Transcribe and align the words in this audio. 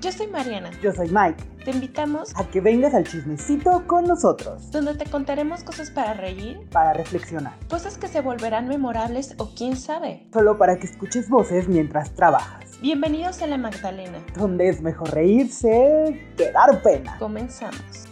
Yo 0.00 0.12
soy 0.12 0.26
Mariana. 0.26 0.70
Yo 0.82 0.92
soy 0.92 1.08
Mike. 1.08 1.42
Te 1.64 1.70
invitamos 1.70 2.32
a 2.36 2.44
que 2.44 2.60
vengas 2.60 2.94
al 2.94 3.04
chismecito 3.04 3.84
con 3.86 4.04
nosotros. 4.04 4.70
Donde 4.70 4.94
te 4.94 5.08
contaremos 5.10 5.64
cosas 5.64 5.90
para 5.90 6.12
reír, 6.14 6.60
para 6.70 6.92
reflexionar, 6.92 7.54
cosas 7.68 7.96
que 7.96 8.06
se 8.06 8.20
volverán 8.20 8.68
memorables 8.68 9.34
o 9.38 9.50
quién 9.56 9.76
sabe. 9.76 10.26
Solo 10.32 10.58
para 10.58 10.78
que 10.78 10.86
escuches 10.86 11.28
voces 11.28 11.66
mientras 11.66 12.14
trabajas. 12.14 12.78
Bienvenidos 12.80 13.40
a 13.42 13.46
La 13.46 13.56
Magdalena. 13.56 14.18
Donde 14.36 14.68
es 14.68 14.82
mejor 14.82 15.12
reírse 15.12 16.30
que 16.36 16.52
dar 16.52 16.82
pena. 16.82 17.16
Comenzamos. 17.18 18.05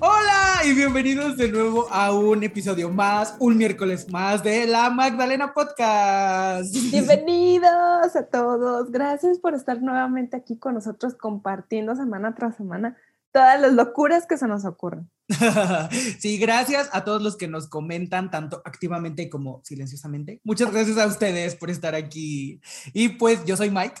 Hola 0.00 0.60
y 0.64 0.74
bienvenidos 0.74 1.36
de 1.36 1.50
nuevo 1.50 1.88
a 1.90 2.12
un 2.12 2.44
episodio 2.44 2.88
más, 2.88 3.34
un 3.40 3.56
miércoles 3.56 4.08
más 4.10 4.44
de 4.44 4.66
la 4.68 4.90
Magdalena 4.90 5.52
Podcast. 5.52 6.72
Bienvenidos 6.92 8.14
a 8.14 8.26
todos. 8.30 8.92
Gracias 8.92 9.40
por 9.40 9.54
estar 9.54 9.82
nuevamente 9.82 10.36
aquí 10.36 10.56
con 10.56 10.74
nosotros 10.74 11.14
compartiendo 11.14 11.96
semana 11.96 12.32
tras 12.36 12.56
semana 12.56 12.96
todas 13.32 13.60
las 13.60 13.72
locuras 13.72 14.26
que 14.26 14.36
se 14.36 14.46
nos 14.46 14.64
ocurren. 14.64 15.10
sí, 16.20 16.38
gracias 16.38 16.88
a 16.92 17.04
todos 17.04 17.20
los 17.20 17.36
que 17.36 17.48
nos 17.48 17.66
comentan 17.68 18.30
tanto 18.30 18.62
activamente 18.64 19.28
como 19.28 19.60
silenciosamente. 19.64 20.40
Muchas 20.44 20.70
gracias 20.72 20.98
a 20.98 21.06
ustedes 21.08 21.56
por 21.56 21.70
estar 21.70 21.96
aquí. 21.96 22.60
Y 22.92 23.10
pues 23.10 23.44
yo 23.44 23.56
soy 23.56 23.70
Mike. 23.70 24.00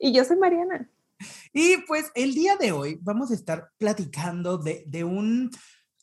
Y 0.00 0.12
yo 0.12 0.24
soy 0.24 0.36
Mariana. 0.36 0.88
Y 1.52 1.78
pues 1.86 2.10
el 2.14 2.34
día 2.34 2.56
de 2.56 2.72
hoy 2.72 2.98
vamos 3.02 3.30
a 3.30 3.34
estar 3.34 3.70
platicando 3.78 4.58
de, 4.58 4.84
de 4.86 5.04
un 5.04 5.50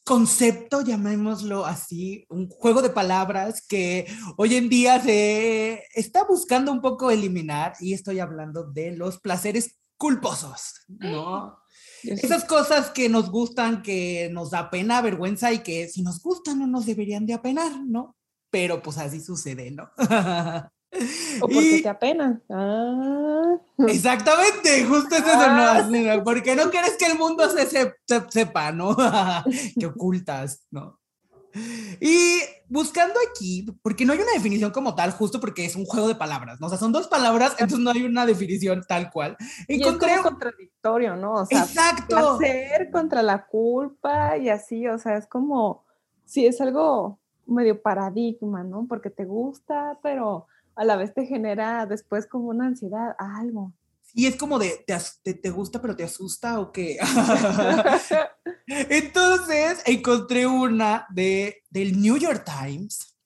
concepto, 0.05 0.81
llamémoslo 0.81 1.65
así, 1.65 2.25
un 2.29 2.47
juego 2.47 2.83
de 2.83 2.91
palabras 2.91 3.65
que 3.67 4.05
hoy 4.37 4.55
en 4.55 4.69
día 4.69 5.01
se 5.01 5.83
está 5.95 6.23
buscando 6.23 6.71
un 6.71 6.79
poco 6.79 7.09
eliminar 7.09 7.73
y 7.79 7.93
estoy 7.93 8.19
hablando 8.19 8.65
de 8.65 8.95
los 8.95 9.19
placeres 9.19 9.79
culposos, 9.97 10.85
¿no? 10.87 11.57
Esas 12.03 12.45
cosas 12.45 12.91
que 12.91 13.09
nos 13.09 13.31
gustan, 13.31 13.81
que 13.81 14.29
nos 14.31 14.51
da 14.51 14.69
pena, 14.69 15.01
vergüenza 15.01 15.51
y 15.51 15.59
que 15.59 15.87
si 15.87 16.03
nos 16.03 16.21
gustan 16.21 16.59
no 16.59 16.67
nos 16.67 16.85
deberían 16.85 17.25
de 17.25 17.33
apenar, 17.33 17.83
¿no? 17.83 18.15
Pero 18.51 18.83
pues 18.83 18.99
así 18.99 19.19
sucede, 19.19 19.71
¿no? 19.71 19.89
O 21.41 21.47
porque 21.47 21.81
te 21.81 21.89
apena. 21.89 22.41
Ah. 22.49 23.55
Exactamente, 23.87 24.85
justo 24.85 25.15
eso 25.15 25.25
ah. 25.27 25.87
no, 25.89 26.23
porque 26.23 26.55
no 26.55 26.69
quieres 26.69 26.95
que 26.97 27.05
el 27.05 27.17
mundo 27.17 27.49
se, 27.49 27.93
sepa, 28.29 28.71
¿no? 28.71 28.95
que 29.79 29.85
ocultas, 29.85 30.63
¿no? 30.71 30.99
Y 32.01 32.39
buscando 32.67 33.15
aquí, 33.29 33.65
porque 33.81 34.05
no 34.05 34.13
hay 34.13 34.19
una 34.19 34.33
definición 34.33 34.71
como 34.71 34.93
tal, 34.95 35.11
justo 35.11 35.39
porque 35.39 35.65
es 35.65 35.75
un 35.75 35.85
juego 35.85 36.07
de 36.07 36.15
palabras, 36.15 36.59
¿no? 36.59 36.67
O 36.67 36.69
sea, 36.69 36.77
son 36.77 36.91
dos 36.91 37.07
palabras, 37.07 37.53
entonces 37.53 37.79
no 37.79 37.91
hay 37.91 38.03
una 38.03 38.25
definición 38.25 38.83
tal 38.87 39.09
cual. 39.09 39.37
Encontré... 39.67 40.11
Y 40.11 40.15
es 40.15 40.21
contradictorio, 40.21 41.15
¿no? 41.15 41.33
O 41.33 41.45
sea, 41.45 41.61
Exacto. 41.61 42.37
placer 42.37 42.91
contra 42.91 43.23
la 43.23 43.45
culpa 43.45 44.37
y 44.37 44.49
así, 44.49 44.87
o 44.87 44.97
sea, 44.97 45.17
es 45.17 45.27
como, 45.27 45.85
sí, 46.25 46.45
es 46.45 46.59
algo 46.59 47.19
medio 47.45 47.81
paradigma, 47.81 48.63
¿no? 48.63 48.85
Porque 48.87 49.09
te 49.09 49.25
gusta, 49.25 49.97
pero 50.01 50.47
a 50.75 50.85
la 50.85 50.95
vez 50.95 51.13
te 51.13 51.25
genera 51.25 51.85
después 51.85 52.27
como 52.27 52.49
una 52.49 52.67
ansiedad, 52.67 53.15
algo. 53.17 53.73
Y 54.13 54.27
es 54.27 54.37
como 54.37 54.59
de, 54.59 54.85
te, 55.23 55.33
te, 55.33 55.49
gusta 55.49 55.81
pero 55.81 55.95
te 55.95 56.05
asusta 56.05 56.59
o 56.61 56.71
qué? 56.71 56.97
Entonces 58.67 59.81
encontré 59.85 60.47
una 60.47 61.05
de, 61.09 61.63
del 61.69 62.01
New 62.01 62.17
York 62.17 62.45
Times, 62.45 63.17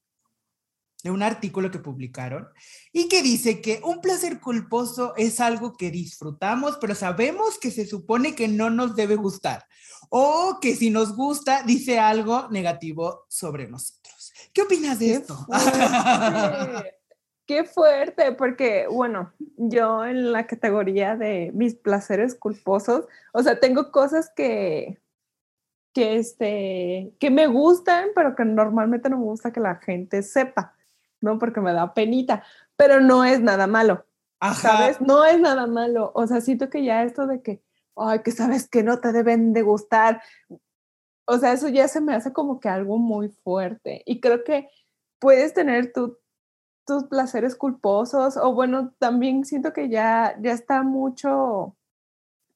de 1.04 1.12
un 1.12 1.22
artículo 1.22 1.70
que 1.70 1.80
publicaron, 1.80 2.48
y 2.92 3.08
que 3.08 3.22
dice 3.22 3.62
que 3.62 3.82
un 3.84 4.02
placer 4.02 4.40
culposo 4.40 5.14
es 5.16 5.40
algo 5.40 5.78
que 5.78 5.92
disfrutamos, 5.92 6.78
pero 6.82 6.96
sabemos 6.96 7.60
que 7.60 7.72
se 7.72 7.86
supone 7.86 8.34
que 8.36 8.48
no 8.48 8.70
nos 8.70 8.96
debe 8.96 9.16
gustar, 9.16 9.66
o 10.10 10.58
que 10.60 10.76
si 10.76 10.90
nos 10.90 11.16
gusta 11.16 11.62
dice 11.64 12.00
algo 12.00 12.48
negativo 12.50 13.26
sobre 13.30 13.68
nosotros. 13.68 14.34
¿Qué 14.52 14.64
opinas 14.64 14.98
de 14.98 15.14
esto? 15.14 15.48
Qué 17.50 17.64
fuerte, 17.64 18.32
porque 18.34 18.86
bueno, 18.88 19.34
yo 19.58 20.06
en 20.06 20.32
la 20.32 20.46
categoría 20.46 21.16
de 21.16 21.50
mis 21.56 21.74
placeres 21.74 22.36
culposos, 22.36 23.08
o 23.34 23.42
sea, 23.42 23.60
tengo 23.60 23.92
cosas 23.92 24.32
que, 24.36 25.02
que, 25.92 26.18
este, 26.18 27.12
que 27.20 27.32
me 27.32 27.48
gustan, 27.48 28.10
pero 28.14 28.36
que 28.36 28.46
normalmente 28.46 29.10
no 29.10 29.18
me 29.18 29.24
gusta 29.24 29.52
que 29.52 29.62
la 29.62 29.78
gente 29.78 30.22
sepa, 30.22 30.76
¿no? 31.22 31.40
Porque 31.40 31.60
me 31.60 31.74
da 31.74 31.96
penita, 31.96 32.44
pero 32.76 33.00
no 33.00 33.26
es 33.26 33.42
nada 33.42 33.66
malo, 33.66 34.06
¿sabes? 34.54 35.02
No 35.02 35.26
es 35.26 35.40
nada 35.40 35.66
malo, 35.66 36.12
o 36.14 36.28
sea, 36.28 36.42
siento 36.42 36.70
que 36.70 36.84
ya 36.84 37.02
esto 37.02 37.26
de 37.26 37.42
que, 37.42 37.64
ay, 37.96 38.20
que 38.22 38.30
sabes 38.30 38.70
que 38.70 38.84
no 38.84 39.00
te 39.00 39.12
deben 39.12 39.54
de 39.54 39.64
gustar, 39.64 40.22
o 41.26 41.40
sea, 41.40 41.54
eso 41.54 41.68
ya 41.68 41.88
se 41.88 42.00
me 42.00 42.14
hace 42.14 42.32
como 42.32 42.60
que 42.60 42.70
algo 42.70 43.00
muy 43.00 43.30
fuerte 43.30 44.04
y 44.06 44.20
creo 44.20 44.44
que 44.44 44.70
puedes 45.18 45.56
tener 45.56 45.92
tú 45.92 46.20
tus 46.90 47.06
placeres 47.06 47.56
culposos 47.56 48.36
o 48.38 48.54
bueno, 48.54 48.94
también 49.00 49.46
siento 49.46 49.72
que 49.74 49.90
ya, 49.90 50.36
ya 50.42 50.52
está 50.52 50.84
mucho, 50.84 51.76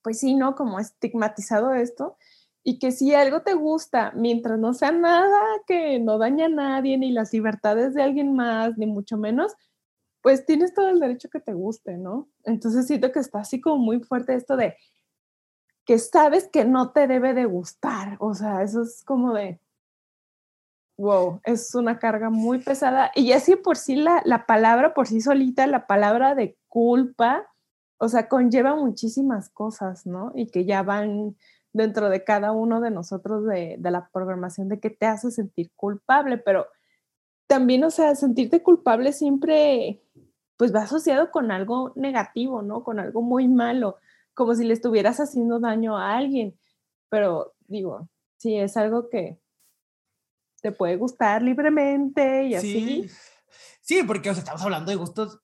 pues 0.01 0.19
sí, 0.19 0.35
¿no? 0.35 0.55
Como 0.55 0.79
estigmatizado 0.79 1.73
esto 1.73 2.17
y 2.63 2.79
que 2.79 2.91
si 2.91 3.13
algo 3.13 3.41
te 3.41 3.53
gusta, 3.53 4.11
mientras 4.15 4.57
no 4.57 4.73
sea 4.73 4.91
nada 4.91 5.41
que 5.67 5.99
no 5.99 6.17
daña 6.17 6.45
a 6.45 6.49
nadie, 6.49 6.97
ni 6.97 7.11
las 7.11 7.33
libertades 7.33 7.93
de 7.93 8.03
alguien 8.03 8.35
más, 8.35 8.77
ni 8.77 8.85
mucho 8.85 9.17
menos, 9.17 9.53
pues 10.21 10.45
tienes 10.45 10.73
todo 10.73 10.89
el 10.89 10.99
derecho 10.99 11.29
que 11.29 11.41
te 11.41 11.53
guste, 11.53 11.97
¿no? 11.97 12.29
Entonces 12.43 12.87
siento 12.87 13.11
que 13.11 13.19
está 13.19 13.39
así 13.39 13.59
como 13.61 13.77
muy 13.77 13.99
fuerte 13.99 14.35
esto 14.35 14.55
de 14.55 14.75
que 15.85 15.99
sabes 15.99 16.47
que 16.47 16.63
no 16.63 16.91
te 16.91 17.07
debe 17.07 17.33
de 17.33 17.45
gustar, 17.45 18.15
o 18.19 18.33
sea, 18.33 18.63
eso 18.63 18.83
es 18.83 19.03
como 19.03 19.33
de, 19.33 19.59
wow, 20.97 21.41
es 21.43 21.73
una 21.75 21.99
carga 21.99 22.29
muy 22.29 22.59
pesada. 22.59 23.11
Y 23.15 23.31
así 23.31 23.55
por 23.55 23.77
sí 23.77 23.95
la, 23.95 24.21
la 24.25 24.45
palabra, 24.45 24.93
por 24.93 25.07
sí 25.07 25.21
solita, 25.21 25.67
la 25.67 25.87
palabra 25.87 26.35
de 26.35 26.57
culpa, 26.67 27.47
o 27.97 28.09
sea, 28.09 28.27
conlleva 28.27 28.75
muchísimas 28.75 29.49
cosas, 29.49 30.05
¿no? 30.05 30.31
Y 30.35 30.47
que 30.47 30.65
ya 30.65 30.83
van 30.83 31.35
dentro 31.71 32.09
de 32.09 32.23
cada 32.23 32.51
uno 32.51 32.81
de 32.81 32.91
nosotros 32.91 33.45
de, 33.45 33.77
de, 33.79 33.91
la 33.91 34.09
programación 34.13 34.69
de 34.69 34.79
que 34.79 34.89
te 34.89 35.05
hace 35.05 35.31
sentir 35.31 35.71
culpable, 35.75 36.37
pero 36.37 36.67
también, 37.47 37.83
o 37.83 37.89
sea, 37.89 38.15
sentirte 38.15 38.61
culpable 38.61 39.13
siempre, 39.13 40.01
pues 40.57 40.73
va 40.73 40.81
asociado 40.83 41.31
con 41.31 41.51
algo 41.51 41.93
negativo, 41.95 42.61
¿no? 42.61 42.83
Con 42.83 42.99
algo 42.99 43.21
muy 43.21 43.47
malo, 43.47 43.97
como 44.33 44.53
si 44.55 44.63
le 44.65 44.73
estuvieras 44.73 45.19
haciendo 45.19 45.59
daño 45.59 45.97
a 45.97 46.15
alguien, 46.15 46.57
pero 47.09 47.53
digo, 47.67 48.09
sí, 48.37 48.57
es 48.57 48.77
algo 48.77 49.09
que, 49.09 49.39
te 50.63 50.71
puede 50.71 50.95
gustar 50.95 51.43
libremente 51.43 52.45
y 52.45 52.55
así. 52.55 53.09
Sí, 53.81 54.01
porque 54.03 54.29
o 54.29 54.33
sea, 54.33 54.39
estamos 54.39 54.61
hablando 54.61 54.91
de 54.91 54.95
gustos 54.95 55.39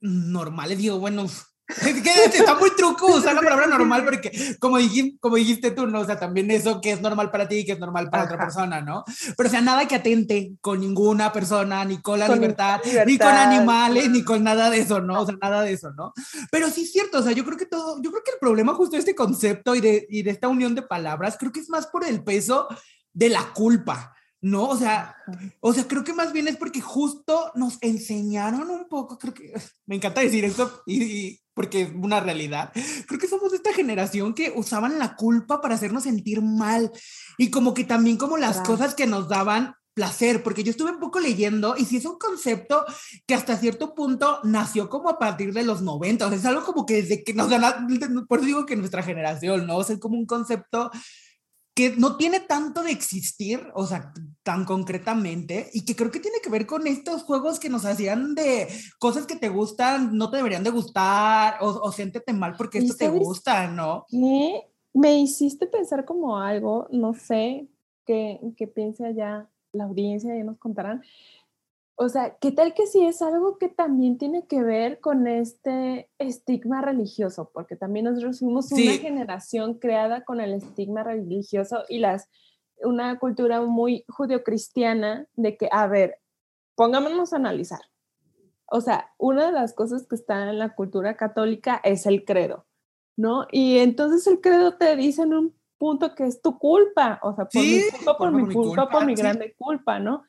normales, 0.00 0.78
digo, 0.78 0.98
bueno, 0.98 1.26
está 1.68 2.56
muy 2.56 2.74
truco 2.76 3.06
usar 3.06 3.34
la 3.34 3.40
palabra 3.40 3.66
normal 3.66 4.04
porque 4.04 4.56
como 4.58 4.76
dijiste, 4.76 5.16
como 5.18 5.36
dijiste 5.36 5.70
tú, 5.70 5.86
¿no? 5.86 6.00
O 6.00 6.04
sea, 6.04 6.18
también 6.18 6.50
eso 6.50 6.80
que 6.80 6.90
es 6.90 7.00
normal 7.00 7.30
para 7.30 7.48
ti 7.48 7.58
y 7.58 7.64
que 7.64 7.72
es 7.72 7.78
normal 7.78 8.10
para 8.10 8.24
otra 8.24 8.36
persona, 8.36 8.82
¿no? 8.82 9.04
Pero 9.36 9.48
o 9.48 9.50
sea, 9.50 9.60
nada 9.62 9.88
que 9.88 9.94
atente 9.94 10.56
con 10.60 10.80
ninguna 10.80 11.32
persona, 11.32 11.84
ni 11.84 12.02
con 12.02 12.18
la 12.18 12.28
libertad, 12.28 12.80
ni 13.06 13.16
con 13.16 13.28
animales, 13.28 14.10
ni 14.10 14.24
con 14.24 14.42
nada 14.42 14.68
de 14.70 14.80
eso, 14.80 15.00
¿no? 15.00 15.22
O 15.22 15.26
sea, 15.26 15.36
nada 15.40 15.62
de 15.62 15.72
eso, 15.72 15.92
¿no? 15.92 16.12
Pero 16.50 16.68
sí 16.68 16.82
es 16.82 16.92
cierto, 16.92 17.20
o 17.20 17.22
sea, 17.22 17.32
yo 17.32 17.44
creo 17.44 17.56
que 17.56 17.66
todo, 17.66 18.02
yo 18.02 18.10
creo 18.10 18.24
que 18.24 18.32
el 18.32 18.38
problema 18.38 18.74
justo 18.74 18.96
de 18.96 19.00
este 19.00 19.14
concepto 19.14 19.74
y 19.74 19.80
de, 19.80 20.06
y 20.10 20.22
de 20.22 20.32
esta 20.32 20.48
unión 20.48 20.74
de 20.74 20.82
palabras, 20.82 21.36
creo 21.38 21.52
que 21.52 21.60
es 21.60 21.70
más 21.70 21.86
por 21.86 22.04
el 22.04 22.24
peso 22.24 22.68
de 23.12 23.30
la 23.30 23.52
culpa. 23.54 24.14
No, 24.44 24.68
o 24.68 24.76
sea, 24.76 25.16
o 25.60 25.72
sea, 25.72 25.88
creo 25.88 26.04
que 26.04 26.12
más 26.12 26.34
bien 26.34 26.48
es 26.48 26.58
porque 26.58 26.82
justo 26.82 27.50
nos 27.54 27.78
enseñaron 27.80 28.68
un 28.68 28.86
poco, 28.90 29.18
creo 29.18 29.32
que 29.32 29.54
me 29.86 29.96
encanta 29.96 30.20
decir 30.20 30.44
esto 30.44 30.82
y, 30.84 31.40
porque 31.54 31.80
es 31.80 31.90
una 31.94 32.20
realidad. 32.20 32.70
Creo 33.06 33.18
que 33.18 33.26
somos 33.26 33.52
de 33.52 33.56
esta 33.56 33.72
generación 33.72 34.34
que 34.34 34.52
usaban 34.54 34.98
la 34.98 35.16
culpa 35.16 35.62
para 35.62 35.76
hacernos 35.76 36.02
sentir 36.02 36.42
mal 36.42 36.92
y 37.38 37.50
como 37.50 37.72
que 37.72 37.84
también 37.84 38.18
como 38.18 38.36
las 38.36 38.60
cosas 38.60 38.94
que 38.94 39.06
nos 39.06 39.30
daban 39.30 39.76
placer, 39.94 40.42
porque 40.42 40.62
yo 40.62 40.72
estuve 40.72 40.90
un 40.90 41.00
poco 41.00 41.20
leyendo 41.20 41.74
y 41.78 41.86
si 41.86 41.96
es 41.96 42.04
un 42.04 42.18
concepto 42.18 42.84
que 43.26 43.34
hasta 43.34 43.56
cierto 43.56 43.94
punto 43.94 44.40
nació 44.42 44.90
como 44.90 45.08
a 45.08 45.18
partir 45.18 45.54
de 45.54 45.62
los 45.62 45.80
90, 45.80 46.26
o 46.26 46.28
sea, 46.28 46.38
es 46.38 46.44
algo 46.44 46.64
como 46.64 46.84
que 46.84 47.00
desde 47.00 47.24
que 47.24 47.32
nos 47.32 47.48
dan, 47.48 47.86
por 48.28 48.40
eso 48.40 48.46
digo 48.46 48.66
que 48.66 48.76
nuestra 48.76 49.02
generación, 49.02 49.66
¿no? 49.66 49.78
O 49.78 49.84
sea, 49.84 49.94
es 49.94 50.00
como 50.00 50.18
un 50.18 50.26
concepto 50.26 50.90
que 51.74 51.96
no 51.96 52.16
tiene 52.16 52.38
tanto 52.38 52.82
de 52.82 52.92
existir, 52.92 53.60
o 53.74 53.84
sea, 53.84 54.12
tan 54.44 54.64
concretamente, 54.64 55.70
y 55.72 55.84
que 55.84 55.96
creo 55.96 56.10
que 56.10 56.20
tiene 56.20 56.38
que 56.40 56.50
ver 56.50 56.66
con 56.66 56.86
estos 56.86 57.24
juegos 57.24 57.58
que 57.58 57.68
nos 57.68 57.84
hacían 57.84 58.34
de 58.36 58.68
cosas 59.00 59.26
que 59.26 59.36
te 59.36 59.48
gustan, 59.48 60.16
no 60.16 60.30
te 60.30 60.36
deberían 60.36 60.62
de 60.62 60.70
gustar, 60.70 61.56
o, 61.60 61.66
o 61.66 61.90
siéntete 61.90 62.32
mal 62.32 62.54
porque 62.56 62.78
esto 62.78 62.94
te 62.94 63.08
gusta, 63.08 63.66
¿no? 63.66 64.06
¿Qué? 64.08 64.70
Me 64.92 65.18
hiciste 65.18 65.66
pensar 65.66 66.04
como 66.04 66.38
algo, 66.38 66.86
no 66.92 67.14
sé, 67.14 67.66
qué, 68.06 68.38
qué 68.56 68.68
piense 68.68 69.04
allá 69.04 69.50
la 69.72 69.84
audiencia, 69.84 70.36
ya 70.36 70.44
nos 70.44 70.58
contarán, 70.58 71.02
O 71.96 72.08
sea, 72.08 72.36
¿qué 72.40 72.50
tal 72.50 72.74
que 72.74 72.86
si 72.86 73.06
es 73.06 73.22
algo 73.22 73.56
que 73.56 73.68
también 73.68 74.18
tiene 74.18 74.46
que 74.46 74.62
ver 74.62 74.98
con 75.00 75.28
este 75.28 76.10
estigma 76.18 76.82
religioso? 76.82 77.50
Porque 77.52 77.76
también 77.76 78.06
nosotros 78.06 78.40
fuimos 78.40 78.72
una 78.72 78.92
generación 78.94 79.74
creada 79.74 80.24
con 80.24 80.40
el 80.40 80.54
estigma 80.54 81.04
religioso 81.04 81.84
y 81.88 81.98
las 81.98 82.28
una 82.82 83.18
cultura 83.18 83.60
muy 83.62 84.04
judio-cristiana 84.08 85.26
de 85.34 85.56
que, 85.56 85.68
a 85.70 85.86
ver, 85.86 86.20
pongámonos 86.74 87.32
a 87.32 87.36
analizar. 87.36 87.80
O 88.66 88.80
sea, 88.80 89.12
una 89.18 89.46
de 89.46 89.52
las 89.52 89.74
cosas 89.74 90.06
que 90.06 90.16
está 90.16 90.50
en 90.50 90.58
la 90.58 90.74
cultura 90.74 91.16
católica 91.16 91.80
es 91.84 92.06
el 92.06 92.24
credo, 92.24 92.66
¿no? 93.16 93.46
Y 93.52 93.78
entonces 93.78 94.26
el 94.26 94.40
credo 94.40 94.76
te 94.76 94.96
dice 94.96 95.22
en 95.22 95.34
un 95.34 95.54
punto 95.78 96.14
que 96.14 96.26
es 96.26 96.40
tu 96.40 96.58
culpa, 96.58 97.20
o 97.22 97.34
sea, 97.34 97.46
por 97.46 97.62
mi 97.62 97.80
culpa, 97.90 98.16
por 98.16 98.16
por 98.16 98.32
mi 98.32 98.42
mi 98.42 98.54
culpa, 98.54 98.88
por 98.88 99.06
mi 99.06 99.16
sí. 99.16 99.22
grande 99.22 99.54
culpa, 99.56 99.98
¿no? 99.98 100.24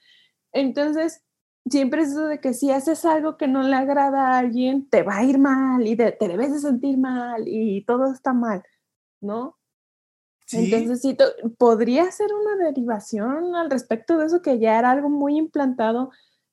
Entonces, 0.51 1.24
siempre 1.69 2.01
es 2.03 2.09
eso 2.11 2.27
de 2.27 2.39
que 2.39 2.53
si 2.53 2.71
haces 2.71 3.05
algo 3.05 3.37
que 3.37 3.47
no 3.47 3.63
le 3.63 3.75
agrada 3.75 4.29
a 4.31 4.37
alguien, 4.39 4.89
te 4.89 5.03
va 5.03 5.17
a 5.17 5.23
ir 5.23 5.39
mal 5.39 5.85
y 5.87 5.95
de- 5.95 6.11
te 6.11 6.27
debes 6.27 6.53
de 6.53 6.59
sentir 6.59 6.97
mal 6.97 7.43
y 7.47 7.83
todo 7.85 8.11
está 8.13 8.33
mal, 8.33 8.63
¿no? 9.21 9.57
Sí. 10.47 10.65
Entonces, 10.73 11.01
sí, 11.01 11.17
podría 11.57 12.11
ser 12.11 12.29
una 12.33 12.65
derivación 12.65 13.55
al 13.55 13.69
respecto 13.71 14.17
de 14.17 14.27
eso 14.27 14.41
que 14.41 14.59
ya 14.59 14.77
era 14.79 14.91
algo 14.91 15.09
muy 15.09 15.37
implantado 15.37 16.11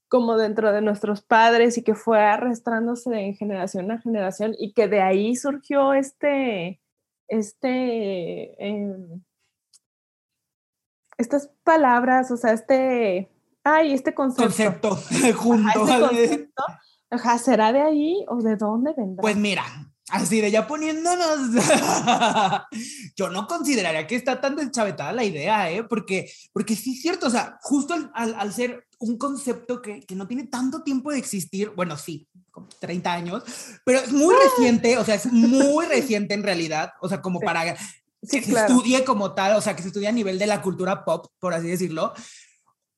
como 0.08 0.36
dentro 0.36 0.72
de 0.72 0.82
nuestros 0.82 1.22
padres 1.22 1.78
y 1.78 1.82
que 1.84 1.94
fue 1.94 2.20
arrastrándose 2.20 3.10
de 3.10 3.34
generación 3.34 3.90
a 3.90 4.00
generación 4.00 4.54
y 4.58 4.72
que 4.74 4.88
de 4.88 5.02
ahí 5.02 5.36
surgió 5.36 5.94
este, 5.94 6.80
este, 7.28 8.54
em, 8.66 9.22
estas 11.18 11.48
palabras, 11.64 12.30
o 12.30 12.36
sea, 12.36 12.52
este, 12.52 13.31
ay, 13.64 13.92
este 13.92 14.14
concepto. 14.14 14.44
concepto 14.44 14.88
Ajá, 15.10 15.32
junto. 15.34 15.80
este 15.80 15.92
al- 15.92 16.08
concepto, 16.08 16.62
ajá, 17.10 17.38
¿será 17.38 17.72
de 17.72 17.80
ahí 17.82 18.24
o 18.28 18.42
de 18.42 18.56
dónde 18.56 18.92
vendrá? 18.96 19.20
Pues 19.22 19.36
mira, 19.36 19.64
así 20.10 20.40
de 20.40 20.50
ya 20.50 20.66
poniéndonos. 20.66 21.50
Yo 23.16 23.30
no 23.30 23.46
consideraría 23.46 24.06
que 24.06 24.16
está 24.16 24.40
tan 24.40 24.56
deschavetada 24.56 25.12
la 25.12 25.24
idea, 25.24 25.70
¿eh? 25.70 25.84
Porque, 25.84 26.30
porque 26.52 26.76
sí 26.76 26.94
es 26.94 27.02
cierto, 27.02 27.26
o 27.26 27.30
sea, 27.30 27.58
justo 27.62 27.94
al, 27.94 28.10
al- 28.14 28.34
al 28.38 28.52
ser 28.52 28.86
un 28.98 29.18
concepto 29.18 29.82
que, 29.82 30.00
que 30.00 30.14
no 30.14 30.26
tiene 30.28 30.44
tanto 30.46 30.82
tiempo 30.82 31.10
de 31.10 31.18
existir, 31.18 31.70
bueno, 31.74 31.96
sí, 31.96 32.28
como 32.50 32.68
30 32.80 33.12
años, 33.12 33.42
pero 33.84 33.98
es 34.00 34.12
muy 34.12 34.34
reciente, 34.34 34.96
o 34.98 35.04
sea, 35.04 35.14
es 35.16 35.26
muy 35.32 35.86
reciente 35.88 36.34
en 36.34 36.42
realidad, 36.42 36.90
o 37.00 37.08
sea, 37.08 37.20
como 37.20 37.40
Sí. 37.40 37.46
para 37.46 37.76
sí, 37.76 38.38
que 38.40 38.42
se 38.46 38.50
claro. 38.52 38.72
estudie 38.74 39.04
como 39.04 39.34
tal, 39.34 39.56
o 39.56 39.60
sea, 39.60 39.74
que 39.74 39.82
se 39.82 39.88
estudie 39.88 40.06
a 40.08 40.12
nivel 40.12 40.38
de 40.38 40.46
la 40.46 40.62
cultura 40.62 41.04
pop, 41.04 41.26
por 41.40 41.52
así 41.54 41.66
decirlo. 41.68 42.12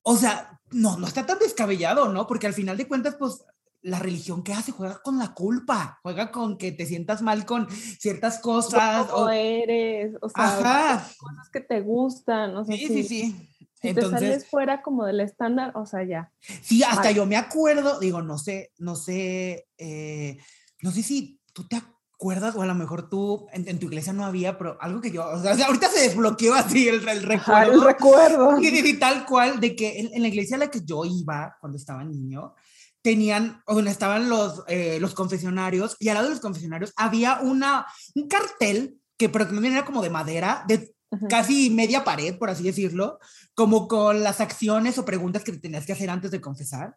O 0.05 0.17
sea, 0.17 0.61
no, 0.71 0.97
no 0.99 1.07
está 1.07 1.27
tan 1.27 1.39
descabellado, 1.39 2.13
¿no? 2.13 2.27
Porque 2.27 2.47
al 2.47 2.53
final 2.55 2.77
de 2.77 2.87
cuentas, 2.87 3.17
pues, 3.19 3.43
la 3.81 3.99
religión 3.99 4.43
que 4.43 4.53
hace 4.53 4.73
juega 4.73 5.01
con 5.03 5.19
la 5.19 5.35
culpa, 5.35 5.99
juega 6.03 6.31
con 6.31 6.57
que 6.57 6.73
te 6.73 6.87
sientas 6.87 7.21
mal 7.23 7.45
con 7.45 7.69
ciertas 7.71 8.39
cosas. 8.39 9.09
o- 9.13 9.29
eres, 9.29 10.15
o 10.23 10.29
sea, 10.29 10.45
Ajá, 10.59 11.07
cosas 11.19 11.51
que 11.53 11.61
te 11.61 11.81
gustan, 11.81 12.57
o 12.57 12.65
sea, 12.65 12.77
sí, 12.77 12.87
si, 12.89 13.03
sí, 13.03 13.05
sí. 13.05 13.49
si 13.81 13.93
te 13.95 14.03
sales 14.03 14.47
fuera 14.49 14.83
como 14.83 15.05
del 15.05 15.21
estándar, 15.21 15.73
o 15.75 15.85
sea, 15.87 16.03
ya. 16.05 16.33
sí, 16.63 16.83
hasta 16.83 17.11
yo 17.11 17.27
me 17.27 17.37
acuerdo, 17.37 17.99
digo, 18.01 18.23
no 18.23 18.39
sé, 18.39 18.73
no 18.79 18.97
sé, 18.97 19.67
eh, 19.77 20.39
no 20.81 20.91
sé 20.91 21.03
si 21.03 21.41
tú 21.53 21.67
te 21.69 21.77
acuerdas 21.77 21.94
o 22.25 22.63
a 22.63 22.67
lo 22.67 22.75
mejor 22.75 23.09
tú, 23.09 23.47
en, 23.53 23.69
en 23.69 23.79
tu 23.79 23.87
iglesia 23.87 24.13
no 24.13 24.25
había, 24.25 24.57
pero 24.57 24.79
algo 24.81 25.01
que 25.01 25.11
yo, 25.11 25.29
o 25.29 25.41
sea, 25.41 25.53
ahorita 25.67 25.89
se 25.89 26.01
desbloqueó 26.01 26.55
así 26.55 26.89
el, 26.89 27.07
el 27.07 27.33
Ajá, 27.33 27.65
recuerdo. 27.65 27.73
el 27.73 27.81
recuerdo. 27.83 28.61
Y, 28.61 28.69
y 28.69 28.99
tal 28.99 29.27
cual, 29.27 29.61
de 29.61 29.77
que 29.77 30.01
en, 30.01 30.11
en 30.15 30.23
la 30.23 30.29
iglesia 30.29 30.57
a 30.57 30.61
la 30.61 30.71
que 30.71 30.81
yo 30.85 31.05
iba 31.05 31.57
cuando 31.61 31.77
estaba 31.77 32.05
niño, 32.05 32.55
tenían, 33.03 33.63
o 33.67 33.75
donde 33.75 33.91
estaban 33.91 34.31
los, 34.31 34.63
eh, 34.67 34.99
los 35.01 35.15
confesionarios, 35.15 35.97
y 36.01 36.09
al 36.09 36.15
lado 36.15 36.29
de 36.29 36.35
los 36.35 36.41
confesionarios 36.41 36.93
había 36.97 37.41
una, 37.41 37.87
un 38.15 38.29
cartel 38.29 38.99
que, 39.19 39.29
pero 39.29 39.47
que 39.49 39.67
era 39.67 39.85
como 39.85 40.03
de 40.03 40.11
madera, 40.11 40.65
de 40.67 40.95
casi 41.29 41.71
media 41.71 42.03
pared, 42.03 42.39
por 42.39 42.51
así 42.51 42.65
decirlo, 42.65 43.19
como 43.55 43.87
con 43.87 44.23
las 44.23 44.41
acciones 44.41 44.99
o 44.99 45.05
preguntas 45.05 45.45
que 45.45 45.53
tenías 45.53 45.87
que 45.87 45.93
hacer 45.93 46.11
antes 46.11 46.31
de 46.31 46.41
confesar. 46.41 46.97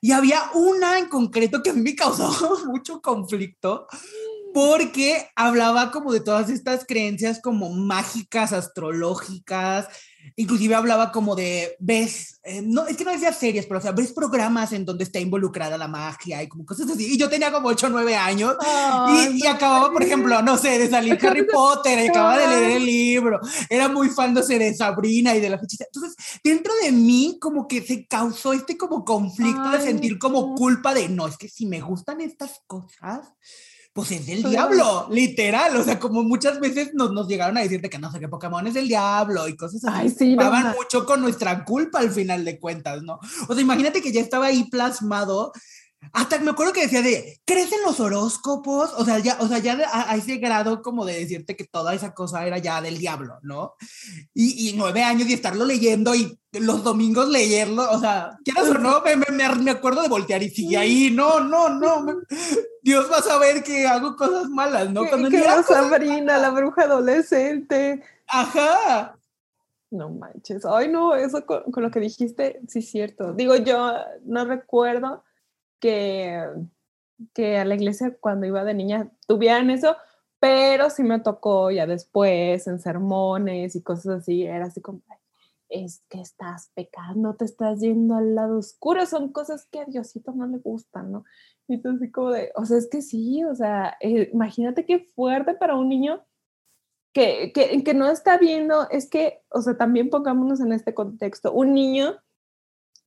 Y 0.00 0.12
había 0.12 0.50
una 0.54 0.98
en 0.98 1.08
concreto 1.08 1.62
que 1.62 1.70
a 1.70 1.72
mí 1.72 1.80
me 1.80 1.96
causó 1.96 2.30
mucho 2.66 3.00
conflicto 3.02 3.86
porque 4.52 5.28
hablaba 5.36 5.90
como 5.90 6.12
de 6.12 6.20
todas 6.20 6.50
estas 6.50 6.84
creencias 6.86 7.40
como 7.42 7.70
mágicas, 7.70 8.52
astrológicas, 8.52 9.88
inclusive 10.36 10.74
hablaba 10.74 11.10
como 11.12 11.34
de, 11.34 11.76
ves, 11.78 12.40
eh, 12.42 12.60
no, 12.62 12.86
es 12.86 12.96
que 12.96 13.04
no 13.04 13.12
decía 13.12 13.32
series, 13.32 13.66
pero 13.66 13.78
o 13.78 13.82
sea, 13.82 13.92
ves 13.92 14.12
programas 14.12 14.72
en 14.72 14.84
donde 14.84 15.04
está 15.04 15.18
involucrada 15.20 15.78
la 15.78 15.88
magia 15.88 16.42
y 16.42 16.48
como 16.48 16.66
cosas 16.66 16.90
así. 16.90 17.14
Y 17.14 17.18
yo 17.18 17.28
tenía 17.28 17.50
como 17.52 17.68
8 17.68 17.86
o 17.86 17.90
9 17.90 18.14
años 18.16 18.54
Ay, 18.60 19.38
y, 19.40 19.44
y 19.44 19.46
acababa, 19.46 19.90
por 19.92 20.02
ejemplo, 20.02 20.42
no 20.42 20.56
sé, 20.58 20.78
de 20.78 20.90
salir 20.90 21.18
Harry 21.26 21.40
de- 21.42 21.46
Potter, 21.46 21.98
y 22.04 22.08
acababa 22.08 22.38
de 22.38 22.48
leer 22.48 22.70
el 22.78 22.84
libro, 22.86 23.40
era 23.70 23.88
muy 23.88 24.08
fan 24.10 24.34
no 24.34 24.42
sé, 24.42 24.58
de 24.58 24.74
Sabrina 24.74 25.34
y 25.34 25.40
de 25.40 25.50
la 25.50 25.58
fechita. 25.58 25.84
Entonces, 25.86 26.14
dentro 26.44 26.72
de 26.82 26.92
mí 26.92 27.38
como 27.40 27.66
que 27.66 27.82
se 27.82 28.06
causó 28.06 28.52
este 28.52 28.76
como 28.76 29.04
conflicto 29.04 29.70
de 29.70 29.78
Ay, 29.78 29.84
sentir 29.84 30.18
como 30.18 30.54
culpa 30.54 30.92
de, 30.94 31.08
no, 31.08 31.26
es 31.26 31.36
que 31.38 31.48
si 31.48 31.66
me 31.66 31.80
gustan 31.80 32.20
estas 32.20 32.60
cosas, 32.66 33.32
pues 33.98 34.12
es 34.12 34.26
del 34.28 34.42
Claro. 34.42 34.50
diablo, 34.50 35.08
literal. 35.10 35.76
O 35.76 35.82
sea, 35.82 35.98
como 35.98 36.22
muchas 36.22 36.60
veces 36.60 36.90
nos, 36.94 37.10
nos 37.10 37.26
llegaron 37.26 37.58
a 37.58 37.62
decirte 37.62 37.90
que 37.90 37.98
no 37.98 38.12
sé 38.12 38.20
qué 38.20 38.28
Pokémon 38.28 38.64
es 38.64 38.74
del 38.74 38.86
diablo 38.86 39.48
y 39.48 39.56
cosas 39.56 39.84
así. 39.84 39.96
Ay, 40.02 40.08
sí, 40.08 40.36
no 40.36 40.48
ma- 40.52 40.72
mucho 40.76 41.04
con 41.04 41.20
nuestra 41.20 41.64
culpa 41.64 41.98
al 41.98 42.12
final 42.12 42.44
de 42.44 42.60
cuentas, 42.60 43.02
¿no? 43.02 43.18
O 43.48 43.54
sea, 43.54 43.60
imagínate 43.60 44.00
que 44.00 44.12
ya 44.12 44.20
estaba 44.20 44.46
ahí 44.46 44.70
plasmado. 44.70 45.50
Hasta 46.12 46.38
me 46.38 46.52
acuerdo 46.52 46.72
que 46.72 46.82
decía 46.82 47.02
de, 47.02 47.40
¿crees 47.44 47.70
en 47.72 47.82
los 47.84 48.00
horóscopos? 48.00 48.92
O 48.96 49.04
sea, 49.04 49.18
ya, 49.18 49.36
o 49.40 49.48
sea, 49.48 49.58
ya 49.58 49.76
a, 49.92 50.12
a 50.12 50.16
ese 50.16 50.36
grado 50.36 50.80
como 50.80 51.04
de 51.04 51.18
decirte 51.18 51.56
que 51.56 51.64
toda 51.64 51.92
esa 51.92 52.14
cosa 52.14 52.46
era 52.46 52.58
ya 52.58 52.80
del 52.80 52.98
diablo, 52.98 53.38
¿no? 53.42 53.74
Y, 54.32 54.68
y 54.70 54.72
nueve 54.74 55.02
años 55.02 55.28
y 55.28 55.34
estarlo 55.34 55.64
leyendo 55.64 56.14
y 56.14 56.38
los 56.52 56.82
domingos 56.82 57.28
leerlo, 57.28 57.90
o 57.90 57.98
sea, 57.98 58.38
quieras 58.44 58.68
o 58.70 58.74
no, 58.74 59.00
me, 59.02 59.16
me, 59.16 59.26
me- 59.32 59.54
me 59.56 59.70
acuerdo 59.70 60.00
de 60.02 60.08
voltear 60.08 60.42
y 60.42 60.48
sigue 60.50 60.78
ahí, 60.78 61.10
no, 61.10 61.40
no, 61.40 61.68
no, 61.68 62.00
me- 62.02 62.14
Dios 62.82 63.10
va 63.12 63.18
a 63.18 63.22
saber 63.22 63.62
que 63.62 63.86
hago 63.86 64.16
cosas 64.16 64.48
malas, 64.48 64.90
¿no? 64.90 65.04
Cuando 65.06 65.28
que 65.28 65.38
era 65.38 65.62
Sabrina, 65.62 66.38
la 66.38 66.50
bruja 66.50 66.84
adolescente. 66.84 68.02
Ajá. 68.28 69.18
No 69.90 70.10
manches. 70.10 70.64
Ay, 70.64 70.88
no, 70.88 71.14
eso 71.14 71.44
con, 71.44 71.70
con 71.70 71.82
lo 71.82 71.90
que 71.90 72.00
dijiste, 72.00 72.60
sí 72.68 72.78
es 72.78 72.90
cierto. 72.90 73.32
Digo, 73.32 73.56
yo 73.56 73.92
no 74.24 74.44
recuerdo 74.44 75.24
que, 75.80 76.44
que 77.34 77.58
a 77.58 77.64
la 77.64 77.74
iglesia 77.74 78.16
cuando 78.20 78.46
iba 78.46 78.64
de 78.64 78.74
niña 78.74 79.10
tuvieran 79.26 79.70
eso, 79.70 79.96
pero 80.40 80.90
sí 80.90 81.02
me 81.02 81.20
tocó 81.20 81.70
ya 81.70 81.86
después 81.86 82.66
en 82.66 82.78
sermones 82.78 83.74
y 83.76 83.82
cosas 83.82 84.20
así. 84.20 84.44
Era 84.44 84.66
así 84.66 84.80
como, 84.80 85.02
"Ay, 85.08 85.18
es 85.68 86.02
que 86.08 86.20
estás 86.20 86.70
pecando, 86.74 87.34
te 87.34 87.44
estás 87.44 87.80
yendo 87.80 88.14
al 88.16 88.34
lado 88.34 88.58
oscuro. 88.58 89.04
Son 89.06 89.32
cosas 89.32 89.66
que 89.66 89.80
a 89.80 89.84
Diosito 89.84 90.32
no 90.32 90.46
le 90.46 90.58
gustan, 90.58 91.12
¿no? 91.12 91.24
Y 91.68 91.74
entonces 91.74 92.02
así 92.02 92.12
como 92.12 92.30
de, 92.30 92.50
o 92.54 92.64
sea, 92.64 92.78
es 92.78 92.88
que 92.88 93.02
sí, 93.02 93.44
o 93.44 93.54
sea, 93.54 93.96
eh, 94.00 94.30
imagínate 94.32 94.86
qué 94.86 95.00
fuerte 95.00 95.54
para 95.54 95.76
un 95.76 95.88
niño 95.88 96.24
que, 97.12 97.52
que, 97.52 97.82
que 97.84 97.94
no 97.94 98.08
está 98.10 98.38
viendo, 98.38 98.88
es 98.90 99.08
que, 99.10 99.42
o 99.50 99.60
sea, 99.60 99.76
también 99.76 100.10
pongámonos 100.10 100.60
en 100.60 100.72
este 100.72 100.94
contexto, 100.94 101.52
un 101.52 101.74
niño 101.74 102.16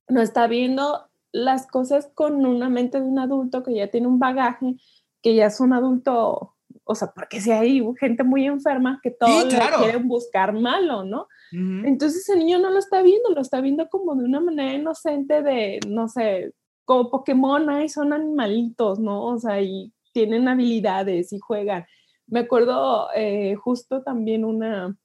no 0.08 0.20
está 0.20 0.46
viendo 0.46 1.08
las 1.32 1.66
cosas 1.66 2.10
con 2.14 2.44
una 2.46 2.68
mente 2.68 3.00
de 3.00 3.06
un 3.06 3.18
adulto 3.18 3.62
que 3.62 3.74
ya 3.74 3.90
tiene 3.90 4.06
un 4.06 4.18
bagaje, 4.18 4.76
que 5.22 5.34
ya 5.34 5.46
es 5.46 5.60
un 5.60 5.72
adulto, 5.72 6.56
o 6.84 6.94
sea, 6.94 7.12
porque 7.14 7.40
si 7.40 7.50
hay 7.50 7.82
gente 7.98 8.22
muy 8.22 8.46
enferma 8.46 9.00
que 9.02 9.10
todo 9.10 9.48
claro. 9.48 9.78
le 9.78 9.84
quieren 9.84 10.08
buscar 10.08 10.52
malo, 10.52 11.04
¿no? 11.04 11.28
Ujú. 11.52 11.86
Entonces 11.86 12.28
el 12.28 12.40
niño 12.40 12.58
no 12.58 12.70
lo 12.70 12.78
está 12.78 13.02
viendo, 13.02 13.30
lo 13.30 13.40
está 13.40 13.60
viendo 13.60 13.88
como 13.88 14.14
de 14.14 14.24
una 14.24 14.40
manera 14.40 14.74
inocente 14.74 15.42
de, 15.42 15.80
no 15.88 16.08
sé, 16.08 16.52
como 16.84 17.10
Pokémon, 17.10 17.70
ahí 17.70 17.88
son 17.88 18.12
animalitos, 18.12 18.98
¿no? 18.98 19.24
O 19.26 19.38
sea, 19.38 19.60
y 19.60 19.92
tienen 20.12 20.48
habilidades 20.48 21.32
y 21.32 21.38
juegan. 21.38 21.86
Me 22.26 22.40
acuerdo 22.40 23.08
eh, 23.14 23.54
justo 23.56 24.02
también 24.02 24.44
una, 24.44 24.96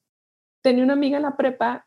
tenía 0.62 0.84
una 0.84 0.92
amiga 0.94 1.16
en 1.16 1.22
la 1.22 1.36
prepa 1.36 1.86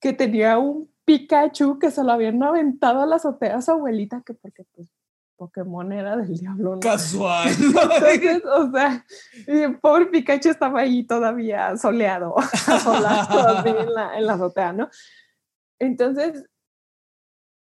que 0.00 0.12
tenía 0.12 0.58
un 0.58 0.90
Pikachu 1.06 1.78
que 1.78 1.90
se 1.90 2.04
lo 2.04 2.12
habían 2.12 2.42
aventado 2.42 3.00
a 3.00 3.06
la 3.06 3.16
azotea 3.16 3.56
a 3.56 3.62
su 3.62 3.70
abuelita, 3.70 4.22
que 4.26 4.34
porque 4.34 4.64
pues 4.74 4.92
Pokémon 5.36 5.92
era 5.92 6.16
del 6.16 6.36
diablo, 6.40 6.74
¿no? 6.74 6.80
Casual. 6.80 7.48
Entonces, 7.48 8.42
o 8.44 8.70
sea, 8.70 9.06
y 9.46 9.58
el 9.60 9.78
pobre 9.78 10.06
Pikachu 10.06 10.50
estaba 10.50 10.80
ahí 10.80 11.06
todavía 11.06 11.76
soleado, 11.76 12.34
solado 12.82 13.58
así 13.58 13.68
en 13.68 13.94
la, 13.94 14.18
en 14.18 14.26
la 14.26 14.34
azotea, 14.34 14.72
¿no? 14.72 14.90
Entonces, 15.78 16.44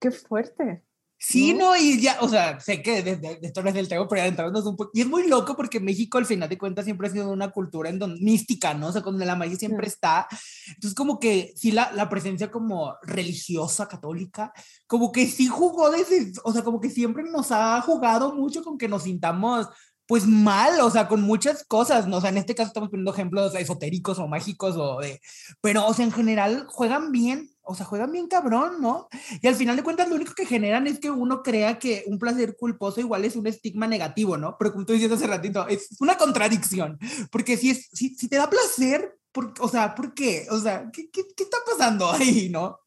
qué 0.01 0.11
fuerte. 0.11 0.84
Sí, 1.27 1.55
no, 1.55 1.75
y 1.75 2.01
ya, 2.01 2.19
o 2.21 2.29
sea, 2.29 2.61
sé 2.61 2.83
que 2.83 3.03
desde 3.03 3.39
esto 3.41 3.63
no 3.63 3.71
es 3.71 3.75
del 3.75 3.89
tema, 3.89 4.07
pero 4.07 4.21
ya 4.21 4.27
entrarnos 4.27 4.67
un 4.67 4.77
poco. 4.77 4.91
Y 4.93 5.01
es 5.01 5.07
muy 5.07 5.27
loco 5.27 5.57
porque 5.57 5.81
México, 5.81 6.19
al 6.19 6.27
final 6.27 6.51
de 6.51 6.59
cuentas, 6.59 6.85
siempre 6.85 7.09
ha 7.09 7.11
sido 7.11 7.31
una 7.31 7.51
cultura 7.51 7.89
en 7.89 7.99
donde, 7.99 8.21
mística, 8.21 8.75
¿no? 8.75 8.89
O 8.89 8.93
sea, 8.93 9.01
donde 9.01 9.25
la 9.25 9.35
magia 9.35 9.57
siempre 9.57 9.87
está. 9.87 10.29
Entonces, 10.69 10.95
como 10.95 11.19
que 11.19 11.55
sí, 11.57 11.73
la, 11.73 11.93
la 11.93 12.11
presencia 12.11 12.51
como 12.51 12.95
religiosa, 13.03 13.89
católica, 13.89 14.53
como 14.87 15.13
que 15.13 15.27
sí 15.27 15.47
jugó 15.47 15.91
desde, 15.91 16.33
o 16.45 16.53
sea, 16.53 16.63
como 16.63 16.79
que 16.79 16.91
siempre 16.91 17.25
nos 17.25 17.51
ha 17.53 17.81
jugado 17.81 18.35
mucho 18.35 18.63
con 18.63 18.77
que 18.77 18.89
nos 18.89 19.05
sintamos 19.05 19.69
pues 20.07 20.27
mal, 20.27 20.79
o 20.81 20.91
sea, 20.91 21.09
con 21.09 21.23
muchas 21.23 21.65
cosas, 21.65 22.07
¿no? 22.07 22.19
O 22.19 22.21
sea, 22.21 22.31
en 22.31 22.37
este 22.37 22.55
caso 22.55 22.69
estamos 22.69 22.91
poniendo 22.91 23.13
ejemplos 23.13 23.55
esotéricos 23.55 24.19
o 24.19 24.29
mágicos 24.29 24.77
o 24.77 25.01
de, 25.01 25.21
pero, 25.63 25.87
o 25.87 25.95
sea, 25.95 26.05
en 26.05 26.13
general 26.13 26.67
juegan 26.69 27.11
bien, 27.11 27.54
o 27.65 27.75
sea, 27.75 27.87
juegan 27.87 28.13
bien 28.13 28.29
cabrón, 28.29 28.81
¿no? 28.81 29.09
Y 29.41 29.47
al 29.47 29.55
final 29.55 29.77
de 29.77 29.83
cuentas 29.83 30.09
lo 30.09 30.15
único 30.15 30.35
que 30.35 30.47
generan 30.47 30.87
es 30.87 30.99
que 30.99 31.11
uno 31.11 31.43
crea 31.43 31.79
que 31.79 32.05
un 32.07 32.19
placer 32.19 32.57
culposo 32.57 33.01
igual 33.01 33.25
es 33.25 33.37
un 33.37 33.47
estigma 33.47 33.87
negativo, 33.87 34.37
¿no? 34.37 34.57
Pero 34.59 34.73
como 34.73 34.87
tú 34.87 34.93
decías 34.93 35.13
hace 35.13 35.27
ratito, 35.27 35.67
es 35.69 35.89
una 36.01 36.17
contradicción, 36.17 36.99
porque 37.31 37.57
si, 37.57 37.71
es, 37.71 37.89
si, 37.93 38.15
si 38.15 38.29
te 38.29 38.37
da 38.37 38.51
placer, 38.51 39.19
por, 39.33 39.53
o 39.61 39.69
sea, 39.69 39.95
¿por 39.95 40.15
qué? 40.15 40.47
O 40.51 40.59
sea, 40.59 40.91
¿qué, 40.93 41.11
qué, 41.11 41.23
qué 41.37 41.45
está 41.45 41.59
pasando 41.67 42.11
ahí, 42.11 42.49
no? 42.51 42.79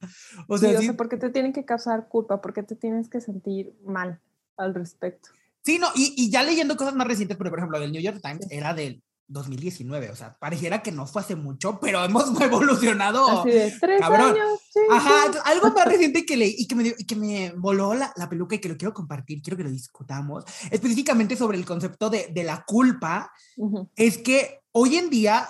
O 0.48 0.58
sea, 0.58 0.70
sí, 0.72 0.76
o 0.76 0.82
sea, 0.82 0.94
¿por 0.98 1.10
qué 1.10 1.18
te 1.18 1.30
tienen 1.30 1.54
que 1.54 1.66
causar 1.66 2.08
culpa? 2.08 2.42
¿Por 2.42 2.54
qué 2.54 2.64
te 2.64 2.76
tienes 2.76 3.10
que 3.10 3.20
sentir 3.20 3.76
mal 3.84 4.22
al 4.56 4.74
respecto? 4.74 5.30
Sí, 5.64 5.80
no, 5.80 5.88
y, 5.96 6.14
y, 6.16 6.30
ya 6.30 6.44
leyendo 6.44 6.78
cosas 6.78 6.96
más 6.96 7.08
recientes, 7.08 7.36
pero 7.38 7.50
por 7.50 7.60
ejemplo, 7.60 7.80
del 7.80 7.92
New 7.92 8.02
York 8.02 8.22
Times 8.22 8.48
era 8.50 8.74
del 8.74 9.04
2019, 9.28 10.12
o 10.12 10.16
sea, 10.16 10.38
pareciera 10.40 10.82
que 10.82 10.92
no 10.92 11.06
fue 11.06 11.22
hace 11.22 11.36
mucho, 11.36 11.80
pero 11.80 12.04
hemos 12.04 12.26
evolucionado. 12.42 13.42
Así 13.42 13.50
de 13.50 13.74
tres 13.80 14.00
cabrón. 14.00 14.32
años. 14.32 14.60
Sí, 14.72 14.80
Ajá, 14.90 15.32
sí. 15.32 15.40
algo 15.46 15.72
más 15.72 15.86
reciente 15.86 16.26
que 16.26 16.38
leí 16.38 16.56
y 16.58 16.68
que 16.68 16.76
me, 16.76 16.84
dio, 16.84 16.94
y 16.98 17.06
que 17.06 17.16
me 17.16 17.52
voló 17.52 17.94
la, 17.94 18.12
la, 18.16 18.30
peluca 18.30 18.56
y 18.56 18.60
que 18.60 18.70
lo 18.70 18.78
quiero 18.78 18.94
compartir, 18.94 19.42
quiero 19.42 19.58
que 19.58 19.64
lo 19.64 19.70
discutamos, 19.70 20.44
específicamente 20.72 21.36
sobre 21.36 21.58
el 21.58 21.66
concepto 21.66 22.10
de, 22.10 22.28
de 22.34 22.44
la 22.44 22.64
culpa, 22.66 23.32
uh 23.58 23.70
-huh. 23.70 23.90
es 23.96 24.18
que 24.18 24.62
hoy 24.72 24.98
en 24.98 25.10
día 25.10 25.50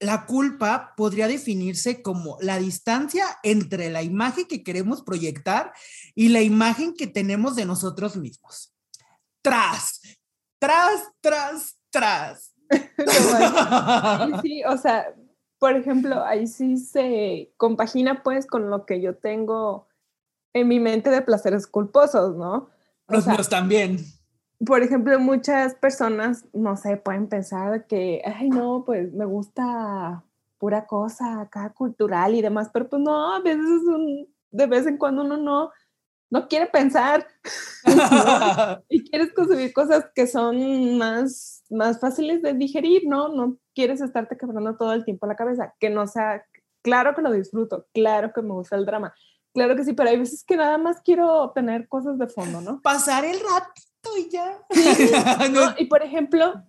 la 0.00 0.24
culpa 0.24 0.94
podría 0.96 1.28
definirse 1.28 2.00
como 2.00 2.38
la 2.40 2.58
distancia 2.58 3.38
entre 3.42 3.90
la 3.90 4.02
imagen 4.02 4.46
que 4.46 4.62
queremos 4.62 5.02
proyectar 5.02 5.72
y 6.14 6.28
la 6.28 6.40
imagen 6.40 6.94
que 6.94 7.06
tenemos 7.06 7.54
de 7.54 7.66
nosotros 7.66 8.16
mismos 8.16 8.72
tras, 9.42 10.00
tras, 10.58 11.02
tras, 11.20 11.76
tras. 11.90 12.49
sí, 14.42 14.62
o 14.64 14.76
sea, 14.76 15.14
por 15.58 15.76
ejemplo, 15.76 16.24
ahí 16.24 16.46
sí 16.46 16.78
se 16.78 17.52
compagina 17.56 18.22
pues 18.22 18.46
con 18.46 18.70
lo 18.70 18.86
que 18.86 19.00
yo 19.00 19.16
tengo 19.16 19.86
en 20.52 20.68
mi 20.68 20.80
mente 20.80 21.10
de 21.10 21.22
placeres 21.22 21.66
culposos, 21.66 22.36
¿no? 22.36 22.70
O 23.06 23.14
Los 23.14 23.24
sea, 23.24 23.34
míos 23.34 23.48
también. 23.48 23.98
Por 24.64 24.82
ejemplo, 24.82 25.18
muchas 25.20 25.74
personas, 25.74 26.46
no 26.52 26.76
sé, 26.76 26.96
pueden 26.96 27.28
pensar 27.28 27.86
que, 27.86 28.22
ay, 28.24 28.48
no, 28.48 28.84
pues 28.84 29.12
me 29.12 29.24
gusta 29.24 30.24
pura 30.58 30.86
cosa 30.86 31.40
acá 31.40 31.72
cultural 31.72 32.34
y 32.34 32.42
demás, 32.42 32.70
pero 32.72 32.88
pues 32.88 33.02
no, 33.02 33.34
a 33.34 33.40
veces 33.40 33.64
es 33.64 33.82
un, 33.82 34.28
de 34.50 34.66
vez 34.66 34.86
en 34.86 34.98
cuando 34.98 35.22
uno 35.22 35.36
no, 35.38 35.70
no 36.30 36.48
quiere 36.48 36.66
pensar 36.66 37.26
¿no? 37.84 37.92
y 38.88 39.04
quieres 39.04 39.32
consumir 39.32 39.72
cosas 39.72 40.06
que 40.14 40.26
son 40.26 40.96
más, 40.96 41.64
más 41.70 42.00
fáciles 42.00 42.42
de 42.42 42.54
digerir, 42.54 43.02
¿no? 43.06 43.28
No 43.28 43.58
quieres 43.74 44.00
estarte 44.00 44.36
quebrando 44.36 44.76
todo 44.76 44.92
el 44.92 45.04
tiempo 45.04 45.26
la 45.26 45.36
cabeza, 45.36 45.74
que 45.78 45.90
no 45.90 46.06
sea, 46.06 46.44
claro 46.82 47.14
que 47.14 47.22
lo 47.22 47.32
disfruto, 47.32 47.86
claro 47.92 48.32
que 48.32 48.42
me 48.42 48.52
gusta 48.52 48.76
el 48.76 48.86
drama, 48.86 49.14
claro 49.52 49.76
que 49.76 49.84
sí, 49.84 49.92
pero 49.92 50.10
hay 50.10 50.18
veces 50.18 50.44
que 50.44 50.56
nada 50.56 50.78
más 50.78 51.00
quiero 51.02 51.50
tener 51.54 51.88
cosas 51.88 52.18
de 52.18 52.28
fondo, 52.28 52.60
¿no? 52.60 52.80
Pasar 52.80 53.24
el 53.24 53.38
rato 53.40 54.16
y 54.18 54.30
ya. 54.30 54.58
Y 55.78 55.86
por 55.86 56.02
ejemplo, 56.02 56.62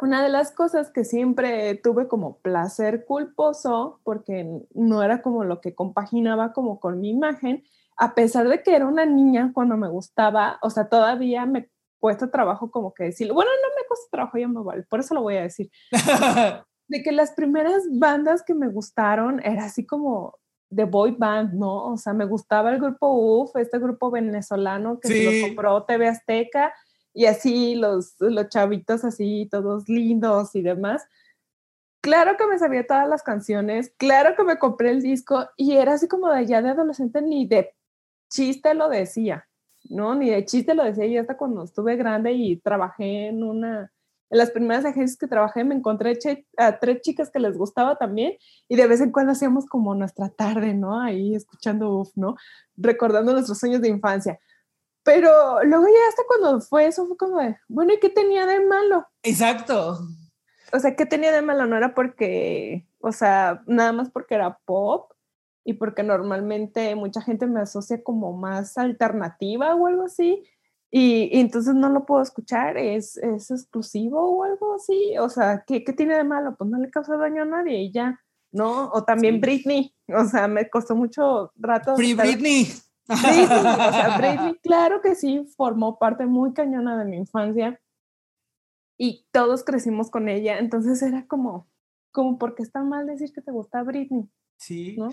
una 0.00 0.22
de 0.22 0.28
las 0.28 0.50
cosas 0.50 0.90
que 0.90 1.04
siempre 1.04 1.76
tuve 1.76 2.08
como 2.08 2.38
placer 2.38 3.04
culposo, 3.04 4.00
porque 4.02 4.60
no 4.74 5.02
era 5.02 5.22
como 5.22 5.44
lo 5.44 5.60
que 5.60 5.74
compaginaba 5.74 6.52
como 6.52 6.80
con 6.80 7.00
mi 7.00 7.10
imagen, 7.10 7.64
a 7.96 8.14
pesar 8.14 8.48
de 8.48 8.62
que 8.62 8.74
era 8.74 8.86
una 8.86 9.04
niña 9.04 9.50
cuando 9.54 9.76
me 9.76 9.88
gustaba, 9.88 10.58
o 10.62 10.70
sea, 10.70 10.88
todavía 10.88 11.46
me 11.46 11.70
cuesta 12.00 12.30
trabajo 12.30 12.70
como 12.70 12.92
que 12.92 13.04
decirlo, 13.04 13.34
bueno, 13.34 13.50
no 13.62 13.68
me 13.80 13.86
cuesta 13.86 14.06
trabajo, 14.10 14.38
ya 14.38 14.48
me 14.48 14.62
vale, 14.62 14.82
por 14.84 15.00
eso 15.00 15.14
lo 15.14 15.22
voy 15.22 15.36
a 15.36 15.42
decir, 15.42 15.70
de 16.88 17.02
que 17.02 17.12
las 17.12 17.32
primeras 17.32 17.84
bandas 17.92 18.42
que 18.42 18.54
me 18.54 18.68
gustaron 18.68 19.40
era 19.44 19.64
así 19.64 19.86
como 19.86 20.36
de 20.68 20.84
boy 20.84 21.14
band, 21.18 21.52
¿no? 21.54 21.92
O 21.92 21.96
sea, 21.98 22.12
me 22.14 22.24
gustaba 22.24 22.70
el 22.70 22.80
grupo 22.80 23.12
UF, 23.12 23.56
este 23.56 23.78
grupo 23.78 24.10
venezolano 24.10 24.98
que 24.98 25.08
sí. 25.08 25.14
se 25.14 25.40
lo 25.40 25.46
compró 25.46 25.84
TV 25.84 26.08
Azteca, 26.08 26.72
y 27.14 27.26
así 27.26 27.74
los, 27.74 28.14
los 28.18 28.48
chavitos 28.48 29.04
así, 29.04 29.48
todos 29.50 29.88
lindos 29.88 30.54
y 30.54 30.62
demás. 30.62 31.06
Claro 32.02 32.36
que 32.36 32.46
me 32.46 32.58
sabía 32.58 32.86
todas 32.86 33.08
las 33.08 33.22
canciones, 33.22 33.92
claro 33.96 34.34
que 34.34 34.42
me 34.42 34.58
compré 34.58 34.90
el 34.90 35.02
disco 35.02 35.46
y 35.56 35.76
era 35.76 35.92
así 35.92 36.08
como 36.08 36.28
de 36.30 36.46
ya 36.46 36.60
de 36.60 36.70
adolescente 36.70 37.22
ni 37.22 37.46
de 37.46 37.74
chiste 38.32 38.74
lo 38.74 38.88
decía, 38.88 39.46
¿no? 39.84 40.14
Ni 40.14 40.30
de 40.30 40.44
chiste 40.44 40.74
lo 40.74 40.84
decía. 40.84 41.06
Y 41.06 41.16
hasta 41.18 41.36
cuando 41.36 41.62
estuve 41.62 41.96
grande 41.96 42.32
y 42.32 42.56
trabajé 42.56 43.28
en 43.28 43.42
una, 43.44 43.92
en 44.30 44.38
las 44.38 44.50
primeras 44.50 44.84
agencias 44.84 45.18
que 45.18 45.28
trabajé, 45.28 45.62
me 45.64 45.74
encontré 45.74 46.18
a 46.56 46.78
tres 46.78 47.00
chicas 47.02 47.30
que 47.30 47.38
les 47.38 47.56
gustaba 47.56 47.96
también. 47.96 48.36
Y 48.68 48.76
de 48.76 48.86
vez 48.86 49.00
en 49.00 49.12
cuando 49.12 49.32
hacíamos 49.32 49.66
como 49.66 49.94
nuestra 49.94 50.30
tarde, 50.30 50.74
¿no? 50.74 51.00
Ahí 51.00 51.34
escuchando 51.34 51.94
UF, 51.98 52.10
¿no? 52.16 52.36
Recordando 52.76 53.32
nuestros 53.32 53.58
sueños 53.58 53.82
de 53.82 53.88
infancia. 53.88 54.38
Pero 55.04 55.62
luego 55.64 55.84
ya 55.86 56.08
hasta 56.08 56.22
cuando 56.26 56.60
fue 56.60 56.86
eso, 56.86 57.06
fue 57.06 57.16
como 57.16 57.38
de, 57.40 57.56
bueno, 57.68 57.92
¿y 57.92 57.98
qué 57.98 58.08
tenía 58.08 58.46
de 58.46 58.64
malo? 58.64 59.06
Exacto. 59.22 59.98
O 60.72 60.78
sea, 60.78 60.96
¿qué 60.96 61.06
tenía 61.06 61.32
de 61.32 61.42
malo? 61.42 61.66
No 61.66 61.76
era 61.76 61.92
porque, 61.92 62.86
o 63.00 63.12
sea, 63.12 63.62
nada 63.66 63.92
más 63.92 64.10
porque 64.10 64.36
era 64.36 64.58
pop 64.64 65.11
y 65.64 65.74
porque 65.74 66.02
normalmente 66.02 66.94
mucha 66.94 67.20
gente 67.20 67.46
me 67.46 67.60
asocia 67.60 68.02
como 68.02 68.32
más 68.32 68.78
alternativa 68.78 69.74
o 69.74 69.86
algo 69.86 70.04
así. 70.04 70.42
Y, 70.90 71.30
y 71.32 71.40
entonces 71.40 71.74
no 71.74 71.88
lo 71.88 72.04
puedo 72.04 72.22
escuchar, 72.22 72.76
¿Es, 72.76 73.16
es 73.16 73.50
exclusivo 73.50 74.20
o 74.20 74.44
algo 74.44 74.74
así. 74.74 75.16
O 75.18 75.28
sea, 75.28 75.64
¿qué, 75.66 75.84
¿qué, 75.84 75.92
tiene 75.92 76.16
de 76.16 76.24
malo? 76.24 76.54
Pues 76.56 76.68
no 76.68 76.78
le 76.78 76.90
causa 76.90 77.16
daño 77.16 77.42
a 77.42 77.46
nadie 77.46 77.78
y 77.78 77.92
ya, 77.92 78.20
¿no? 78.50 78.90
O 78.92 79.04
también 79.04 79.36
sí. 79.36 79.40
Britney, 79.40 79.94
o 80.08 80.24
sea, 80.26 80.48
me 80.48 80.68
costó 80.68 80.94
mucho 80.94 81.52
rato. 81.56 81.96
Free 81.96 82.14
Britney. 82.14 82.66
Britney, 83.08 83.44
o 83.44 83.48
sea, 83.48 84.16
Britney, 84.18 84.58
claro 84.62 85.00
que 85.00 85.14
sí, 85.14 85.46
formó 85.56 85.98
parte 85.98 86.26
muy 86.26 86.52
cañona 86.52 86.98
de 86.98 87.04
mi 87.04 87.16
infancia 87.16 87.80
y 88.98 89.26
todos 89.32 89.64
crecimos 89.64 90.10
con 90.10 90.28
ella, 90.28 90.58
entonces 90.58 91.02
era 91.02 91.26
como, 91.26 91.68
como, 92.12 92.38
¿por 92.38 92.54
qué 92.54 92.62
está 92.62 92.82
mal 92.82 93.06
decir 93.06 93.32
que 93.32 93.40
te 93.40 93.50
gusta 93.50 93.82
Britney? 93.82 94.30
Sí. 94.58 94.94
¿no? 94.96 95.10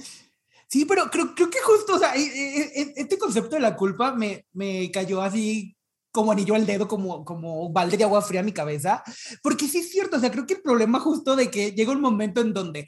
Sí, 0.70 0.86
pero 0.86 1.10
creo, 1.10 1.34
creo 1.34 1.50
que 1.50 1.60
justo, 1.62 1.96
o 1.96 2.00
sea, 2.00 2.14
este 2.16 3.18
concepto 3.18 3.56
de 3.56 3.62
la 3.62 3.76
culpa 3.76 4.14
me, 4.14 4.46
me 4.54 4.92
cayó 4.92 5.20
así 5.22 5.76
como 6.12 6.32
anillo 6.32 6.54
al 6.54 6.68
dedo, 6.68 6.88
como, 6.88 7.26
como 7.26 7.72
balde 7.72 7.98
de 7.98 8.04
agua 8.04 8.22
fría 8.22 8.42
a 8.42 8.44
mi 8.44 8.52
cabeza, 8.52 9.04
porque 9.42 9.68
sí 9.68 9.80
es 9.80 9.90
cierto, 9.90 10.18
o 10.18 10.20
sea, 10.20 10.32
creo 10.32 10.46
que 10.46 10.56
el 10.56 10.62
problema 10.62 11.00
justo 11.00 11.36
de 11.36 11.50
que 11.50 11.72
llega 11.72 11.92
un 11.92 12.02
momento 12.02 12.42
en 12.42 12.54
donde 12.54 12.88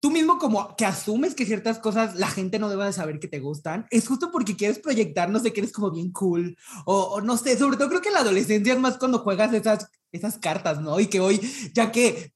tú 0.00 0.10
mismo 0.10 0.38
como 0.38 0.76
que 0.76 0.84
asumes 0.84 1.34
que 1.34 1.46
ciertas 1.46 1.78
cosas 1.78 2.14
la 2.16 2.28
gente 2.28 2.58
no 2.58 2.68
debe 2.68 2.84
de 2.84 2.92
saber 2.92 3.18
que 3.18 3.28
te 3.28 3.40
gustan, 3.40 3.86
es 3.90 4.06
justo 4.06 4.30
porque 4.30 4.54
quieres 4.54 4.78
proyectar, 4.78 5.30
no 5.30 5.38
sé, 5.40 5.54
que 5.54 5.60
eres 5.60 5.72
como 5.72 5.90
bien 5.90 6.12
cool, 6.12 6.56
o, 6.84 7.04
o 7.04 7.20
no 7.22 7.38
sé, 7.38 7.56
sobre 7.56 7.78
todo 7.78 7.88
creo 7.88 8.02
que 8.02 8.10
la 8.10 8.20
adolescencia 8.20 8.74
es 8.74 8.80
más 8.80 8.98
cuando 8.98 9.20
juegas 9.20 9.54
esas, 9.54 9.88
esas 10.12 10.38
cartas, 10.38 10.78
¿no? 10.80 11.00
Y 11.00 11.06
que 11.06 11.20
hoy, 11.20 11.40
ya 11.72 11.90
que 11.90 12.32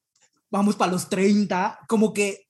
vamos 0.50 0.76
para 0.76 0.92
los 0.92 1.11
30, 1.11 1.80
como 1.88 2.14
que 2.14 2.47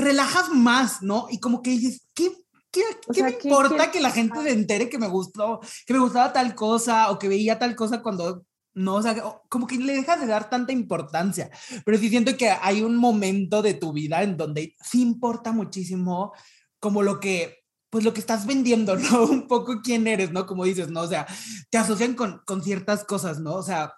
te 0.00 0.06
relajas 0.06 0.48
más, 0.50 1.02
¿no? 1.02 1.26
Y 1.30 1.38
como 1.40 1.62
que 1.62 1.70
dices, 1.70 2.06
¿qué, 2.14 2.32
qué, 2.70 2.82
¿qué 3.06 3.14
sea, 3.14 3.24
me 3.24 3.38
¿qué, 3.38 3.48
importa 3.48 3.90
que 3.90 4.00
la 4.00 4.10
gente 4.10 4.42
se 4.42 4.50
entere 4.50 4.88
que 4.88 4.98
me 4.98 5.08
gustó, 5.08 5.60
que 5.86 5.92
me 5.92 6.00
gustaba 6.00 6.32
tal 6.32 6.54
cosa 6.54 7.10
o 7.10 7.18
que 7.18 7.28
veía 7.28 7.58
tal 7.58 7.76
cosa 7.76 8.02
cuando 8.02 8.44
no, 8.72 8.94
o 8.94 9.02
sea, 9.02 9.20
como 9.48 9.66
que 9.66 9.76
le 9.76 9.94
dejas 9.94 10.20
de 10.20 10.26
dar 10.26 10.48
tanta 10.48 10.72
importancia, 10.72 11.50
pero 11.84 11.98
sí 11.98 12.08
siento 12.08 12.36
que 12.36 12.50
hay 12.50 12.82
un 12.82 12.96
momento 12.96 13.62
de 13.62 13.74
tu 13.74 13.92
vida 13.92 14.22
en 14.22 14.36
donde 14.36 14.76
sí 14.80 15.02
importa 15.02 15.52
muchísimo 15.52 16.32
como 16.78 17.02
lo 17.02 17.18
que, 17.20 17.64
pues 17.90 18.04
lo 18.04 18.14
que 18.14 18.20
estás 18.20 18.46
vendiendo, 18.46 18.96
¿no? 18.96 19.24
Un 19.24 19.48
poco 19.48 19.82
quién 19.82 20.06
eres, 20.06 20.30
¿no? 20.32 20.46
Como 20.46 20.64
dices, 20.64 20.88
¿no? 20.88 21.02
O 21.02 21.08
sea, 21.08 21.26
te 21.68 21.78
asocian 21.78 22.14
con, 22.14 22.40
con 22.46 22.62
ciertas 22.62 23.04
cosas, 23.04 23.40
¿no? 23.40 23.54
O 23.54 23.62
sea, 23.62 23.92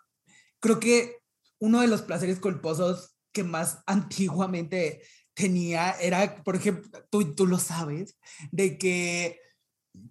creo 0.59 0.81
que 0.81 1.19
uno 1.61 1.81
de 1.81 1.87
los 1.87 2.03
placeres 2.03 2.41
culposos 2.41 3.15
que 3.33 3.45
más 3.45 3.79
antiguamente 3.87 5.03
tenía 5.35 5.93
era, 5.93 6.43
por 6.43 6.57
ejemplo, 6.57 6.91
tú, 7.11 7.35
tú 7.35 7.47
lo 7.47 7.59
sabes, 7.59 8.17
de 8.51 8.79
que 8.79 9.41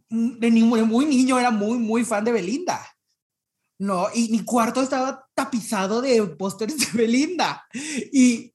de 0.09 0.51
muy, 0.51 0.83
muy 0.83 1.05
niño 1.05 1.39
era 1.39 1.51
muy, 1.51 1.77
muy 1.77 2.05
fan 2.05 2.23
de 2.23 2.31
Belinda. 2.31 2.85
No, 3.79 4.07
y 4.13 4.29
mi 4.29 4.43
cuarto 4.45 4.81
estaba 4.81 5.27
tapizado 5.33 6.01
de 6.01 6.21
pósters 6.23 6.77
de 6.77 6.97
Belinda. 6.97 7.65
Y, 8.11 8.53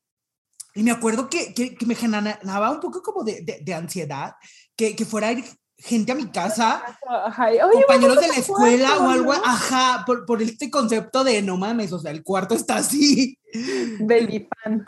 y 0.75 0.83
me 0.83 0.93
acuerdo 0.93 1.29
que, 1.29 1.53
que, 1.53 1.75
que, 1.75 1.87
me 1.87 1.97
generaba 1.97 2.71
un 2.71 2.81
poco 2.81 3.03
como 3.03 3.25
de, 3.25 3.41
de, 3.41 3.59
de 3.61 3.75
ansiedad 3.75 4.35
que, 4.77 4.95
que 4.95 5.05
fuera 5.05 5.35
gente 5.79 6.13
a 6.13 6.15
mi 6.15 6.27
casa, 6.31 6.83
Ajá, 7.09 7.49
"Oye, 7.49 7.61
compañeros 7.61 8.17
vamos 8.17 8.21
de 8.23 8.29
la 8.29 8.41
escuela 8.41 8.89
cuarto", 8.89 9.05
o 9.05 9.11
algo, 9.11 9.35
¿no? 9.35 9.41
ajá, 9.45 10.05
por, 10.07 10.25
por 10.25 10.43
este 10.43 10.71
concepto 10.71 11.23
de 11.23 11.43
no 11.43 11.57
mames, 11.57 11.93
o 11.93 11.99
sea, 11.99 12.11
el 12.11 12.23
cuarto 12.23 12.55
está 12.55 12.77
así. 12.77 13.39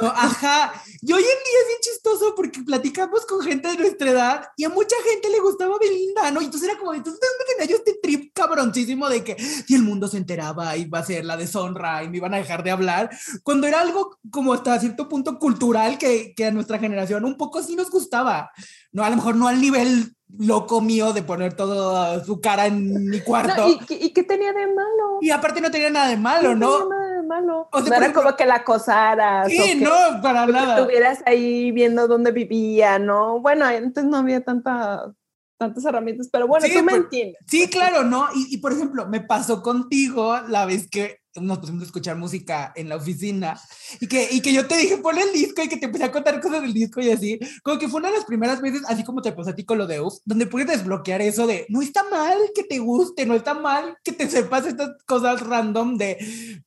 No, 0.00 0.08
ajá. 0.08 0.72
Y 1.00 1.12
hoy 1.12 1.20
en 1.22 1.26
día 1.26 1.58
es 1.60 1.66
bien 1.68 1.78
chistoso 1.80 2.34
porque 2.34 2.62
platicamos 2.62 3.24
con 3.26 3.40
gente 3.40 3.68
de 3.68 3.76
nuestra 3.76 4.10
edad 4.10 4.44
y 4.56 4.64
a 4.64 4.68
mucha 4.68 4.96
gente 5.10 5.30
le 5.30 5.40
gustaba 5.40 5.78
Belinda, 5.78 6.30
¿no? 6.30 6.40
Y 6.40 6.46
entonces 6.46 6.68
era 6.68 6.78
como, 6.78 6.92
entonces, 6.94 7.20
¿de 7.20 7.26
dónde 7.28 7.44
tenía 7.52 7.70
yo 7.70 7.76
este 7.76 7.98
trip 8.02 8.32
cabroncísimo 8.34 9.08
de 9.08 9.24
que 9.24 9.36
si 9.38 9.74
el 9.74 9.82
mundo 9.82 10.08
se 10.08 10.18
enteraba 10.18 10.76
iba 10.76 10.98
a 10.98 11.04
ser 11.04 11.24
la 11.24 11.36
deshonra 11.36 12.02
y 12.04 12.08
me 12.08 12.18
iban 12.18 12.34
a 12.34 12.38
dejar 12.38 12.62
de 12.62 12.70
hablar? 12.70 13.10
Cuando 13.42 13.66
era 13.66 13.80
algo 13.80 14.18
como 14.30 14.52
hasta 14.52 14.78
cierto 14.78 15.08
punto 15.08 15.38
cultural 15.38 15.98
que, 15.98 16.34
que 16.34 16.46
a 16.46 16.50
nuestra 16.50 16.78
generación 16.78 17.24
un 17.24 17.36
poco 17.36 17.62
sí 17.62 17.76
nos 17.76 17.90
gustaba. 17.90 18.50
No, 18.92 19.04
a 19.04 19.10
lo 19.10 19.16
mejor 19.16 19.36
no 19.36 19.48
al 19.48 19.60
nivel 19.60 20.14
loco 20.36 20.80
mío 20.80 21.12
de 21.12 21.22
poner 21.22 21.54
toda 21.54 22.22
su 22.24 22.40
cara 22.40 22.66
en 22.66 23.06
mi 23.08 23.20
cuarto. 23.20 23.54
No, 23.62 23.68
¿y, 23.68 23.78
qué- 23.78 23.94
¿Y 24.00 24.10
qué 24.10 24.22
tenía 24.22 24.52
de 24.52 24.66
malo? 24.66 25.18
y 25.20 25.30
aparte 25.30 25.60
no 25.60 25.70
tenía 25.70 25.90
nada 25.90 26.08
de 26.08 26.16
malo, 26.16 26.50
tenía 26.50 26.54
¿no? 26.54 26.88
nada 26.88 27.16
de 27.16 27.22
malo. 27.26 27.68
O 27.72 27.80
sea, 27.80 27.88
no 27.90 27.96
era 27.96 28.06
ejemplo- 28.06 28.22
como 28.22 28.36
que 28.36 28.46
la 28.46 28.56
acosaras. 28.56 29.46
o 29.46 29.50
Sí, 29.50 29.56
que- 29.56 29.74
no, 29.76 29.90
para 30.22 30.46
que 30.46 30.52
nada. 30.52 30.78
estuvieras 30.78 31.22
ahí 31.26 31.72
viendo 31.72 32.06
dónde 32.08 32.30
vivía, 32.32 32.98
¿no? 32.98 33.40
Bueno, 33.40 33.64
antes 33.64 34.04
no 34.04 34.18
había 34.18 34.44
tanta, 34.44 35.12
tantas 35.58 35.84
herramientas, 35.84 36.28
pero 36.30 36.46
bueno, 36.46 36.66
Sí, 36.66 36.74
tú 36.76 36.84
me 36.84 36.92
entiendes. 36.92 37.36
Sí, 37.46 37.68
claro, 37.68 38.04
¿no? 38.04 38.28
Y, 38.34 38.54
y, 38.54 38.58
por 38.58 38.72
ejemplo, 38.72 39.08
me 39.08 39.20
pasó 39.20 39.62
contigo 39.62 40.38
la 40.48 40.66
vez 40.66 40.88
que 40.90 41.18
nos 41.40 41.58
pusimos 41.58 41.82
a 41.82 41.86
escuchar 41.86 42.16
música 42.16 42.72
en 42.76 42.88
la 42.88 42.96
oficina 42.96 43.60
y 44.00 44.06
que, 44.06 44.28
y 44.30 44.40
que 44.40 44.52
yo 44.52 44.66
te 44.66 44.76
dije, 44.76 44.98
ponle 44.98 45.22
el 45.22 45.32
disco 45.32 45.62
y 45.62 45.68
que 45.68 45.76
te 45.76 45.86
empecé 45.86 46.04
a 46.04 46.12
contar 46.12 46.40
cosas 46.40 46.62
del 46.62 46.72
disco 46.72 47.00
y 47.00 47.10
así, 47.10 47.38
como 47.62 47.78
que 47.78 47.88
fue 47.88 48.00
una 48.00 48.10
de 48.10 48.16
las 48.16 48.24
primeras 48.24 48.60
veces, 48.60 48.82
así 48.88 49.04
como 49.04 49.22
te 49.22 49.32
pasó 49.32 49.50
a 49.50 49.54
ti 49.54 49.64
con 49.64 49.78
lo 49.78 49.86
de 49.86 50.00
UF, 50.00 50.18
donde 50.24 50.46
puedes 50.46 50.68
desbloquear 50.68 51.22
eso 51.22 51.46
de, 51.46 51.66
no 51.68 51.82
está 51.82 52.04
mal 52.10 52.38
que 52.54 52.64
te 52.64 52.78
guste, 52.78 53.26
no 53.26 53.34
está 53.34 53.54
mal 53.54 53.96
que 54.04 54.12
te 54.12 54.28
sepas 54.28 54.66
estas 54.66 54.90
cosas 55.04 55.40
random 55.40 55.96
de, 55.96 56.18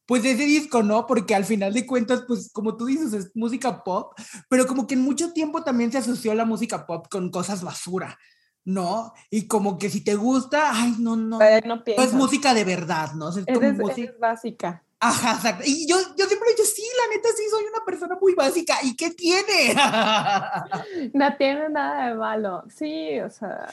pues, 0.06 0.24
de 0.24 0.32
ese 0.32 0.46
disco, 0.46 0.84
¿no? 0.84 1.06
Porque 1.08 1.36
al 1.36 1.46
final 1.46 1.74
de 1.74 1.86
cuentas, 1.86 2.24
pues, 2.28 2.50
como 2.52 2.78
tú 2.78 2.86
dices, 2.86 3.14
es 3.14 3.32
música 3.36 3.84
pop, 3.84 4.14
pero 4.50 4.68
como 4.68 4.88
que 4.88 4.96
en 4.96 5.02
mucho 5.02 5.34
tiempo 5.34 5.64
también 5.64 5.92
se 5.92 5.98
asoció 5.98 6.34
la 6.34 6.46
música 6.46 6.86
pop 6.86 7.08
con 7.10 7.30
cosas 7.30 7.64
basura. 7.64 8.18
¿No? 8.66 9.14
Y 9.30 9.48
como 9.48 9.78
que 9.78 9.90
si 9.90 10.04
te 10.04 10.16
gusta, 10.16 10.70
ay, 10.74 10.96
no, 11.00 11.16
no, 11.16 11.40
no 11.40 11.84
es 11.86 12.14
música 12.14 12.54
de 12.54 12.64
verdad, 12.64 13.14
¿no? 13.14 13.28
O 13.28 13.32
sea, 13.32 13.44
es 13.46 13.54
como 13.54 13.68
Eres, 13.68 13.80
música. 13.80 14.02
eres 14.10 14.20
básica. 14.20 14.84
Ajá, 15.00 15.34
exacto. 15.36 15.64
Y 15.66 15.88
yo, 15.88 15.96
yo 16.16 16.26
siempre 16.28 16.48
he 16.50 16.52
dicho, 16.52 16.64
sí, 16.64 16.84
la 16.96 17.16
neta, 17.16 17.30
sí, 17.36 17.44
soy 17.50 17.64
una 17.64 17.84
persona 17.84 18.18
muy 18.22 18.36
básica. 18.36 18.76
¿Y 18.84 18.96
qué 18.96 19.10
tiene? 19.10 19.74
No 21.14 21.36
tiene 21.38 21.70
nada 21.70 22.10
de 22.10 22.16
malo. 22.16 22.64
Sí, 22.70 23.20
o 23.20 23.30
sea, 23.32 23.68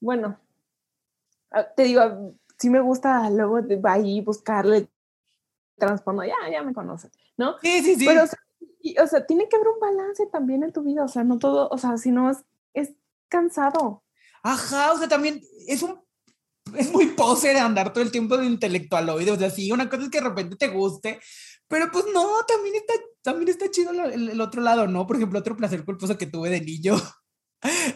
bueno, 0.00 0.38
ah, 1.50 1.64
te 1.64 1.82
digo, 1.84 2.34
sí 2.56 2.70
me 2.70 2.80
gusta 2.80 3.28
luego 3.30 3.62
de 3.62 3.80
ahí 3.84 4.20
buscarle 4.20 4.88
trasfondo, 5.76 6.22
ya, 6.24 6.34
ya 6.52 6.62
me 6.62 6.72
conoces, 6.72 7.10
¿no? 7.36 7.56
sí, 7.60 7.82
sí, 7.82 7.96
sí. 7.96 8.06
Pero, 8.06 8.24
o 8.24 8.26
sea, 8.26 8.38
y- 8.80 8.98
o 8.98 9.06
sea, 9.06 9.26
tiene 9.26 9.48
que 9.48 9.56
haber 9.56 9.68
un 9.68 9.80
balance 9.80 10.26
también 10.26 10.62
en 10.62 10.72
tu 10.72 10.82
vida, 10.82 11.04
o 11.04 11.08
sea, 11.08 11.24
no 11.24 11.38
todo, 11.38 11.68
o 11.70 11.78
sea, 11.78 11.96
si 11.98 12.10
no 12.10 12.30
es, 12.30 12.38
es 12.74 12.92
cansado. 13.28 14.04
Ajá, 14.42 14.92
o 14.92 14.98
sea, 14.98 15.08
también 15.08 15.40
es 15.66 15.82
un. 15.82 16.00
Es 16.76 16.90
muy 16.92 17.06
poser 17.06 17.56
andar 17.56 17.92
todo 17.92 18.04
el 18.04 18.10
tiempo 18.10 18.36
de 18.36 18.46
intelectualoide. 18.46 19.30
O 19.30 19.38
sea, 19.38 19.50
sí, 19.50 19.72
una 19.72 19.88
cosa 19.88 20.02
es 20.02 20.10
que 20.10 20.20
de 20.20 20.28
repente 20.28 20.56
te 20.56 20.68
guste, 20.68 21.18
pero 21.66 21.90
pues 21.90 22.04
no, 22.12 22.44
también 22.46 22.74
está, 22.74 22.92
también 23.22 23.48
está 23.48 23.70
chido 23.70 23.92
el, 23.92 24.30
el 24.30 24.40
otro 24.40 24.60
lado, 24.60 24.86
¿no? 24.86 25.06
Por 25.06 25.16
ejemplo, 25.16 25.38
otro 25.38 25.56
placer 25.56 25.84
culposo 25.84 26.18
que 26.18 26.26
tuve 26.26 26.50
de 26.50 26.60
niño 26.60 26.96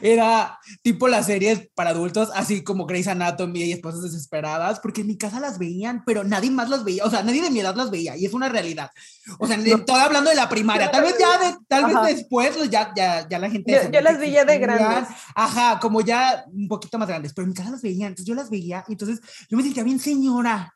era 0.00 0.58
tipo 0.82 1.08
las 1.08 1.26
series 1.26 1.68
para 1.74 1.90
adultos, 1.90 2.30
así 2.34 2.64
como 2.64 2.86
Grey's 2.86 3.06
Anatomy 3.06 3.62
y 3.62 3.72
Esposas 3.72 4.02
Desesperadas, 4.02 4.80
porque 4.80 5.02
en 5.02 5.06
mi 5.06 5.16
casa 5.16 5.38
las 5.40 5.58
veían, 5.58 6.02
pero 6.04 6.24
nadie 6.24 6.50
más 6.50 6.68
las 6.68 6.84
veía, 6.84 7.04
o 7.04 7.10
sea, 7.10 7.22
nadie 7.22 7.42
de 7.42 7.50
mi 7.50 7.60
edad 7.60 7.76
las 7.76 7.90
veía, 7.90 8.16
y 8.16 8.26
es 8.26 8.32
una 8.32 8.48
realidad. 8.48 8.90
O 9.38 9.46
sea, 9.46 9.56
estoy 9.56 10.00
hablando 10.00 10.30
de 10.30 10.36
la 10.36 10.48
primaria, 10.48 10.90
tal 10.90 11.02
vez 11.02 11.14
ya, 11.18 11.38
de- 11.38 11.56
tal 11.68 11.84
Ajá. 11.84 12.02
vez 12.02 12.16
después, 12.16 12.56
pues, 12.56 12.70
ya, 12.70 12.92
ya, 12.96 13.28
ya 13.28 13.38
la 13.38 13.50
gente... 13.50 13.72
Yo, 13.72 13.90
yo 13.90 14.00
las 14.00 14.18
ya 14.20 14.44
de 14.44 14.58
grandes. 14.58 15.08
Ajá, 15.34 15.78
como 15.78 16.00
ya 16.00 16.44
un 16.52 16.68
poquito 16.68 16.98
más 16.98 17.08
grandes, 17.08 17.32
pero 17.32 17.44
en 17.44 17.50
mi 17.50 17.54
casa 17.54 17.70
las 17.70 17.82
veía, 17.82 18.06
entonces 18.06 18.26
yo 18.26 18.34
las 18.34 18.50
veía, 18.50 18.84
entonces 18.88 19.20
yo 19.48 19.56
me 19.56 19.62
sentía 19.62 19.84
bien 19.84 20.00
señora. 20.00 20.74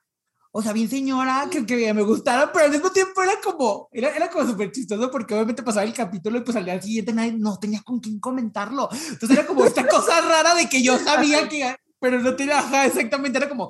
O 0.59 0.63
sea, 0.63 0.73
bien 0.73 0.89
señora, 0.89 1.49
que, 1.51 1.67
que 1.67 1.93
me 1.93 2.01
gustara, 2.01 2.51
pero 2.51 2.65
al 2.65 2.71
mismo 2.71 2.91
tiempo 2.91 3.23
era 3.23 3.35
como, 3.45 3.91
era, 3.93 4.17
era 4.17 4.31
como 4.31 4.49
súper 4.49 4.73
chistoso 4.73 5.11
porque 5.11 5.35
obviamente 5.35 5.63
pasaba 5.63 5.85
el 5.85 5.93
capítulo 5.93 6.39
y 6.39 6.41
pues 6.41 6.57
al 6.57 6.65
día 6.65 6.81
siguiente 6.81 7.13
nadie, 7.13 7.35
no 7.37 7.59
tenía 7.59 7.83
con 7.83 8.01
quién 8.01 8.19
comentarlo. 8.19 8.89
Entonces 8.91 9.37
era 9.37 9.47
como 9.47 9.67
esta 9.67 9.87
cosa 9.87 10.19
rara 10.27 10.55
de 10.55 10.67
que 10.67 10.83
yo 10.83 10.99
sabía 10.99 11.47
que, 11.47 11.77
pero 12.01 12.23
no 12.23 12.35
tenía, 12.37 12.61
ajá, 12.61 12.87
exactamente, 12.87 13.37
era 13.37 13.51
como, 13.51 13.69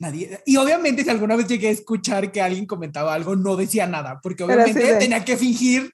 nadie. 0.00 0.40
Y 0.46 0.56
obviamente 0.56 1.04
si 1.04 1.10
alguna 1.10 1.36
vez 1.36 1.46
llegué 1.46 1.68
a 1.68 1.70
escuchar 1.70 2.32
que 2.32 2.42
alguien 2.42 2.66
comentaba 2.66 3.14
algo, 3.14 3.36
no 3.36 3.54
decía 3.54 3.86
nada, 3.86 4.18
porque 4.20 4.42
obviamente 4.42 4.80
de- 4.94 4.98
tenía 4.98 5.24
que 5.24 5.36
fingir 5.36 5.92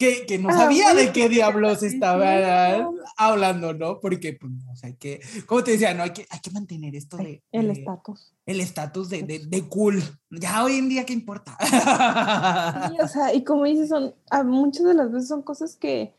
que, 0.00 0.24
que 0.24 0.38
no 0.38 0.48
Ah, 0.48 0.54
sabía 0.54 0.94
de 0.94 1.12
qué 1.12 1.28
diablos 1.28 1.82
estaba 1.82 2.90
hablando, 3.18 3.74
¿no? 3.74 4.00
Porque, 4.00 4.32
pues, 4.32 4.50
o 4.72 4.74
sea, 4.74 4.96
que, 4.96 5.20
como 5.44 5.62
te 5.62 5.72
decía, 5.72 5.92
no, 5.92 6.02
hay 6.02 6.10
que, 6.10 6.26
hay 6.30 6.40
que 6.40 6.50
mantener 6.50 6.96
esto 6.96 7.18
de... 7.18 7.42
El 7.52 7.70
estatus. 7.70 8.32
el 8.46 8.60
estatus 8.60 9.10
de, 9.10 9.22
de, 9.24 9.40
de 9.46 9.68
cool. 9.68 10.02
Ya 10.30 10.64
hoy 10.64 10.78
en 10.78 10.88
día, 10.88 11.04
¿qué 11.04 11.12
importa? 11.12 11.58
Sí, 11.60 12.96
o 12.98 13.08
sea, 13.08 13.34
y 13.34 13.44
como 13.44 13.64
dices, 13.64 13.90
son, 13.90 14.14
muchas 14.46 14.86
de 14.86 14.94
las 14.94 15.12
veces 15.12 15.28
son 15.28 15.42
cosas 15.42 15.76
que, 15.76 16.14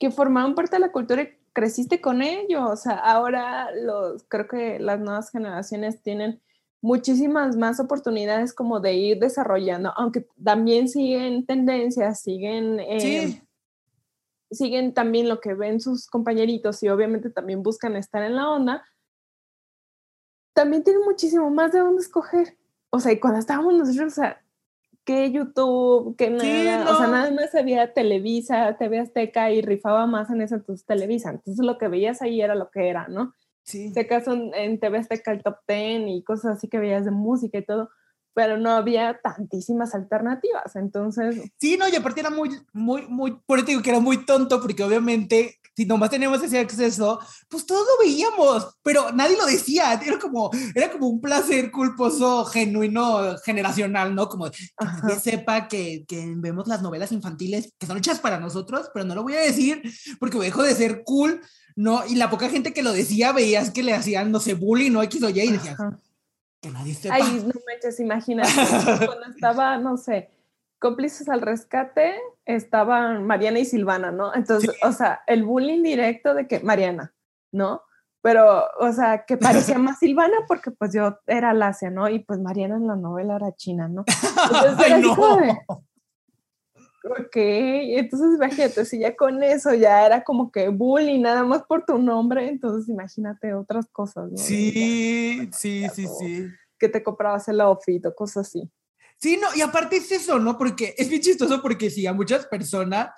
que 0.00 0.10
formaban 0.10 0.54
parte 0.54 0.76
de 0.76 0.80
la 0.80 0.90
cultura 0.90 1.22
y 1.22 1.28
creciste 1.52 2.00
con 2.00 2.22
ello. 2.22 2.66
O 2.66 2.76
sea, 2.76 2.94
ahora 2.94 3.68
los, 3.74 4.24
creo 4.28 4.48
que 4.48 4.78
las 4.78 5.00
nuevas 5.00 5.30
generaciones 5.30 6.00
tienen 6.00 6.40
muchísimas 6.80 7.56
más 7.56 7.80
oportunidades 7.80 8.52
como 8.54 8.80
de 8.80 8.94
ir 8.94 9.18
desarrollando, 9.18 9.92
aunque 9.96 10.26
también 10.42 10.88
siguen 10.88 11.44
tendencias, 11.46 12.20
siguen, 12.20 12.80
eh, 12.80 13.00
Sí, 13.00 13.42
siguen 14.50 14.94
también 14.94 15.28
lo 15.28 15.40
que 15.40 15.54
ven 15.54 15.80
sus 15.80 16.06
compañeritos 16.06 16.82
y 16.82 16.88
obviamente 16.88 17.30
también 17.30 17.62
buscan 17.62 17.96
estar 17.96 18.22
en 18.22 18.36
la 18.36 18.48
onda, 18.48 18.84
también 20.54 20.82
tienen 20.82 21.02
muchísimo 21.04 21.50
más 21.50 21.72
de 21.72 21.80
dónde 21.80 22.02
escoger. 22.02 22.56
O 22.90 23.00
sea, 23.00 23.12
y 23.12 23.20
cuando 23.20 23.38
estábamos 23.38 23.74
nosotros, 23.74 24.12
o 24.12 24.16
sea, 24.16 24.42
que 25.04 25.30
YouTube, 25.30 26.16
que 26.16 26.30
nada, 26.30 26.42
Sí, 26.42 26.90
o 26.90 26.96
sea, 26.96 27.06
no. 27.06 27.12
nada 27.12 27.30
más 27.30 27.54
había 27.54 27.92
Televisa, 27.94 28.76
TV 28.76 28.98
Azteca 28.98 29.50
y 29.50 29.62
rifaba 29.62 30.06
más 30.06 30.30
en 30.30 30.42
ese 30.42 30.56
entonces 30.56 30.84
Televisa. 30.84 31.30
Entonces 31.30 31.64
lo 31.64 31.78
que 31.78 31.88
veías 31.88 32.22
ahí 32.22 32.40
era 32.40 32.54
lo 32.54 32.70
que 32.70 32.88
era, 32.88 33.08
¿no? 33.08 33.34
Sí. 33.68 33.92
Si 33.92 34.00
acaso 34.00 34.32
en, 34.32 34.54
en 34.54 34.80
TV 34.80 34.98
Azteca 34.98 35.32
el 35.32 35.42
top 35.42 35.56
10 35.68 36.02
y 36.08 36.22
cosas 36.24 36.56
así 36.56 36.68
que 36.68 36.78
veías 36.78 37.04
de 37.04 37.10
música 37.10 37.58
y 37.58 37.64
todo, 37.64 37.90
pero 38.38 38.56
no 38.56 38.70
había 38.70 39.18
tantísimas 39.20 39.96
alternativas. 39.96 40.76
Entonces, 40.76 41.50
Sí, 41.58 41.76
no, 41.76 41.88
y 41.88 41.96
aparte 41.96 42.20
era 42.20 42.30
muy, 42.30 42.50
muy, 42.72 43.04
muy, 43.08 43.36
por 43.44 43.58
eso 43.58 43.66
digo 43.66 43.82
que 43.82 43.90
era 43.90 43.98
muy 43.98 44.24
tonto, 44.24 44.62
porque 44.62 44.84
obviamente, 44.84 45.58
si 45.74 45.86
nomás 45.86 46.10
teníamos 46.10 46.40
ese 46.44 46.60
acceso, 46.60 47.18
pues 47.48 47.66
todos 47.66 47.84
lo 47.84 48.04
veíamos, 48.04 48.76
pero 48.84 49.10
nadie 49.10 49.36
lo 49.36 49.44
decía, 49.44 49.92
era 49.94 50.20
como, 50.20 50.52
era 50.72 50.88
como 50.88 51.08
un 51.08 51.20
placer 51.20 51.72
culposo, 51.72 52.44
genuino, 52.44 53.36
generacional, 53.44 54.14
¿no? 54.14 54.28
Como 54.28 54.48
que 54.52 54.58
nadie 54.80 55.18
sepa 55.18 55.66
que, 55.66 56.04
que 56.06 56.32
vemos 56.36 56.68
las 56.68 56.80
novelas 56.80 57.10
infantiles 57.10 57.74
que 57.76 57.86
son 57.88 57.98
hechas 57.98 58.20
para 58.20 58.38
nosotros, 58.38 58.88
pero 58.94 59.04
no 59.04 59.16
lo 59.16 59.24
voy 59.24 59.34
a 59.34 59.40
decir 59.40 59.82
porque 60.20 60.38
dejo 60.38 60.62
de 60.62 60.76
ser 60.76 61.02
cool, 61.04 61.40
¿no? 61.78 62.04
Y 62.04 62.16
la 62.16 62.28
poca 62.28 62.48
gente 62.48 62.72
que 62.72 62.82
lo 62.82 62.92
decía, 62.92 63.30
veías 63.30 63.70
que 63.70 63.84
le 63.84 63.94
hacían, 63.94 64.32
no 64.32 64.40
sé, 64.40 64.54
bullying, 64.54 64.90
¿no? 64.90 65.00
X 65.04 65.22
o 65.22 65.30
Y, 65.30 65.40
y 65.40 65.52
decías, 65.52 65.78
ajá. 65.78 65.96
que 66.60 66.70
nadie 66.70 66.92
sepa. 66.92 67.14
Ay, 67.14 67.22
no 67.46 67.54
manches, 67.68 68.00
imagínate. 68.00 68.50
Cuando 69.06 69.26
estaba, 69.32 69.78
no 69.78 69.96
sé, 69.96 70.28
cómplices 70.80 71.28
al 71.28 71.40
rescate, 71.40 72.16
estaban 72.46 73.24
Mariana 73.28 73.60
y 73.60 73.64
Silvana, 73.64 74.10
¿no? 74.10 74.34
Entonces, 74.34 74.74
o 74.82 74.90
sea, 74.90 75.22
el 75.28 75.44
bullying 75.44 75.84
directo 75.84 76.34
de 76.34 76.48
que 76.48 76.58
Mariana, 76.58 77.14
¿no? 77.52 77.82
Pero, 78.22 78.64
o 78.80 78.92
sea, 78.92 79.24
que 79.24 79.36
parecía 79.36 79.78
más 79.78 80.00
Silvana 80.00 80.36
porque 80.48 80.72
pues 80.72 80.92
yo 80.92 81.20
era 81.28 81.54
lacia, 81.54 81.90
¿no? 81.90 82.08
Y 82.08 82.18
pues 82.18 82.40
Mariana 82.40 82.74
en 82.74 82.88
la 82.88 82.96
novela 82.96 83.36
era 83.36 83.54
china, 83.54 83.86
¿no? 83.86 84.04
Entonces, 84.52 84.84
era 84.84 84.96
Ay, 84.96 85.02
no. 85.02 85.84
Ok, 87.10 87.36
entonces 87.36 88.36
imagínate, 88.36 88.84
si 88.84 88.98
ya 88.98 89.16
con 89.16 89.42
eso 89.42 89.72
ya 89.72 90.04
era 90.04 90.24
como 90.24 90.52
que 90.52 90.68
bullying 90.68 91.22
nada 91.22 91.42
más 91.42 91.62
por 91.62 91.84
tu 91.84 91.96
nombre, 91.98 92.48
entonces 92.48 92.88
imagínate 92.88 93.54
otras 93.54 93.86
cosas, 93.90 94.30
Sí, 94.36 95.48
sí, 95.52 95.86
sí, 95.94 96.06
sí. 96.06 96.46
Que 96.78 96.88
te 96.88 97.02
comprabas 97.02 97.48
el 97.48 97.60
outfit 97.60 98.04
o 98.06 98.14
cosas 98.14 98.48
así. 98.48 98.70
Sí, 99.16 99.38
no, 99.40 99.48
y 99.56 99.62
aparte 99.62 99.96
es 99.96 100.12
eso, 100.12 100.38
¿no? 100.38 100.58
Porque 100.58 100.94
es 100.98 101.08
bien 101.08 101.22
chistoso 101.22 101.62
porque 101.62 101.90
sí, 101.90 102.06
a 102.06 102.12
muchas 102.12 102.46
personas, 102.46 103.10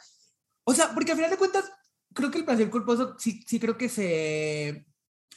o 0.65 0.73
sea, 0.73 0.91
porque 0.95 1.13
al 1.13 1.17
final 1.17 1.31
de 1.31 1.37
cuentas, 1.37 1.71
creo 2.15 2.31
que 2.31 2.39
el 2.39 2.45
placer 2.45 2.71
culposo 2.71 3.17
sí, 3.19 3.43
sí 3.47 3.59
creo 3.59 3.77
que 3.77 3.89
se, 3.89 4.87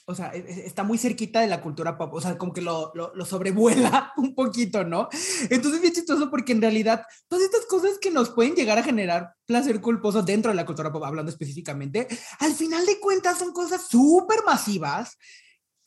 o 0.05 0.15
sea, 0.15 0.31
e, 0.33 0.39
e, 0.39 0.65
está 0.65 0.83
muy 0.83 0.97
cerquita 0.97 1.39
de 1.41 1.47
la 1.47 1.61
cultura 1.61 1.97
pop, 1.97 2.13
o 2.13 2.21
sea, 2.21 2.37
como 2.37 2.53
que 2.53 2.61
lo, 2.61 2.91
lo, 2.93 3.25
sobrevuela 3.25 4.13
un 4.17 4.35
poquito, 4.35 4.83
¿no? 4.83 5.07
Entonces 5.49 5.75
es 5.75 5.81
bien 5.81 5.93
chistoso 5.93 6.29
porque 6.29 6.51
en 6.51 6.61
realidad 6.61 7.05
todas 7.27 7.45
estas 7.45 7.65
cosas 7.65 7.97
que 7.99 8.11
nos 8.11 8.29
pueden 8.29 8.55
llegar 8.55 8.77
a 8.77 8.83
generar 8.83 9.33
placer 9.45 9.79
culposo 9.81 10.21
dentro 10.21 10.51
de 10.51 10.55
la 10.55 10.65
cultura 10.65 10.91
pop, 10.91 11.03
hablando 11.03 11.31
específicamente, 11.31 12.07
al 12.39 12.53
final 12.53 12.85
de 12.85 12.99
cuentas 12.99 13.39
son 13.39 13.53
cosas 13.53 13.87
súper 13.87 14.39
masivas 14.45 15.17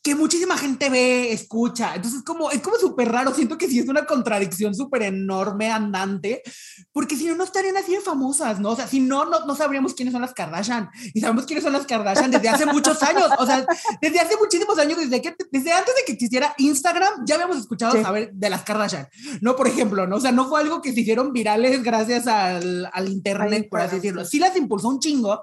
que 0.06 0.14
muchísima 0.14 0.56
gente 0.56 0.88
ve, 0.88 1.32
escucha. 1.32 1.96
Entonces, 1.96 2.22
como, 2.22 2.52
es 2.52 2.60
como 2.60 2.76
súper 2.76 3.10
raro. 3.10 3.34
Siento 3.34 3.58
que 3.58 3.66
sí 3.66 3.80
es 3.80 3.88
una 3.88 4.06
contradicción 4.06 4.72
súper 4.72 5.02
enorme, 5.02 5.72
andante, 5.72 6.44
porque 6.92 7.16
si 7.16 7.26
no, 7.26 7.34
no 7.34 7.42
estarían 7.42 7.76
así 7.76 7.90
de 7.90 8.00
famosas, 8.00 8.60
¿no? 8.60 8.70
O 8.70 8.76
sea, 8.76 8.86
si 8.86 9.00
no, 9.00 9.24
no, 9.24 9.46
no 9.46 9.56
sabríamos 9.56 9.94
quiénes 9.94 10.12
son 10.12 10.22
las 10.22 10.32
Kardashian. 10.32 10.88
Y 11.12 11.20
sabemos 11.20 11.44
quiénes 11.44 11.64
son 11.64 11.72
las 11.72 11.86
Kardashian 11.86 12.30
desde 12.30 12.48
hace 12.48 12.66
muchos 12.66 13.02
años. 13.02 13.28
O 13.36 13.46
sea, 13.46 13.66
desde 14.00 14.20
hace 14.20 14.36
muchísimos 14.36 14.78
años, 14.78 14.96
desde, 14.96 15.20
que, 15.20 15.34
desde 15.50 15.72
antes 15.72 15.92
de 15.96 16.02
que 16.06 16.12
existiera 16.12 16.54
Instagram, 16.56 17.24
ya 17.26 17.34
habíamos 17.34 17.56
escuchado 17.56 18.00
saber 18.00 18.30
de 18.32 18.48
las 18.48 18.62
Kardashian. 18.62 19.08
No, 19.40 19.56
por 19.56 19.66
ejemplo, 19.66 20.06
¿no? 20.06 20.18
O 20.18 20.20
sea, 20.20 20.30
no 20.30 20.48
fue 20.48 20.60
algo 20.60 20.82
que 20.82 20.92
se 20.92 21.00
hicieron 21.00 21.32
virales 21.32 21.82
gracias 21.82 22.28
al, 22.28 22.88
al 22.92 23.08
internet, 23.08 23.66
por 23.68 23.80
así 23.80 23.96
decirlo. 23.96 24.24
Sí 24.24 24.38
las 24.38 24.56
impulsó 24.56 24.88
un 24.88 25.00
chingo, 25.00 25.42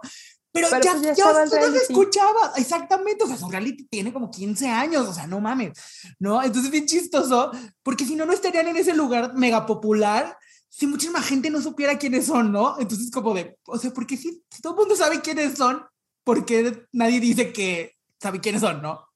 pero, 0.53 0.69
ya, 0.69 0.79
pues 0.93 1.01
ya, 1.01 1.13
ya 1.13 1.45
no 1.45 1.47
se 1.49 1.77
escuchaba, 1.77 2.53
exactamente, 2.55 3.23
o 3.23 3.27
sea, 3.27 3.37
su 3.37 3.49
reality 3.49 3.85
tiene 3.85 4.13
como 4.13 4.29
15 4.29 4.69
años, 4.69 5.07
o 5.07 5.13
sea, 5.13 5.25
no 5.25 5.41
mames, 5.41 5.71
¿no? 6.19 6.43
Entonces, 6.43 6.69
bien 6.71 6.85
chistoso, 6.85 7.51
porque 7.81 8.05
si 8.05 8.15
no, 8.15 8.25
no 8.25 8.33
estarían 8.33 8.67
en 8.67 8.77
ese 8.77 8.93
lugar 8.93 9.33
mega 9.33 9.65
popular 9.65 10.37
si 10.69 10.87
muchísima 10.87 11.21
gente 11.21 11.51
no 11.51 11.61
supiera 11.61 11.99
quiénes 11.99 12.25
son, 12.25 12.51
¿no? 12.51 12.79
Entonces, 12.79 13.11
como 13.11 13.35
de, 13.35 13.59
o 13.67 13.77
sea, 13.77 13.91
porque 13.91 14.17
si, 14.17 14.43
si 14.49 14.59
todo 14.59 14.73
el 14.73 14.79
mundo 14.79 14.95
sabe 14.95 15.21
quiénes 15.21 15.55
son, 15.55 15.85
¿por 16.23 16.45
qué 16.45 16.87
nadie 16.91 17.19
dice 17.19 17.53
que 17.53 17.93
sabe 18.19 18.39
quiénes 18.39 18.61
son, 18.61 18.81
no? 18.81 19.07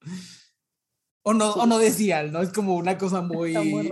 O 1.23 1.33
no, 1.33 1.53
o 1.53 1.65
no 1.65 1.79
decían, 1.79 2.31
¿no? 2.31 2.43
Es 2.43 2.53
como 2.53 2.75
una 2.75 2.95
cosa 2.99 3.21
muy, 3.21 3.57
muy, 3.57 3.91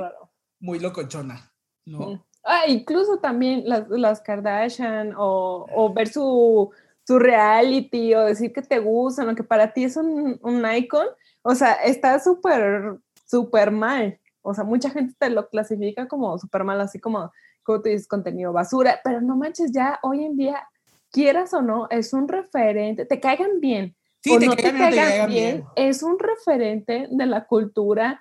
muy 0.60 0.80
locochona, 0.80 1.52
¿no? 1.86 2.28
Ah, 2.44 2.68
incluso 2.68 3.18
también 3.18 3.64
las, 3.66 3.90
las 3.90 4.22
Kardashian 4.22 5.16
o, 5.18 5.66
o 5.76 5.92
ver 5.92 6.08
su 6.08 6.72
su 7.06 7.20
reality 7.20 8.14
o 8.16 8.24
decir 8.26 8.52
que 8.52 8.62
te 8.62 8.80
gustan 8.80 9.30
o 9.30 9.36
que 9.36 9.44
para 9.44 9.74
ti 9.74 9.84
es 9.84 9.96
un, 9.96 10.40
un 10.42 10.66
icon, 10.76 11.08
o 11.44 11.54
sea, 11.54 11.74
está 11.74 12.20
súper, 12.20 12.98
súper 13.26 13.72
mal. 13.72 14.20
O 14.42 14.54
sea, 14.54 14.64
mucha 14.64 14.90
gente 14.90 15.16
te 15.18 15.30
lo 15.30 15.48
clasifica 15.50 16.08
como 16.08 16.38
súper 16.38 16.64
mal, 16.64 16.82
así 16.82 17.00
como, 17.00 17.32
como 17.64 17.82
tú 17.82 17.90
dices, 17.90 18.08
contenido 18.08 18.54
basura, 18.54 19.00
pero 19.04 19.22
no 19.22 19.36
manches, 19.36 19.72
ya 19.72 20.00
hoy 20.04 20.24
en 20.24 20.36
día, 20.36 20.68
quieras 21.12 21.54
o 21.54 21.62
no, 21.62 21.88
es 21.90 22.14
un 22.14 22.28
referente, 22.28 23.06
te 23.06 23.20
caigan 23.20 23.60
bien. 23.60 23.96
o 24.30 24.40
no 24.40 24.56
te 24.56 24.72
caigan, 24.72 25.30
bien, 25.30 25.64
es 25.76 26.04
un 26.04 26.18
referente 26.20 27.08
de 27.10 27.26
la 27.26 27.46
cultura 27.46 28.20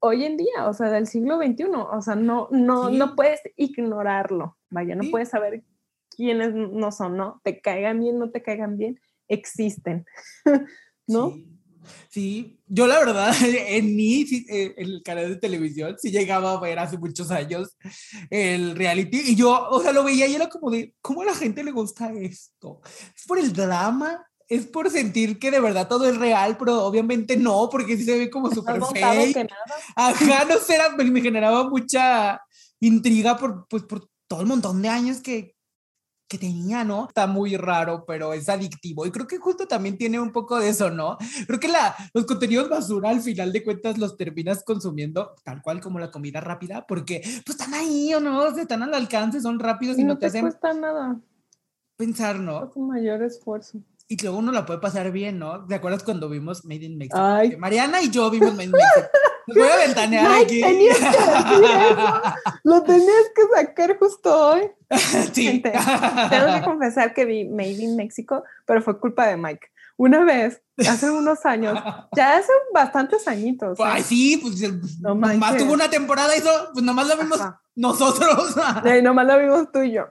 hoy 0.00 0.24
en 0.24 0.36
día, 0.36 0.66
o 0.66 0.72
sea, 0.72 0.90
del 0.90 1.06
siglo 1.06 1.36
XXI, 1.36 1.64
o 1.74 2.00
sea, 2.00 2.14
no, 2.14 2.48
no, 2.50 2.90
no 2.90 3.14
puedes 3.14 3.40
ignorarlo, 3.56 4.56
vaya, 4.70 4.94
no 4.94 5.10
puedes 5.10 5.28
saber 5.28 5.62
quiénes 6.16 6.54
no 6.54 6.92
son, 6.92 7.16
¿no? 7.16 7.40
Te 7.44 7.60
caigan 7.60 8.00
bien, 8.00 8.18
no 8.18 8.30
te 8.30 8.42
caigan 8.42 8.76
bien, 8.76 9.00
existen, 9.28 10.04
¿no? 11.06 11.34
Sí. 12.10 12.60
yo 12.66 12.86
la 12.86 12.98
verdad, 12.98 13.34
en 13.44 13.96
mí, 13.96 14.26
eh, 14.48 14.74
en 14.76 14.86
el 14.86 15.02
canal 15.02 15.28
de 15.28 15.36
televisión, 15.36 15.96
sí 15.98 16.10
llegaba 16.10 16.52
a 16.52 16.60
ver 16.60 16.78
hace 16.78 16.98
muchos 16.98 17.30
años 17.30 17.76
el 18.28 18.76
reality 18.76 19.20
y 19.26 19.34
yo, 19.34 19.68
o 19.70 19.80
sea, 19.80 19.92
lo 19.92 20.04
veía 20.04 20.26
y 20.26 20.34
era 20.34 20.48
como 20.48 20.70
de, 20.70 20.94
¿cómo 21.00 21.22
a 21.22 21.26
la 21.26 21.34
gente 21.34 21.64
le 21.64 21.72
gusta 21.72 22.12
esto? 22.12 22.80
¿Es 23.16 23.24
por 23.26 23.38
el 23.38 23.52
drama? 23.52 24.26
¿Es 24.48 24.66
por 24.66 24.90
sentir 24.90 25.38
que 25.38 25.52
de 25.52 25.60
verdad 25.60 25.86
todo 25.86 26.06
es 26.08 26.16
real? 26.16 26.56
Pero 26.58 26.84
obviamente 26.84 27.36
no, 27.36 27.68
porque 27.70 27.96
sí 27.96 28.04
se 28.04 28.18
ve 28.18 28.30
como 28.30 28.50
súper 28.54 28.80
fake. 28.82 29.48
Ajá, 29.94 30.44
no 30.44 30.58
sé, 30.58 30.76
me 31.04 31.20
generaba 31.20 31.68
mucha 31.68 32.40
intriga 32.80 33.36
por, 33.36 33.68
pues, 33.68 33.84
por 33.84 34.08
todo 34.26 34.40
el 34.40 34.46
montón 34.46 34.82
de 34.82 34.88
años 34.88 35.20
que, 35.20 35.54
que 36.30 36.38
tenía, 36.38 36.84
¿no? 36.84 37.08
Está 37.08 37.26
muy 37.26 37.56
raro, 37.56 38.04
pero 38.06 38.32
es 38.32 38.48
adictivo. 38.48 39.04
Y 39.04 39.10
creo 39.10 39.26
que 39.26 39.38
justo 39.38 39.66
también 39.66 39.98
tiene 39.98 40.20
un 40.20 40.30
poco 40.30 40.60
de 40.60 40.68
eso, 40.68 40.88
¿no? 40.88 41.18
Creo 41.48 41.58
que 41.58 41.66
la, 41.66 41.96
los 42.14 42.24
contenidos 42.24 42.68
basura 42.68 43.10
al 43.10 43.20
final 43.20 43.52
de 43.52 43.64
cuentas 43.64 43.98
los 43.98 44.16
terminas 44.16 44.62
consumiendo 44.62 45.34
tal 45.42 45.60
cual 45.60 45.80
como 45.80 45.98
la 45.98 46.12
comida 46.12 46.40
rápida, 46.40 46.86
porque 46.86 47.20
pues 47.44 47.58
están 47.58 47.74
ahí 47.74 48.14
o 48.14 48.20
no, 48.20 48.46
están 48.46 48.84
al 48.84 48.94
alcance, 48.94 49.40
son 49.40 49.58
rápidos 49.58 49.98
y, 49.98 50.04
no, 50.04 50.18
te, 50.18 50.26
hacen... 50.26 50.42
cuesta 50.42 50.72
nada. 50.72 51.20
Pensar, 51.96 52.38
¿no? 52.38 52.64
Es 52.64 52.76
un 52.76 52.86
mayor 52.86 53.24
esfuerzo. 53.24 53.80
Y 54.10 54.20
luego 54.20 54.38
uno 54.38 54.50
la 54.50 54.66
puede 54.66 54.80
pasar 54.80 55.12
bien, 55.12 55.38
¿no? 55.38 55.64
¿Te 55.66 55.76
acuerdas 55.76 56.02
cuando 56.02 56.28
vimos 56.28 56.64
Made 56.64 56.84
in 56.84 56.98
Mexico? 56.98 57.16
Mariana 57.58 58.02
y 58.02 58.10
yo 58.10 58.28
vimos 58.28 58.50
Made 58.54 58.64
in 58.64 58.72
Mexico. 58.72 59.08
voy 59.46 59.68
a 59.68 59.76
ventanear 59.86 60.42
aquí. 60.42 60.60
Tenías 60.60 60.98
que 60.98 61.06
eso. 61.06 62.22
Lo 62.64 62.82
tenías 62.82 63.30
que 63.36 63.42
sacar 63.54 63.96
justo 63.98 64.48
hoy. 64.48 64.68
Sí. 65.32 65.62
tengo 65.62 66.54
que 66.54 66.62
confesar 66.64 67.14
que 67.14 67.24
vi 67.24 67.44
Made 67.48 67.70
in 67.70 67.94
Mexico, 67.94 68.42
pero 68.66 68.82
fue 68.82 68.98
culpa 68.98 69.28
de 69.28 69.36
Mike. 69.36 69.68
Una 69.96 70.24
vez, 70.24 70.60
hace 70.78 71.08
unos 71.08 71.46
años, 71.46 71.78
ya 72.16 72.36
hace 72.36 72.50
bastantes 72.74 73.28
añitos. 73.28 73.78
¿eh? 73.78 73.82
Ay, 73.84 74.02
sí, 74.02 74.38
pues 74.38 74.60
no 75.00 75.14
nomás 75.14 75.56
tuvo 75.56 75.74
una 75.74 75.88
temporada 75.88 76.34
y 76.34 76.40
eso, 76.40 76.70
pues 76.72 76.84
nomás 76.84 77.06
lo 77.06 77.16
vimos 77.16 77.38
nosotros. 77.76 78.56
Sí, 78.84 79.02
nomás 79.02 79.26
lo 79.26 79.38
vimos 79.38 79.70
tú 79.70 79.82
y 79.82 79.92
yo. 79.92 80.06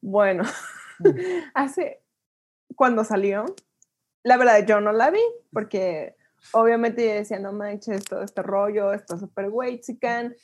Bueno, 0.00 0.44
hace, 1.54 2.01
cuando 2.74 3.04
salió, 3.04 3.44
la 4.22 4.36
verdad 4.36 4.66
yo 4.66 4.80
no 4.80 4.92
la 4.92 5.10
vi, 5.10 5.22
porque 5.52 6.16
obviamente 6.52 7.06
yo 7.06 7.14
decía, 7.14 7.38
no 7.38 7.52
manches, 7.52 8.04
todo 8.04 8.22
este 8.22 8.42
rollo, 8.42 8.92
esto 8.92 9.14
es 9.14 9.20
súper 9.20 9.50
chican, 9.80 10.34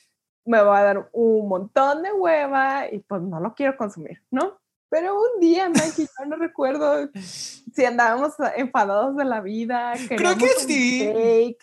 me 0.45 0.63
va 0.63 0.79
a 0.79 0.83
dar 0.83 1.11
un 1.13 1.49
montón 1.49 2.03
de 2.03 2.13
hueva 2.13 2.87
y 2.91 3.01
pues 3.01 3.23
no 3.23 3.41
lo 3.41 3.55
quiero 3.55 3.77
consumir, 3.77 4.23
¿no? 4.31 4.59
Pero 4.91 5.21
un 5.21 5.41
día, 5.41 5.69
Mike, 5.69 6.07
yo 6.19 6.25
no 6.27 6.37
recuerdo 6.37 7.11
si 7.21 7.85
andábamos 7.85 8.35
enfadados 8.57 9.17
de 9.17 9.25
la 9.27 9.43
vida. 9.43 9.93
Creo 10.09 10.37
que 10.37 10.49
sí. 10.49 11.57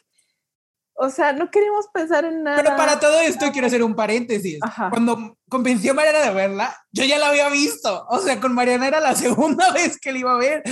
O 0.97 1.10
sea, 1.10 1.34
no 1.34 1.51
queríamos 1.51 1.88
pensar 1.93 2.23
en 2.23 2.43
nada. 2.43 2.63
Pero 2.63 2.77
para 2.77 2.99
todo 2.99 3.19
esto 3.19 3.51
quiero 3.51 3.67
hacer 3.67 3.84
un 3.84 3.95
paréntesis. 3.95 4.60
Cuando 4.89 5.38
convenció 5.49 5.91
a 5.91 5.95
Mariana 5.95 6.19
de 6.19 6.34
verla, 6.34 6.75
yo 6.91 7.03
ya 7.03 7.19
la 7.19 7.27
había 7.27 7.49
visto. 7.49 8.05
O 8.10 8.19
sea, 8.19 8.39
con 8.39 8.53
Mariana 8.53 8.88
era 8.88 9.01
la 9.01 9.13
segunda 9.13 9.71
vez 9.73 9.99
que 9.99 10.13
la 10.13 10.19
iba 10.19 10.34
a 10.34 10.38
ver. 10.38 10.63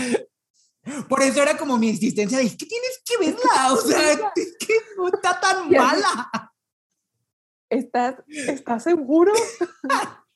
Por 1.09 1.21
eso 1.21 1.41
era 1.41 1.57
como 1.57 1.77
mi 1.77 1.89
insistencia 1.89 2.38
de, 2.38 2.45
que 2.45 2.65
tienes 2.65 3.01
que 3.05 3.17
verla, 3.17 3.71
o 3.71 3.77
sea, 3.77 4.12
es 4.36 4.57
que 4.59 4.73
no 4.97 5.07
está 5.07 5.39
tan 5.39 5.69
mala. 5.69 6.51
¿Estás, 7.69 8.15
¿Estás 8.27 8.83
seguro? 8.83 9.31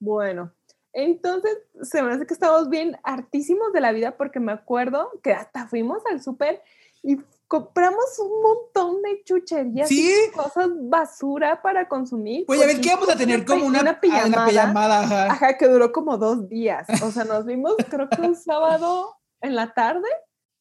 bueno, 0.00 0.54
entonces 0.92 1.58
se 1.82 2.02
me 2.02 2.12
hace 2.12 2.26
que 2.26 2.34
estamos 2.34 2.68
bien 2.68 2.98
hartísimos 3.02 3.72
de 3.72 3.80
la 3.80 3.92
vida 3.92 4.16
porque 4.16 4.40
me 4.40 4.52
acuerdo 4.52 5.10
que 5.22 5.32
hasta 5.32 5.66
fuimos 5.66 6.02
al 6.06 6.22
súper 6.22 6.62
y 7.02 7.18
compramos 7.50 8.16
un 8.20 8.42
montón 8.42 9.02
de 9.02 9.24
chucherías 9.24 9.90
y 9.90 10.30
cosas 10.32 10.68
basura 10.82 11.60
para 11.60 11.88
consumir. 11.88 12.46
Pues 12.46 12.62
a 12.62 12.66
ver, 12.66 12.80
¿qué 12.80 12.90
vamos 12.90 13.08
a 13.08 13.16
tener? 13.16 13.44
Como 13.44 13.66
una, 13.66 13.80
una 13.80 14.00
pijamada. 14.00 15.26
ajá. 15.28 15.58
que 15.58 15.66
duró 15.66 15.90
como 15.90 16.16
dos 16.16 16.48
días. 16.48 16.86
O 17.02 17.10
sea, 17.10 17.24
nos 17.24 17.44
vimos 17.44 17.74
creo 17.90 18.08
que 18.08 18.22
un 18.22 18.36
sábado 18.36 19.16
en 19.40 19.56
la 19.56 19.74
tarde 19.74 20.06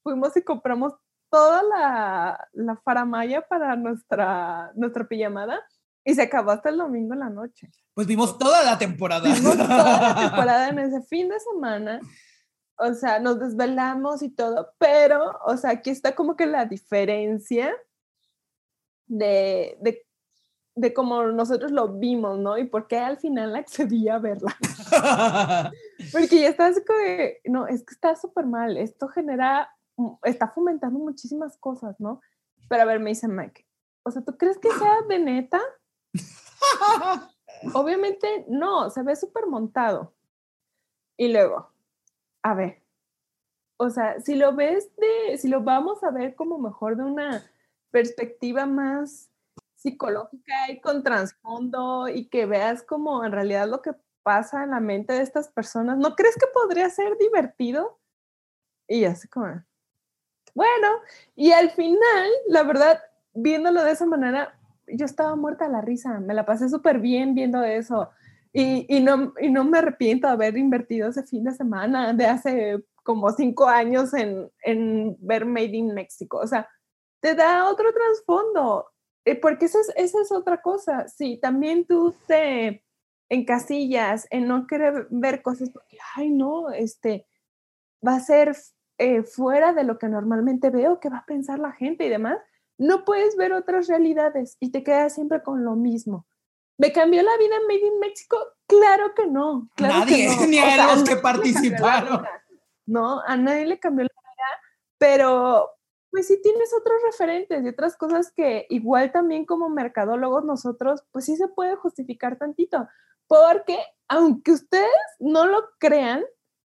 fuimos 0.02 0.36
y 0.36 0.42
compramos 0.42 0.94
toda 1.30 1.62
la, 1.62 2.50
la 2.54 2.76
faramaya 2.78 3.48
para 3.48 3.76
nuestra, 3.76 4.72
nuestra 4.74 5.08
pijamada 5.08 5.62
y 6.04 6.16
se 6.16 6.24
acabó 6.24 6.50
hasta 6.50 6.70
el 6.70 6.78
domingo 6.78 7.14
en 7.14 7.20
la 7.20 7.30
noche. 7.30 7.70
Pues 7.94 8.08
vimos 8.08 8.40
toda 8.40 8.64
la 8.64 8.80
temporada. 8.80 9.32
Vimos 9.32 9.56
toda 9.56 10.02
la 10.02 10.16
temporada 10.30 10.70
en 10.70 10.80
ese 10.80 11.04
fin 11.04 11.30
de 11.30 11.40
semana. 11.40 12.00
O 12.82 12.94
sea, 12.94 13.20
nos 13.20 13.40
desvelamos 13.40 14.22
y 14.22 14.30
todo, 14.30 14.74
pero, 14.78 15.38
o 15.46 15.58
sea, 15.58 15.72
aquí 15.72 15.90
está 15.90 16.16
como 16.16 16.38
que 16.38 16.46
la 16.46 16.66
diferencia 16.66 17.76
de, 19.06 19.78
de, 19.82 20.08
de 20.76 20.94
cómo 20.94 21.24
nosotros 21.24 21.72
lo 21.72 21.90
vimos, 21.90 22.40
¿no? 22.40 22.58
Y 22.58 22.66
por 22.66 22.88
qué 22.88 22.98
al 23.00 23.18
final 23.18 23.56
accedí 23.58 24.08
a 24.08 24.18
verla. 24.20 24.56
Porque 26.14 26.40
ya 26.40 26.48
está 26.48 26.68
así 26.68 26.84
como 26.86 27.00
de, 27.00 27.42
no, 27.46 27.68
es 27.68 27.84
que 27.84 27.94
está 27.94 28.16
súper 28.16 28.46
mal, 28.46 28.78
esto 28.78 29.10
genera, 29.10 29.70
mm, 29.98 30.14
está 30.24 30.48
fomentando 30.48 31.00
muchísimas 31.00 31.58
cosas, 31.58 32.00
¿no? 32.00 32.22
Pero 32.70 32.84
a 32.84 32.86
ver, 32.86 33.00
me 33.02 33.10
dice 33.10 33.28
Mike, 33.28 33.66
o 34.04 34.12
sea, 34.12 34.22
¿tú 34.22 34.38
crees 34.38 34.58
que 34.58 34.70
sea 34.72 35.02
de 35.10 35.20
neta? 35.20 35.60
Obviamente 37.74 38.46
no, 38.48 38.90
se 38.90 39.04
ve 39.04 39.16
súper 39.16 39.48
montado. 39.48 40.14
Y 41.18 41.28
luego, 41.28 41.74
a 42.44 42.54
ver, 42.54 42.82
o 43.78 43.90
sea, 43.90 44.20
si 44.20 44.36
lo 44.36 44.56
ves 44.56 44.90
de, 44.98 45.38
si 45.38 45.48
lo 45.48 45.62
vamos 45.62 46.04
a 46.04 46.12
ver 46.12 46.36
como 46.36 46.58
mejor 46.58 46.98
de 46.98 47.04
una 47.04 47.44
perspectiva 47.92 48.66
más 48.66 49.30
psicológica 49.76 50.70
y 50.70 50.82
con 50.82 51.04
trasfondo 51.04 52.10
y 52.10 52.26
que 52.26 52.46
veas 52.46 52.84
como 52.84 53.24
en 53.24 53.32
realidad 53.32 53.70
lo 53.70 53.82
que 53.82 53.94
pasa 54.24 54.64
en 54.64 54.72
la 54.72 54.80
mente 54.82 55.14
de 55.14 55.22
estas 55.22 55.48
personas, 55.50 55.98
¿no 55.98 56.16
crees 56.16 56.36
que 56.36 56.48
podría 56.54 56.90
ser 56.90 57.18
divertido? 57.18 57.98
Y 58.88 59.06
así 59.06 59.28
como, 59.28 59.64
bueno, 60.54 60.88
y 61.36 61.52
al 61.52 61.72
final, 61.72 62.30
la 62.48 62.64
verdad, 62.64 63.00
viéndolo 63.34 63.84
de 63.84 63.92
esa 63.92 64.06
manera, 64.06 64.60
yo 64.88 65.06
estaba 65.06 65.36
muerta 65.36 65.66
a 65.66 65.70
la 65.70 65.82
risa, 65.82 66.20
me 66.20 66.34
la 66.34 66.46
pasé 66.46 66.70
súper 66.70 67.00
bien 67.00 67.34
viendo 67.36 67.64
eso. 67.64 68.10
Y, 68.52 68.86
y, 68.90 69.02
no, 69.02 69.34
y 69.40 69.50
no 69.50 69.64
me 69.64 69.78
arrepiento 69.78 70.28
de 70.28 70.34
haber 70.34 70.58
invertido 70.58 71.10
ese 71.10 71.24
fin 71.24 71.44
de 71.44 71.52
semana 71.52 72.14
de 72.14 72.26
hace 72.26 72.84
como 73.04 73.32
cinco 73.32 73.68
años 73.68 74.14
en, 74.14 74.50
en 74.64 75.16
ver 75.20 75.46
Made 75.46 75.76
in 75.76 75.94
Mexico. 75.94 76.38
O 76.38 76.48
sea, 76.48 76.68
te 77.20 77.36
da 77.36 77.70
otro 77.70 77.94
trasfondo, 77.94 78.90
eh, 79.26 79.36
porque 79.36 79.66
esa 79.66 79.80
es, 79.80 79.92
esa 79.96 80.22
es 80.22 80.32
otra 80.32 80.62
cosa. 80.62 81.08
Si 81.08 81.38
también 81.38 81.86
tú 81.86 82.16
te 82.28 82.84
encasillas 83.30 84.28
en 84.32 84.48
no 84.48 84.66
querer 84.66 85.08
ver 85.10 85.42
cosas 85.42 85.70
porque, 85.70 85.98
ay, 86.16 86.30
no, 86.30 86.72
este, 86.72 87.28
va 88.06 88.16
a 88.16 88.20
ser 88.20 88.56
eh, 88.98 89.24
fuera 89.24 89.74
de 89.74 89.84
lo 89.84 90.00
que 90.00 90.08
normalmente 90.08 90.70
veo, 90.70 91.00
que 91.00 91.10
va 91.10 91.20
a 91.20 91.26
pensar 91.26 91.60
la 91.60 91.72
gente 91.72 92.06
y 92.06 92.10
demás, 92.10 92.40
no 92.78 93.06
puedes 93.06 93.36
ver 93.36 93.54
otras 93.54 93.88
realidades 93.88 94.58
y 94.60 94.72
te 94.72 94.84
quedas 94.84 95.14
siempre 95.14 95.44
con 95.44 95.64
lo 95.64 95.76
mismo. 95.76 96.26
¿Me 96.80 96.94
cambió 96.94 97.22
la 97.22 97.36
vida 97.38 97.56
Made 97.68 97.86
in 97.86 98.00
México? 98.00 98.38
Claro 98.66 99.14
que 99.14 99.28
no. 99.28 99.70
Claro 99.76 100.00
nadie, 100.00 100.30
que 100.30 100.36
no. 100.36 100.46
ni 100.48 100.60
a 100.60 100.96
los 100.96 101.04
que 101.04 101.18
participaron. 101.18 102.26
No, 102.86 103.22
a 103.28 103.36
nadie 103.36 103.66
le 103.66 103.80
cambió 103.80 104.06
la 104.06 104.10
vida, 104.10 104.62
pero 104.98 105.72
pues 106.10 106.28
sí 106.28 106.42
tienes 106.42 106.74
otros 106.74 107.02
referentes 107.04 107.64
y 107.64 107.68
otras 107.68 107.98
cosas 107.98 108.32
que 108.32 108.66
igual 108.70 109.12
también 109.12 109.46
como 109.46 109.70
mercadólogos 109.70 110.46
nosotros, 110.46 111.04
pues 111.12 111.26
sí 111.26 111.36
se 111.36 111.50
puede 111.50 111.76
justificar 111.76 112.38
tantito, 112.38 112.88
porque 113.28 113.78
aunque 114.08 114.54
ustedes 114.54 114.90
no 115.20 115.46
lo 115.46 115.70
crean, 115.80 116.24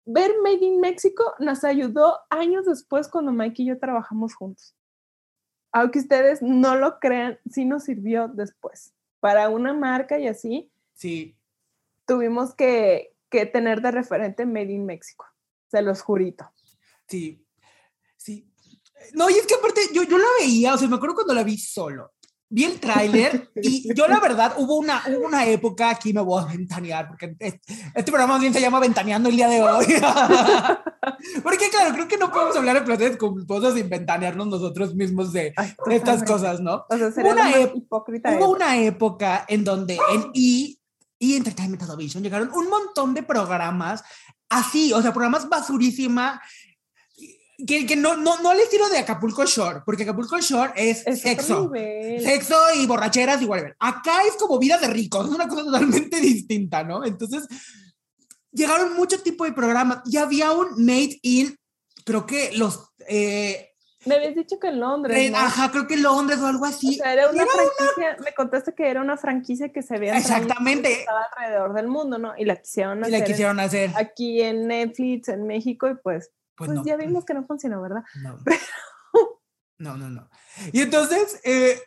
ver 0.05 0.35
Made 0.43 0.63
in 0.63 0.79
México 0.79 1.33
nos 1.39 1.63
ayudó 1.63 2.19
años 2.29 2.65
después 2.65 3.09
cuando 3.09 3.31
Mike 3.31 3.63
y 3.63 3.65
yo 3.65 3.79
trabajamos 3.79 4.35
juntos. 4.35 4.75
Aunque 5.73 5.99
ustedes 5.99 6.43
no 6.43 6.75
lo 6.75 6.99
crean, 6.99 7.39
sí 7.49 7.65
nos 7.65 7.83
sirvió 7.83 8.29
después. 8.29 8.94
Para 9.25 9.49
una 9.49 9.73
marca 9.73 10.19
y 10.19 10.27
así, 10.27 10.71
sí. 10.93 11.35
tuvimos 12.05 12.53
que, 12.53 13.15
que 13.27 13.47
tener 13.47 13.81
de 13.81 13.89
referente 13.89 14.45
Made 14.45 14.71
in 14.71 14.85
México, 14.85 15.25
se 15.65 15.81
los 15.81 16.03
jurito. 16.03 16.47
Sí, 17.07 17.43
sí. 18.15 18.47
No, 19.13 19.27
y 19.27 19.33
es 19.33 19.47
que 19.47 19.55
aparte 19.55 19.81
yo, 19.95 20.03
yo 20.03 20.19
la 20.19 20.27
veía, 20.39 20.75
o 20.75 20.77
sea, 20.77 20.87
me 20.87 20.97
acuerdo 20.97 21.15
cuando 21.15 21.33
la 21.33 21.41
vi 21.41 21.57
solo. 21.57 22.13
Vi 22.47 22.63
el 22.63 22.79
tráiler 22.79 23.49
y 23.55 23.93
yo 23.95 24.07
la 24.07 24.19
verdad 24.19 24.53
hubo 24.57 24.77
una, 24.77 25.01
hubo 25.07 25.25
una 25.25 25.45
época, 25.47 25.89
aquí 25.89 26.13
me 26.13 26.21
voy 26.21 26.43
a 26.43 26.45
ventanear, 26.45 27.07
porque 27.07 27.35
este, 27.39 28.11
programa 28.11 28.37
bien 28.37 28.53
se 28.53 28.61
llama 28.61 28.79
Ventaneando 28.79 29.29
el 29.29 29.35
día 29.35 29.47
de 29.49 29.61
hoy. 29.63 29.85
porque 31.43 31.69
claro, 31.69 31.93
creo 31.93 32.07
que 32.07 32.17
no 32.17 32.31
podemos 32.31 32.55
hablar 32.55 32.75
de 32.75 32.81
placeres 32.81 33.17
culposos 33.17 33.73
sin 33.73 33.89
ventanearnos 33.89 34.47
nosotros 34.47 34.95
mismos 34.95 35.33
de 35.33 35.53
Ay, 35.55 35.67
estas 35.69 36.19
totalmente. 36.23 36.31
cosas, 36.31 36.61
¿no? 36.61 36.85
O 36.89 36.97
sea, 36.97 37.11
sería 37.11 37.33
Una 37.33 37.49
lo 37.49 37.49
más 37.51 37.59
ep- 37.71 37.77
hipócrita 37.77 38.31
de 38.31 38.37
Hubo 38.37 38.49
una 38.51 38.77
época 38.77 39.45
en 39.47 39.63
donde 39.63 39.97
en 40.11 40.21
E! 40.33 40.77
y 41.17 41.35
Entertainment 41.37 41.81
Television 41.81 42.21
llegaron 42.21 42.51
un 42.53 42.69
montón 42.69 43.13
de 43.13 43.23
programas 43.23 44.03
así, 44.49 44.93
o 44.93 45.01
sea, 45.01 45.11
programas 45.13 45.49
basurísima, 45.49 46.41
que, 47.67 47.85
que 47.85 47.95
no, 47.95 48.15
no, 48.17 48.39
no 48.41 48.49
al 48.49 48.59
estilo 48.59 48.89
de 48.89 48.97
Acapulco 48.99 49.45
Shore, 49.45 49.81
porque 49.85 50.03
Acapulco 50.03 50.39
Shore 50.39 50.73
es, 50.75 51.05
Es 51.07 51.21
sexo. 51.21 51.71
Sexo 52.21 52.55
y 52.75 52.85
borracheras 52.85 53.41
y 53.41 53.45
whatever. 53.45 53.75
Acá 53.79 54.23
es 54.27 54.33
como 54.35 54.59
vida 54.59 54.77
de 54.77 54.87
ricos, 54.87 55.27
es 55.29 55.35
una 55.35 55.47
cosa 55.47 55.63
totalmente 55.63 56.19
distinta, 56.21 56.83
¿no? 56.83 57.05
Entonces, 57.05 57.47
llegaron 58.51 58.95
mucho 58.95 59.21
tipo 59.21 59.45
de 59.45 59.53
programas 59.53 59.99
y 60.05 60.17
había 60.17 60.51
un 60.51 60.85
Made 60.85 61.19
in, 61.21 61.55
creo 62.05 62.25
que 62.25 62.51
los, 62.53 62.89
eh, 63.07 63.71
Me 64.05 64.15
habías 64.15 64.35
dicho 64.35 64.59
que 64.59 64.67
en 64.67 64.79
Londres. 64.79 65.17
eh, 65.17 65.29
¿no? 65.31 65.37
ajá, 65.37 65.71
creo 65.71 65.87
que 65.87 65.97
Londres 65.97 66.39
o 66.39 66.47
algo 66.47 66.63
O 66.63 66.67
así. 66.67 66.95
sea, 66.95 67.13
era 67.13 67.29
una 67.29 67.43
Era 67.43 67.51
franquicia, 67.51 68.17
me 68.23 68.33
contaste 68.33 68.73
que 68.73 68.87
era 68.89 69.01
una 69.01 69.17
franquicia 69.17 69.69
que 69.69 69.81
se 69.81 69.95
había 69.95 70.17
Exactamente. 70.17 70.91
estaba 71.01 71.23
alrededor 71.37 71.73
del 71.73 71.87
mundo, 71.87 72.17
¿no? 72.17 72.33
Y 72.37 72.45
la 72.45 72.55
quisieron 72.57 72.99
Y 72.99 73.01
hacer 73.03 73.19
la 73.19 73.25
quisieron 73.25 73.59
hacer. 73.59 73.91
aquí 73.95 74.41
en 74.41 74.67
Netflix, 74.67 75.27
en 75.29 75.47
México, 75.47 75.89
y 75.89 75.95
pues, 75.95 76.29
Pues, 76.55 76.69
pues 76.69 76.79
no. 76.79 76.85
ya 76.85 76.95
vimos 76.95 77.25
que 77.25 77.33
no 77.33 77.43
funcionó, 77.43 77.81
¿verdad? 77.81 78.03
No. 78.21 78.37
No, 79.77 79.97
no, 79.97 80.09
no. 80.09 80.29
Y 80.71 80.81
entonces, 80.81 81.41
eh, 81.43 81.81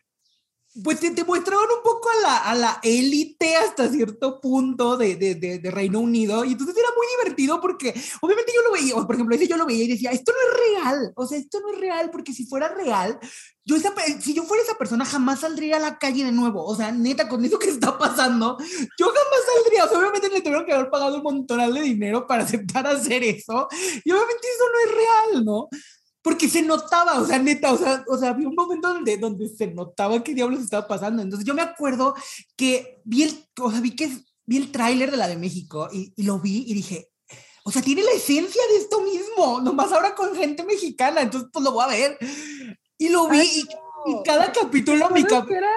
pues 0.82 1.00
te, 1.00 1.10
te 1.10 1.24
mostraban 1.24 1.66
un 1.76 1.82
poco 1.82 2.08
a 2.10 2.22
la, 2.22 2.36
a 2.38 2.54
la 2.54 2.80
élite 2.82 3.56
hasta 3.56 3.88
cierto 3.88 4.40
punto 4.40 4.96
de, 4.96 5.16
de, 5.16 5.34
de, 5.34 5.58
de 5.58 5.70
Reino 5.70 6.00
Unido. 6.00 6.44
Y 6.44 6.52
entonces 6.52 6.76
era 6.76 6.88
muy 6.96 7.06
divertido 7.18 7.60
porque 7.60 7.94
obviamente 8.20 8.52
yo 8.54 8.62
lo 8.62 8.72
veía, 8.72 8.94
o 8.94 9.06
por 9.06 9.14
ejemplo, 9.14 9.34
ese 9.34 9.48
yo 9.48 9.56
lo 9.56 9.66
veía 9.66 9.84
y 9.84 9.88
decía, 9.88 10.10
esto 10.10 10.32
no 10.32 10.38
es 10.38 10.82
real. 10.82 11.12
O 11.16 11.26
sea, 11.26 11.38
esto 11.38 11.60
no 11.60 11.72
es 11.72 11.80
real 11.80 12.10
porque 12.10 12.32
si 12.32 12.46
fuera 12.46 12.68
real, 12.68 13.18
yo 13.64 13.76
esa, 13.76 13.92
si 14.20 14.32
yo 14.34 14.44
fuera 14.44 14.62
esa 14.62 14.78
persona 14.78 15.04
jamás 15.04 15.40
saldría 15.40 15.76
a 15.76 15.80
la 15.80 15.98
calle 15.98 16.24
de 16.24 16.32
nuevo. 16.32 16.64
O 16.64 16.74
sea, 16.74 16.90
neta, 16.90 17.28
con 17.28 17.44
eso 17.44 17.58
que 17.58 17.68
está 17.68 17.98
pasando, 17.98 18.56
yo 18.98 19.06
jamás 19.06 19.40
saldría. 19.54 19.84
O 19.84 19.88
sea, 19.88 19.98
obviamente 19.98 20.30
le 20.30 20.40
tuvieron 20.40 20.64
que 20.64 20.72
haber 20.72 20.90
pagado 20.90 21.16
un 21.16 21.22
montonal 21.22 21.74
de 21.74 21.82
dinero 21.82 22.26
para 22.26 22.44
aceptar 22.44 22.86
hacer 22.86 23.22
eso. 23.24 23.68
Y 24.04 24.10
obviamente 24.10 24.48
eso 24.54 24.64
no 24.72 24.90
es 24.90 24.96
real, 24.96 25.44
¿no? 25.44 25.68
Porque 26.22 26.48
se 26.48 26.62
notaba, 26.62 27.20
o 27.20 27.24
sea, 27.24 27.38
neta, 27.38 27.72
o 27.72 27.76
sea, 27.78 28.04
o 28.08 28.16
sea, 28.18 28.30
había 28.30 28.48
un 28.48 28.54
momento 28.54 28.88
donde, 28.92 29.16
donde 29.18 29.48
se 29.48 29.68
notaba 29.68 30.22
qué 30.22 30.34
diablos 30.34 30.60
estaba 30.60 30.86
pasando. 30.86 31.22
Entonces 31.22 31.46
yo 31.46 31.54
me 31.54 31.62
acuerdo 31.62 32.14
que 32.56 33.00
vi 33.04 33.22
el, 33.22 33.44
o 33.60 33.70
sea, 33.70 33.80
vi 33.80 33.94
que 33.96 34.10
vi 34.44 34.56
el 34.56 34.72
tráiler 34.72 35.10
de 35.10 35.16
la 35.16 35.28
de 35.28 35.36
México 35.36 35.88
y, 35.92 36.12
y 36.16 36.22
lo 36.24 36.38
vi 36.40 36.64
y 36.66 36.74
dije, 36.74 37.10
o 37.64 37.70
sea, 37.70 37.82
tiene 37.82 38.02
la 38.02 38.12
esencia 38.12 38.62
de 38.70 38.76
esto 38.78 39.00
mismo, 39.02 39.60
nomás 39.60 39.92
ahora 39.92 40.14
con 40.14 40.34
gente 40.34 40.64
mexicana, 40.64 41.20
entonces 41.20 41.50
pues 41.52 41.64
lo 41.64 41.72
voy 41.72 41.84
a 41.84 41.88
ver. 41.88 42.18
Y 42.96 43.10
lo 43.10 43.28
vi 43.28 43.38
Ay, 43.38 43.48
y, 44.06 44.10
y 44.10 44.14
no. 44.14 44.22
cada 44.22 44.50
capítulo 44.52 45.10
mi 45.10 45.22
¿Sabes 45.22 45.26
cap 45.26 45.50
era, 45.50 45.70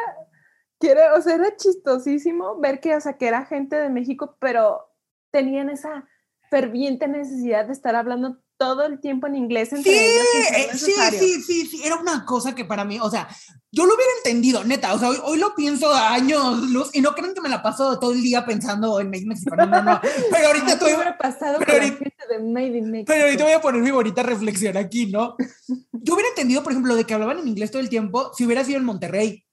era- 0.81 1.15
o 1.15 1.21
sea, 1.21 1.35
era 1.35 1.55
chistosísimo 1.55 2.59
ver 2.59 2.79
que, 2.79 2.95
o 2.95 3.01
sea, 3.01 3.17
que 3.17 3.27
era 3.27 3.45
gente 3.45 3.75
de 3.75 3.89
México, 3.89 4.37
pero 4.39 4.87
tenían 5.31 5.69
esa 5.69 6.07
ferviente 6.49 7.07
necesidad 7.07 7.65
de 7.67 7.73
estar 7.73 7.95
hablando 7.95 8.37
todo 8.61 8.85
el 8.85 8.99
tiempo 8.99 9.25
en 9.25 9.35
inglés 9.35 9.73
entre 9.73 9.91
Sí, 9.91 9.97
ellos. 9.99 10.27
eh, 10.55 10.69
sí, 10.77 10.93
sí, 11.17 11.41
sí, 11.41 11.65
sí, 11.65 11.81
era 11.83 11.95
una 11.95 12.23
cosa 12.25 12.53
que 12.53 12.63
para 12.63 12.85
mí, 12.85 12.99
o 13.01 13.09
sea, 13.09 13.27
yo 13.71 13.87
lo 13.87 13.95
hubiera 13.95 14.11
entendido, 14.23 14.63
neta, 14.63 14.93
o 14.93 14.99
sea, 14.99 15.09
hoy, 15.09 15.17
hoy 15.23 15.39
lo 15.39 15.55
pienso 15.55 15.91
a 15.91 16.13
años 16.13 16.61
luz 16.69 16.91
y 16.93 17.01
no 17.01 17.15
creen 17.15 17.33
que 17.33 17.41
me 17.41 17.49
la 17.49 17.63
paso 17.63 17.97
todo 17.99 18.11
el 18.11 18.21
día 18.21 18.45
pensando 18.45 18.99
en 18.99 19.09
México, 19.09 19.55
no, 19.55 19.65
no, 19.65 19.81
no, 19.81 19.99
pero 20.31 20.47
ahorita 20.47 20.65
¿Qué 20.65 20.71
estoy, 20.73 20.91
pasado 21.19 21.57
pero 21.59 21.73
ahorita- 21.73 22.05
de 22.29 22.39
Made 22.39 22.77
in 22.77 22.91
Mexico? 22.91 23.05
pero 23.11 23.23
ahorita 23.25 23.43
voy 23.45 23.53
a 23.53 23.61
poner 23.61 23.81
mi 23.81 23.89
bonita 23.91 24.21
reflexión 24.21 24.77
aquí, 24.77 25.07
¿no? 25.07 25.35
Yo 25.91 26.13
hubiera 26.13 26.29
entendido, 26.29 26.61
por 26.61 26.71
ejemplo, 26.71 26.95
de 26.95 27.03
que 27.05 27.13
hablaban 27.15 27.39
en 27.39 27.47
inglés 27.47 27.71
todo 27.71 27.81
el 27.81 27.89
tiempo 27.89 28.31
si 28.37 28.45
hubiera 28.45 28.63
sido 28.63 28.77
en 28.77 28.85
Monterrey. 28.85 29.43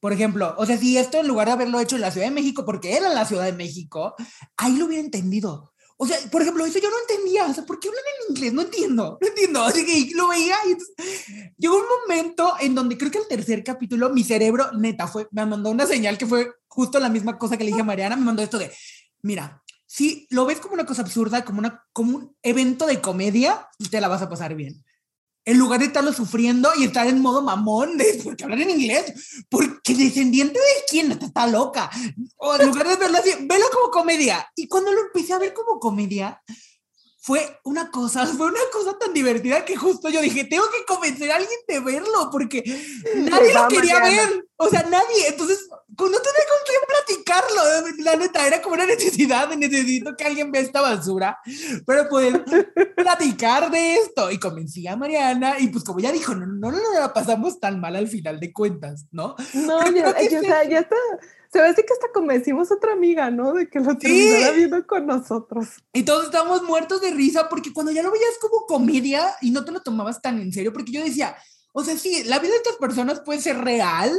Por 0.00 0.12
ejemplo, 0.12 0.54
o 0.58 0.66
sea, 0.66 0.76
si 0.78 0.96
esto 0.98 1.18
en 1.20 1.28
lugar 1.28 1.46
de 1.46 1.52
haberlo 1.52 1.78
hecho 1.80 1.94
en 1.96 2.02
la 2.02 2.10
Ciudad 2.10 2.26
de 2.26 2.32
México, 2.34 2.64
porque 2.64 2.96
era 2.96 3.08
la 3.08 3.24
Ciudad 3.24 3.44
de 3.44 3.52
México, 3.52 4.14
ahí 4.56 4.76
lo 4.76 4.86
hubiera 4.86 5.02
entendido. 5.04 5.71
O 5.96 6.06
sea, 6.06 6.18
por 6.30 6.42
ejemplo, 6.42 6.64
eso 6.64 6.78
yo 6.78 6.90
no 6.90 6.96
entendía. 7.00 7.46
O 7.46 7.54
sea, 7.54 7.64
¿por 7.64 7.78
qué 7.78 7.88
hablan 7.88 8.02
en 8.04 8.34
inglés? 8.34 8.52
No 8.52 8.62
entiendo, 8.62 9.18
no 9.20 9.26
entiendo. 9.26 9.62
Así 9.64 9.84
que 9.84 10.14
lo 10.14 10.28
veía 10.28 10.56
y 10.66 10.72
entonces, 10.72 10.96
llegó 11.56 11.76
un 11.76 11.86
momento 12.00 12.54
en 12.60 12.74
donde 12.74 12.98
creo 12.98 13.10
que 13.10 13.18
el 13.18 13.28
tercer 13.28 13.62
capítulo, 13.62 14.10
mi 14.10 14.24
cerebro, 14.24 14.72
neta, 14.72 15.06
fue, 15.06 15.28
me 15.30 15.46
mandó 15.46 15.70
una 15.70 15.86
señal 15.86 16.18
que 16.18 16.26
fue 16.26 16.52
justo 16.66 16.98
la 16.98 17.08
misma 17.08 17.38
cosa 17.38 17.56
que 17.56 17.64
le 17.64 17.70
dije 17.70 17.82
a 17.82 17.84
Mariana, 17.84 18.16
me 18.16 18.24
mandó 18.24 18.42
esto 18.42 18.58
de, 18.58 18.72
mira, 19.22 19.62
si 19.86 20.26
lo 20.30 20.46
ves 20.46 20.58
como 20.58 20.74
una 20.74 20.86
cosa 20.86 21.02
absurda, 21.02 21.44
como, 21.44 21.58
una, 21.58 21.84
como 21.92 22.16
un 22.16 22.36
evento 22.42 22.86
de 22.86 23.00
comedia, 23.00 23.68
te 23.90 24.00
la 24.00 24.08
vas 24.08 24.22
a 24.22 24.28
pasar 24.28 24.54
bien. 24.54 24.82
En 25.44 25.58
lugar 25.58 25.80
de 25.80 25.86
estarlo 25.86 26.12
sufriendo 26.12 26.70
y 26.76 26.84
estar 26.84 27.06
en 27.06 27.20
modo 27.20 27.42
mamón, 27.42 27.98
de, 27.98 28.20
porque 28.22 28.44
hablan 28.44 28.62
en 28.62 28.70
inglés, 28.70 29.44
porque 29.48 29.94
descendiente 29.94 30.58
de 30.58 30.84
quién 30.88 31.10
está, 31.10 31.26
está 31.26 31.46
loca. 31.46 31.90
O 32.36 32.54
en 32.54 32.68
lugar 32.68 32.88
de 32.88 32.96
verlo 32.96 33.18
así, 33.18 33.30
velo 33.40 33.64
como 33.72 33.90
comedia. 33.90 34.48
Y 34.54 34.68
cuando 34.68 34.92
lo 34.92 35.00
empecé 35.00 35.32
a 35.32 35.38
ver 35.38 35.52
como 35.52 35.80
comedia, 35.80 36.40
fue 37.24 37.60
una 37.62 37.88
cosa, 37.92 38.26
fue 38.36 38.48
una 38.48 38.60
cosa 38.72 38.98
tan 38.98 39.14
divertida 39.14 39.64
que 39.64 39.76
justo 39.76 40.10
yo 40.10 40.20
dije, 40.20 40.44
tengo 40.44 40.64
que 40.70 40.84
convencer 40.84 41.30
a 41.30 41.36
alguien 41.36 41.60
de 41.68 41.78
verlo, 41.78 42.28
porque 42.32 42.64
nadie 43.14 43.54
va, 43.54 43.62
lo 43.62 43.68
quería 43.68 44.00
ver. 44.00 44.44
O 44.56 44.68
sea, 44.68 44.82
nadie. 44.82 45.28
Entonces, 45.28 45.68
pues, 45.96 46.10
no 46.10 46.18
tenía 46.18 46.44
con 46.48 46.58
quién 46.66 46.80
platicarlo. 46.88 48.04
La 48.04 48.16
neta, 48.16 48.46
era 48.46 48.60
como 48.60 48.74
una 48.74 48.86
necesidad 48.86 49.48
de 49.48 49.56
necesito 49.56 50.16
que 50.16 50.24
alguien 50.24 50.50
vea 50.50 50.62
esta 50.62 50.80
basura 50.80 51.38
para 51.86 52.08
poder 52.08 52.44
platicar 52.96 53.70
de 53.70 53.96
esto. 53.96 54.30
Y 54.30 54.38
convencí 54.38 54.86
a 54.88 54.96
Mariana, 54.96 55.56
y 55.58 55.68
pues 55.68 55.84
como 55.84 56.00
ya 56.00 56.12
dijo, 56.12 56.34
no, 56.34 56.46
no, 56.46 56.70
no, 56.70 56.92
la 56.98 57.12
pasamos 57.12 57.60
tan 57.60 57.80
mal 57.80 57.94
al 57.94 58.08
final 58.08 58.40
de 58.40 58.52
cuentas, 58.52 59.06
¿no? 59.12 59.36
No, 59.54 59.78
Pero 59.84 59.96
ya, 59.96 60.14
creo 60.14 60.14
que 60.14 60.24
ya, 60.24 60.30
sí. 60.30 60.36
o 60.36 60.42
sea, 60.42 60.64
ya 60.64 60.78
está. 60.80 60.96
Se 61.52 61.60
ve 61.60 61.68
así 61.68 61.82
que 61.82 61.92
hasta 61.92 62.10
convencimos 62.12 62.70
a 62.70 62.76
otra 62.76 62.92
amiga, 62.94 63.30
¿no? 63.30 63.52
De 63.52 63.68
que 63.68 63.78
lo 63.78 63.98
terminara 63.98 64.52
viendo 64.52 64.86
con 64.86 65.06
nosotros. 65.06 65.68
Y 65.92 66.02
todos 66.04 66.24
estábamos 66.24 66.62
muertos 66.62 67.02
de 67.02 67.10
risa 67.10 67.48
porque 67.50 67.72
cuando 67.74 67.92
ya 67.92 68.02
lo 68.02 68.10
veías 68.10 68.38
como 68.40 68.64
comedia 68.66 69.34
y 69.42 69.50
no 69.50 69.62
te 69.64 69.70
lo 69.70 69.80
tomabas 69.80 70.22
tan 70.22 70.40
en 70.40 70.50
serio, 70.52 70.72
porque 70.72 70.92
yo 70.92 71.04
decía, 71.04 71.36
o 71.74 71.84
sea, 71.84 71.96
sí, 71.98 72.24
la 72.24 72.38
vida 72.38 72.52
de 72.52 72.56
estas 72.56 72.76
personas 72.76 73.20
puede 73.20 73.40
ser 73.40 73.58
real, 73.58 74.10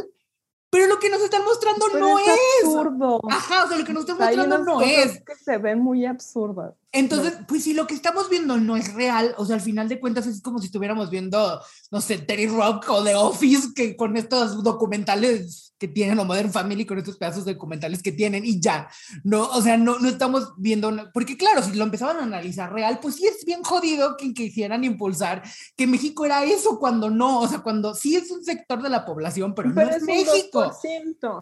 pero 0.69 0.87
lo 0.87 0.99
que 0.99 1.09
nos 1.09 1.21
están 1.21 1.43
mostrando 1.43 1.87
Pero 1.91 2.05
no 2.05 2.19
es 2.19 2.27
es. 2.27 2.65
absurdo. 2.65 3.21
Ajá, 3.29 3.65
o 3.65 3.67
sea, 3.67 3.77
lo 3.77 3.85
que 3.85 3.93
nos 3.93 4.07
están 4.07 4.21
Hay 4.27 4.37
mostrando 4.37 4.65
no 4.65 4.81
es. 4.81 5.23
que 5.23 5.35
se 5.35 5.57
ven 5.57 5.79
muy 5.79 6.05
absurdas. 6.05 6.75
Entonces, 6.95 7.33
pues 7.47 7.63
si 7.63 7.73
lo 7.73 7.87
que 7.87 7.95
estamos 7.95 8.29
viendo 8.29 8.59
no 8.59 8.77
es 8.77 8.93
real, 8.93 9.33
o 9.37 9.45
sea, 9.45 9.55
al 9.55 9.61
final 9.61 9.89
de 9.89 9.99
cuentas 9.99 10.27
es 10.27 10.43
como 10.43 10.59
si 10.59 10.67
estuviéramos 10.67 11.09
viendo, 11.09 11.59
no 11.89 12.01
sé, 12.01 12.19
Terry 12.19 12.45
Rock 12.45 12.85
o 12.89 13.03
The 13.03 13.15
Office, 13.15 13.69
que 13.75 13.95
con 13.95 14.15
estos 14.15 14.63
documentales 14.63 15.73
que 15.79 15.87
tienen, 15.87 16.19
o 16.19 16.23
Modern 16.23 16.51
Family, 16.51 16.85
con 16.85 16.99
estos 16.99 17.17
pedazos 17.17 17.45
documentales 17.45 18.03
que 18.03 18.11
tienen, 18.11 18.45
y 18.45 18.59
ya, 18.59 18.87
no, 19.23 19.41
o 19.41 19.61
sea, 19.61 19.75
no, 19.75 19.97
no 19.97 20.07
estamos 20.07 20.53
viendo, 20.55 20.93
porque 21.13 21.35
claro, 21.35 21.63
si 21.63 21.73
lo 21.73 21.83
empezaban 21.83 22.17
a 22.17 22.23
analizar 22.23 22.71
real, 22.71 22.99
pues 23.01 23.15
sí 23.15 23.25
es 23.25 23.43
bien 23.43 23.63
jodido 23.63 24.15
que 24.15 24.31
quisieran 24.31 24.83
impulsar 24.83 25.41
que 25.75 25.87
México 25.87 26.25
era 26.25 26.45
eso 26.45 26.77
cuando 26.77 27.09
no, 27.09 27.39
o 27.39 27.47
sea, 27.47 27.59
cuando 27.59 27.95
sí 27.95 28.15
es 28.15 28.29
un 28.29 28.45
sector 28.45 28.83
de 28.83 28.89
la 28.89 29.03
población, 29.03 29.55
pero, 29.55 29.69
no 29.69 29.81
es, 29.81 30.03
México. 30.03 30.71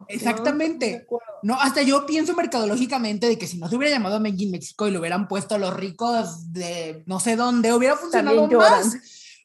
Exactamente. 0.08 1.06
No, 1.44 1.60
hasta 1.60 1.82
yo 1.82 2.06
pienso 2.06 2.34
mercadológicamente 2.34 3.28
de 3.28 3.38
que 3.38 3.48
si 3.48 3.58
no 3.58 3.68
se 3.68 3.76
hubiera 3.76 3.94
llamado 3.94 4.20
México 4.20 4.88
y 4.88 4.92
lo 4.92 5.00
hubieran 5.00 5.28
puesto 5.28 5.41
a 5.50 5.58
los 5.58 5.74
ricos 5.74 6.52
de 6.52 7.04
no 7.06 7.20
sé 7.20 7.36
dónde, 7.36 7.74
hubiera 7.74 7.96
funcionado 7.96 8.48
más. 8.48 8.96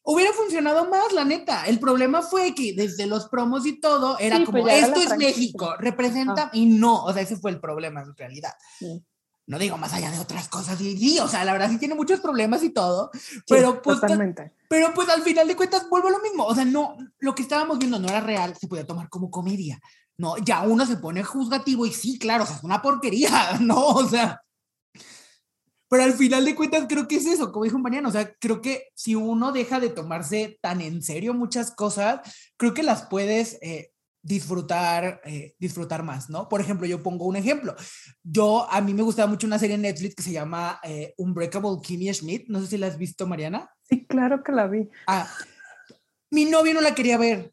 Hubiera 0.09 0.33
funcionado 0.33 0.89
más, 0.89 1.13
la 1.13 1.25
neta. 1.25 1.65
El 1.67 1.81
problema 1.81 2.23
fue 2.23 2.55
que 2.55 2.75
desde 2.75 3.07
los 3.07 3.29
promos 3.29 3.67
y 3.67 3.81
todo 3.81 4.17
era 4.21 4.45
como, 4.45 4.63
pues 4.63 4.85
esto 4.85 5.01
es 5.01 5.19
México, 5.19 5.75
representa, 5.81 6.45
ah. 6.45 6.51
y 6.53 6.67
no, 6.67 7.03
o 7.03 7.13
sea, 7.13 7.23
ese 7.23 7.37
fue 7.37 7.51
el 7.51 7.59
problema 7.59 8.03
en 8.03 8.17
realidad. 8.17 8.53
No 9.49 9.59
digo 9.59 9.77
más 9.79 9.93
allá 9.93 10.13
de 10.13 10.21
otras 10.21 10.49
cosas, 10.49 10.81
y, 10.81 10.97
sí, 10.97 11.19
o 11.19 11.27
sea, 11.27 11.45
la 11.45 11.53
verdad 11.53 11.71
sí 11.71 11.79
tiene 11.79 11.97
muchos 11.97 12.21
problemas 12.21 12.63
y 12.63 12.71
todo, 12.71 13.11
pero 13.49 13.83
pues, 13.83 13.99
pero 14.69 14.95
pues 14.95 15.09
al 15.09 15.23
final 15.23 15.49
de 15.49 15.57
cuentas 15.57 15.89
vuelvo 15.91 16.07
a 16.07 16.13
lo 16.13 16.21
mismo, 16.21 16.45
o 16.45 16.55
sea, 16.55 16.65
no, 16.65 16.97
lo 17.19 17.35
que 17.35 17.43
estábamos 17.43 17.79
viendo 17.79 17.99
no 17.99 18.07
era 18.07 18.21
real, 18.21 18.57
se 18.57 18.69
podía 18.69 18.87
tomar 18.87 19.09
como 19.09 19.29
comedia, 19.29 19.81
no, 20.19 20.37
ya 20.39 20.63
uno 20.63 20.87
se 20.87 20.97
pone 20.97 21.23
juzgativo 21.23 21.85
y 21.85 21.93
sí, 21.93 22.19
claro, 22.19 22.45
o 22.45 22.47
sea, 22.47 22.57
es 22.57 22.63
una 22.63 22.81
porquería, 22.81 23.31
¿no? 23.61 23.87
O 23.87 24.09
sea, 24.09 24.41
pero 25.88 26.03
al 26.03 26.12
final 26.12 26.44
de 26.44 26.55
cuentas 26.55 26.87
creo 26.88 27.07
que 27.07 27.16
es 27.16 27.27
eso, 27.27 27.53
como 27.53 27.64
dijo 27.64 27.79
Mariano, 27.79 28.09
o 28.09 28.12
sea, 28.12 28.35
creo 28.38 28.61
que 28.61 28.88
si 28.94 29.14
uno 29.14 29.53
deja 29.53 29.81
de 29.81 29.90
tomarse 29.90 30.59
tan 30.61 30.81
en 30.81 31.03
serio 31.03 31.35
muchas 31.35 31.70
cosas, 31.70 32.20
creo 32.57 32.75
que 32.75 32.83
las 32.83 33.07
puedes 33.07 33.59
eh, 33.62 33.92
disfrutar, 34.22 35.20
eh, 35.25 35.55
disfrutar 35.59 36.03
más, 36.03 36.29
¿no? 36.29 36.49
Por 36.49 36.61
ejemplo, 36.61 36.87
yo 36.87 37.03
pongo 37.03 37.27
un 37.27 37.37
ejemplo. 37.37 37.77
Yo, 38.22 38.68
a 38.70 38.81
mí 38.81 38.92
me 38.92 39.03
gustaba 39.03 39.31
mucho 39.31 39.46
una 39.46 39.59
serie 39.59 39.77
en 39.77 39.83
Netflix 39.83 40.16
que 40.16 40.22
se 40.22 40.33
llama 40.33 40.81
eh, 40.83 41.14
Unbreakable 41.16 41.79
Kimmy 41.83 42.12
Schmidt, 42.12 42.49
no 42.49 42.61
sé 42.61 42.66
si 42.66 42.79
la 42.79 42.88
has 42.88 42.99
visto, 42.99 43.27
Mariana. 43.27 43.70
Sí, 43.83 44.07
claro 44.07 44.42
que 44.42 44.53
la 44.53 44.66
vi. 44.66 44.88
Ah, 45.07 45.29
mi 46.31 46.44
novio 46.44 46.75
no 46.75 46.81
la 46.81 46.94
quería 46.94 47.18
ver 47.18 47.53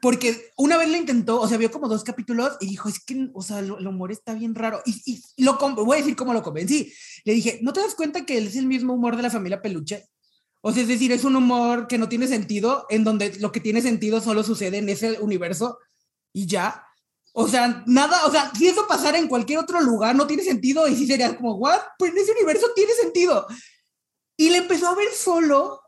porque 0.00 0.50
una 0.56 0.76
vez 0.76 0.88
lo 0.88 0.96
intentó, 0.96 1.40
o 1.40 1.48
sea, 1.48 1.58
vio 1.58 1.70
como 1.70 1.88
dos 1.88 2.04
capítulos 2.04 2.56
y 2.60 2.66
dijo, 2.66 2.88
es 2.88 3.00
que, 3.04 3.28
o 3.32 3.42
sea, 3.42 3.58
el, 3.58 3.86
humor 3.86 4.12
está 4.12 4.34
bien 4.34 4.54
raro. 4.54 4.82
Y, 4.84 5.22
y 5.36 5.44
lo 5.44 5.58
voy 5.58 5.96
a 5.96 6.00
decir 6.00 6.16
cómo 6.16 6.32
lo 6.32 6.42
convencí. 6.42 6.92
Le 7.24 7.32
dije, 7.32 7.58
¿no 7.62 7.72
te 7.72 7.80
das 7.80 7.94
cuenta 7.94 8.24
que 8.24 8.38
es 8.38 8.56
el 8.56 8.66
mismo 8.66 8.94
humor 8.94 9.16
de 9.16 9.22
la 9.22 9.30
familia 9.30 9.62
Peluche? 9.62 10.08
O 10.60 10.72
sea, 10.72 10.82
es 10.82 10.88
decir, 10.88 11.12
es 11.12 11.24
un 11.24 11.36
humor 11.36 11.86
que 11.86 11.98
no 11.98 12.08
tiene 12.08 12.26
sentido, 12.26 12.86
en 12.90 13.04
donde 13.04 13.36
lo 13.38 13.52
que 13.52 13.60
tiene 13.60 13.80
sentido 13.80 14.20
solo 14.20 14.42
sucede 14.42 14.78
en 14.78 14.88
ese 14.88 15.20
universo 15.20 15.78
y 16.32 16.46
ya. 16.46 16.84
O 17.32 17.46
sea, 17.46 17.84
nada, 17.86 18.26
o 18.26 18.30
sea, 18.30 18.52
si 18.56 18.66
eso 18.66 18.86
pasara 18.88 19.18
en 19.18 19.28
cualquier 19.28 19.60
otro 19.60 19.80
lugar, 19.80 20.16
no 20.16 20.26
tiene 20.26 20.42
sentido 20.42 20.88
y 20.88 20.96
sí 20.96 21.06
sería 21.06 21.36
como, 21.36 21.54
¿what? 21.54 21.78
Pues 21.98 22.12
en 22.12 22.18
ese 22.18 22.32
universo 22.32 22.66
tiene 22.74 22.92
sentido. 22.92 23.46
Y 24.36 24.50
le 24.50 24.58
empezó 24.58 24.88
a 24.88 24.94
ver 24.94 25.08
solo 25.14 25.80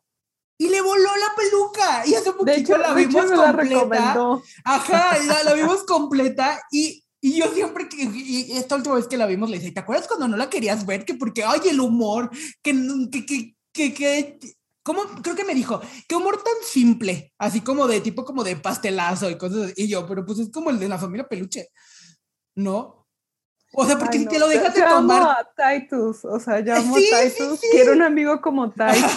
y 0.61 0.69
le 0.69 0.83
voló 0.83 1.09
la 1.17 1.35
peluca. 1.35 2.07
Y 2.07 2.15
hace 2.15 2.33
poquito 2.33 2.77
la 2.77 2.93
vimos 2.93 3.31
completa. 3.31 4.15
Ajá, 4.63 5.19
la, 5.25 5.43
la, 5.43 5.55
vimos 5.55 5.85
completa 5.85 6.61
y, 6.71 7.03
y 7.19 7.39
yo 7.39 7.47
siempre 7.55 7.89
que, 7.89 8.03
y 8.03 8.53
esta 8.53 8.77
última 8.77 8.97
vez 8.97 9.09
que 9.09 9.17
la 9.17 9.25
vimos 9.25 9.49
le 9.49 9.59
dije, 9.59 9.73
¿te 9.73 9.81
acuerdas 9.81 10.07
cuando 10.07 10.29
no 10.29 10.37
la 10.37 10.51
querías 10.51 10.85
ver? 10.85 11.07
Que 11.07 11.15
porque, 11.15 11.45
ay, 11.45 11.61
el 11.71 11.81
humor, 11.81 12.29
que, 12.63 12.75
que, 13.11 13.25
que, 13.25 13.55
que, 13.73 13.95
que 13.95 14.39
¿Cómo? 14.83 15.03
Creo 15.23 15.35
que 15.35 15.45
me 15.45 15.55
dijo, 15.55 15.81
qué 16.07 16.15
humor 16.15 16.43
tan 16.43 16.55
simple, 16.63 17.33
así 17.39 17.63
como 17.63 17.87
de 17.87 18.03
tipo 18.03 18.27
como 18.27 18.45
de 18.45 18.57
pastelazo 18.57 19.31
y 19.31 19.39
cosas. 19.39 19.73
Y 19.77 19.89
yo, 19.89 20.07
pero 20.07 20.27
pues 20.27 20.41
es 20.41 20.51
como 20.51 20.69
el 20.69 20.79
de 20.79 20.89
la 20.89 20.99
familia 20.99 21.27
peluche, 21.27 21.69
¿no? 22.55 23.00
O 23.73 23.87
sea, 23.87 23.99
porque 23.99 24.19
si 24.19 24.27
te 24.27 24.39
lo 24.39 24.49
dejas 24.49 24.75
de 24.75 24.83
tomar. 24.83 25.23
Amo 25.23 25.31
a 25.31 25.49
Titus, 25.79 26.25
o 26.25 26.41
sea, 26.41 26.61
yo 26.61 26.75
amo 26.75 26.97
a 26.97 26.99
Titus, 26.99 27.61
quiero 27.71 27.93
un 27.93 28.03
amigo 28.03 28.41
como 28.41 28.71
Titus. 28.73 29.13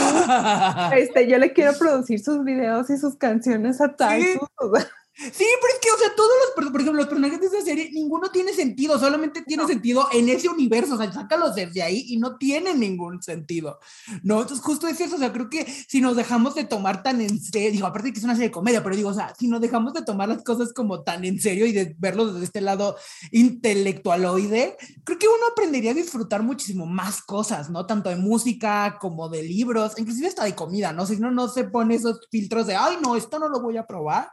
este, 0.96 1.28
yo 1.28 1.38
le 1.40 1.54
quiero 1.54 1.74
producir 1.78 2.24
sus 2.24 2.44
videos 2.44 2.90
y 2.90 2.98
sus 2.98 3.16
canciones 3.16 3.82
a 3.82 3.96
Titus. 3.96 4.48
O 4.58 4.76
sea. 4.76 4.88
Sí, 5.16 5.46
pero 5.62 5.74
es 5.74 5.80
que, 5.80 5.92
o 5.92 5.98
sea, 5.98 6.16
todos 6.16 6.32
los, 6.44 6.72
por 6.72 6.82
ejemplo, 6.82 6.94
los 6.94 7.08
personajes 7.08 7.40
de 7.40 7.46
esa 7.46 7.62
serie, 7.62 7.92
ninguno 7.92 8.32
tiene 8.32 8.52
sentido, 8.52 8.98
solamente 8.98 9.44
tiene 9.44 9.68
sentido 9.68 10.08
en 10.12 10.28
ese 10.28 10.50
universo, 10.50 10.96
o 10.96 10.98
sea, 10.98 11.12
sácalos 11.12 11.54
desde 11.54 11.84
ahí 11.84 12.06
y 12.08 12.18
no 12.18 12.38
tienen 12.38 12.80
ningún 12.80 13.22
sentido, 13.22 13.80
¿no? 14.24 14.42
Entonces, 14.42 14.66
justo 14.66 14.88
es 14.88 15.00
eso, 15.00 15.16
o 15.16 15.20
sea, 15.20 15.32
creo 15.32 15.52
que 15.52 15.66
si 15.88 16.02
nos 16.02 16.16
dejamos 16.16 16.56
de 16.56 16.64
tomar 16.64 17.04
tan 17.04 17.22
en 17.22 17.40
serio, 17.40 17.72
digo, 17.72 17.86
aparte 17.86 18.12
que 18.12 18.18
es 18.18 18.26
una 18.26 18.34
serie 18.34 18.48
de 18.48 18.54
comedia, 18.54 18.82
pero 18.82 18.96
digo, 18.96 19.10
o 19.10 19.14
sea, 19.14 19.36
si 19.38 19.48
nos 19.48 19.62
dejamos 19.62 19.94
de 19.94 20.02
tomar 20.02 20.30
las 20.30 20.44
cosas 20.44 20.74
como 20.74 21.04
tan 21.04 21.24
en 21.26 21.40
serio 21.40 21.68
y 21.68 21.74
de 21.74 21.96
verlo 22.00 22.34
desde 22.34 22.46
este 22.46 22.62
lado 22.62 22.98
intelectualoide, 23.32 24.78
creo 25.04 25.20
que 25.20 25.28
uno 25.28 25.46
aprendería 25.52 25.92
a 25.92 25.96
disfrutar 25.96 26.42
muchísimo 26.42 26.88
más 26.88 27.22
cosas, 27.22 27.70
¿no? 27.70 27.86
Tanto 27.86 28.10
de 28.10 28.16
música 28.16 28.98
como 29.00 29.30
de 29.30 29.44
libros, 29.44 29.94
inclusive 29.98 30.28
hasta 30.28 30.44
de 30.44 30.56
comida, 30.56 30.92
¿no? 30.92 31.06
Si 31.06 31.18
uno 31.18 31.30
no 31.30 31.50
se 31.50 31.66
pone 31.66 31.96
esos 31.96 32.28
filtros 32.32 32.66
de, 32.66 32.76
ay, 32.76 32.98
no, 33.00 33.16
esto 33.16 33.38
no 33.38 33.48
lo 33.48 33.62
voy 33.62 33.78
a 33.78 33.86
probar 33.86 34.32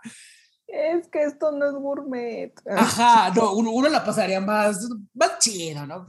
es 0.72 1.08
que 1.08 1.22
esto 1.22 1.52
no 1.52 1.66
es 1.66 1.72
gourmet. 1.72 2.52
Ajá, 2.66 3.32
no, 3.34 3.54
uno, 3.54 3.88
la 3.88 4.04
pasaría 4.04 4.40
más, 4.40 4.88
más 5.14 5.38
chido, 5.38 5.86
¿no? 5.86 6.06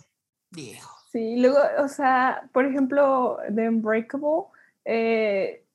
Viejo. 0.49 0.95
Sí, 1.11 1.37
luego, 1.37 1.59
o 1.79 1.87
sea, 1.87 2.49
por 2.53 2.65
ejemplo, 2.65 3.37
The 3.53 3.67
Unbreakable, 3.67 4.45
eh, 4.85 5.65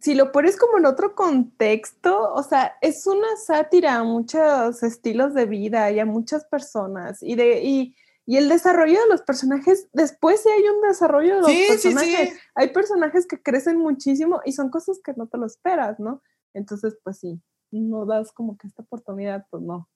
si 0.00 0.14
lo 0.14 0.32
pones 0.32 0.56
como 0.56 0.78
en 0.78 0.86
otro 0.86 1.14
contexto, 1.14 2.32
o 2.32 2.42
sea, 2.42 2.76
es 2.80 3.06
una 3.06 3.36
sátira 3.36 3.96
a 3.96 4.04
muchos 4.04 4.82
estilos 4.82 5.34
de 5.34 5.46
vida 5.46 5.90
y 5.90 5.98
a 5.98 6.06
muchas 6.06 6.44
personas. 6.44 7.22
Y, 7.22 7.34
de, 7.34 7.62
y, 7.62 7.96
y 8.24 8.36
el 8.36 8.48
desarrollo 8.48 9.00
de 9.00 9.08
los 9.08 9.22
personajes, 9.22 9.88
después 9.92 10.42
sí 10.42 10.48
hay 10.48 10.62
un 10.68 10.80
desarrollo 10.82 11.36
de 11.36 11.40
los 11.40 11.68
personajes. 11.68 12.38
Hay 12.54 12.68
personajes 12.72 13.26
que 13.26 13.42
crecen 13.42 13.78
muchísimo 13.78 14.40
y 14.44 14.52
son 14.52 14.70
cosas 14.70 15.00
que 15.02 15.14
no 15.14 15.26
te 15.26 15.38
lo 15.38 15.46
esperas, 15.46 15.98
¿no? 15.98 16.22
Entonces, 16.54 16.96
pues 17.02 17.18
sí, 17.18 17.40
no 17.70 18.06
das 18.06 18.32
como 18.32 18.56
que 18.56 18.66
esta 18.66 18.82
oportunidad, 18.82 19.46
pues 19.50 19.62
no, 19.62 19.88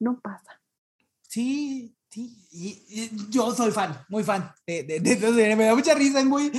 no 0.00 0.20
pasa. 0.20 0.60
Sí, 1.22 1.94
sí, 2.08 2.46
y, 2.50 3.30
yo 3.30 3.54
soy 3.54 3.70
fan, 3.70 3.94
muy 4.08 4.24
fan 4.24 4.52
de, 4.66 4.82
de, 4.82 5.56
me 5.56 5.64
da 5.64 5.74
mucha 5.74 5.94
risa, 5.94 6.20
es 6.20 6.26
muy, 6.26 6.50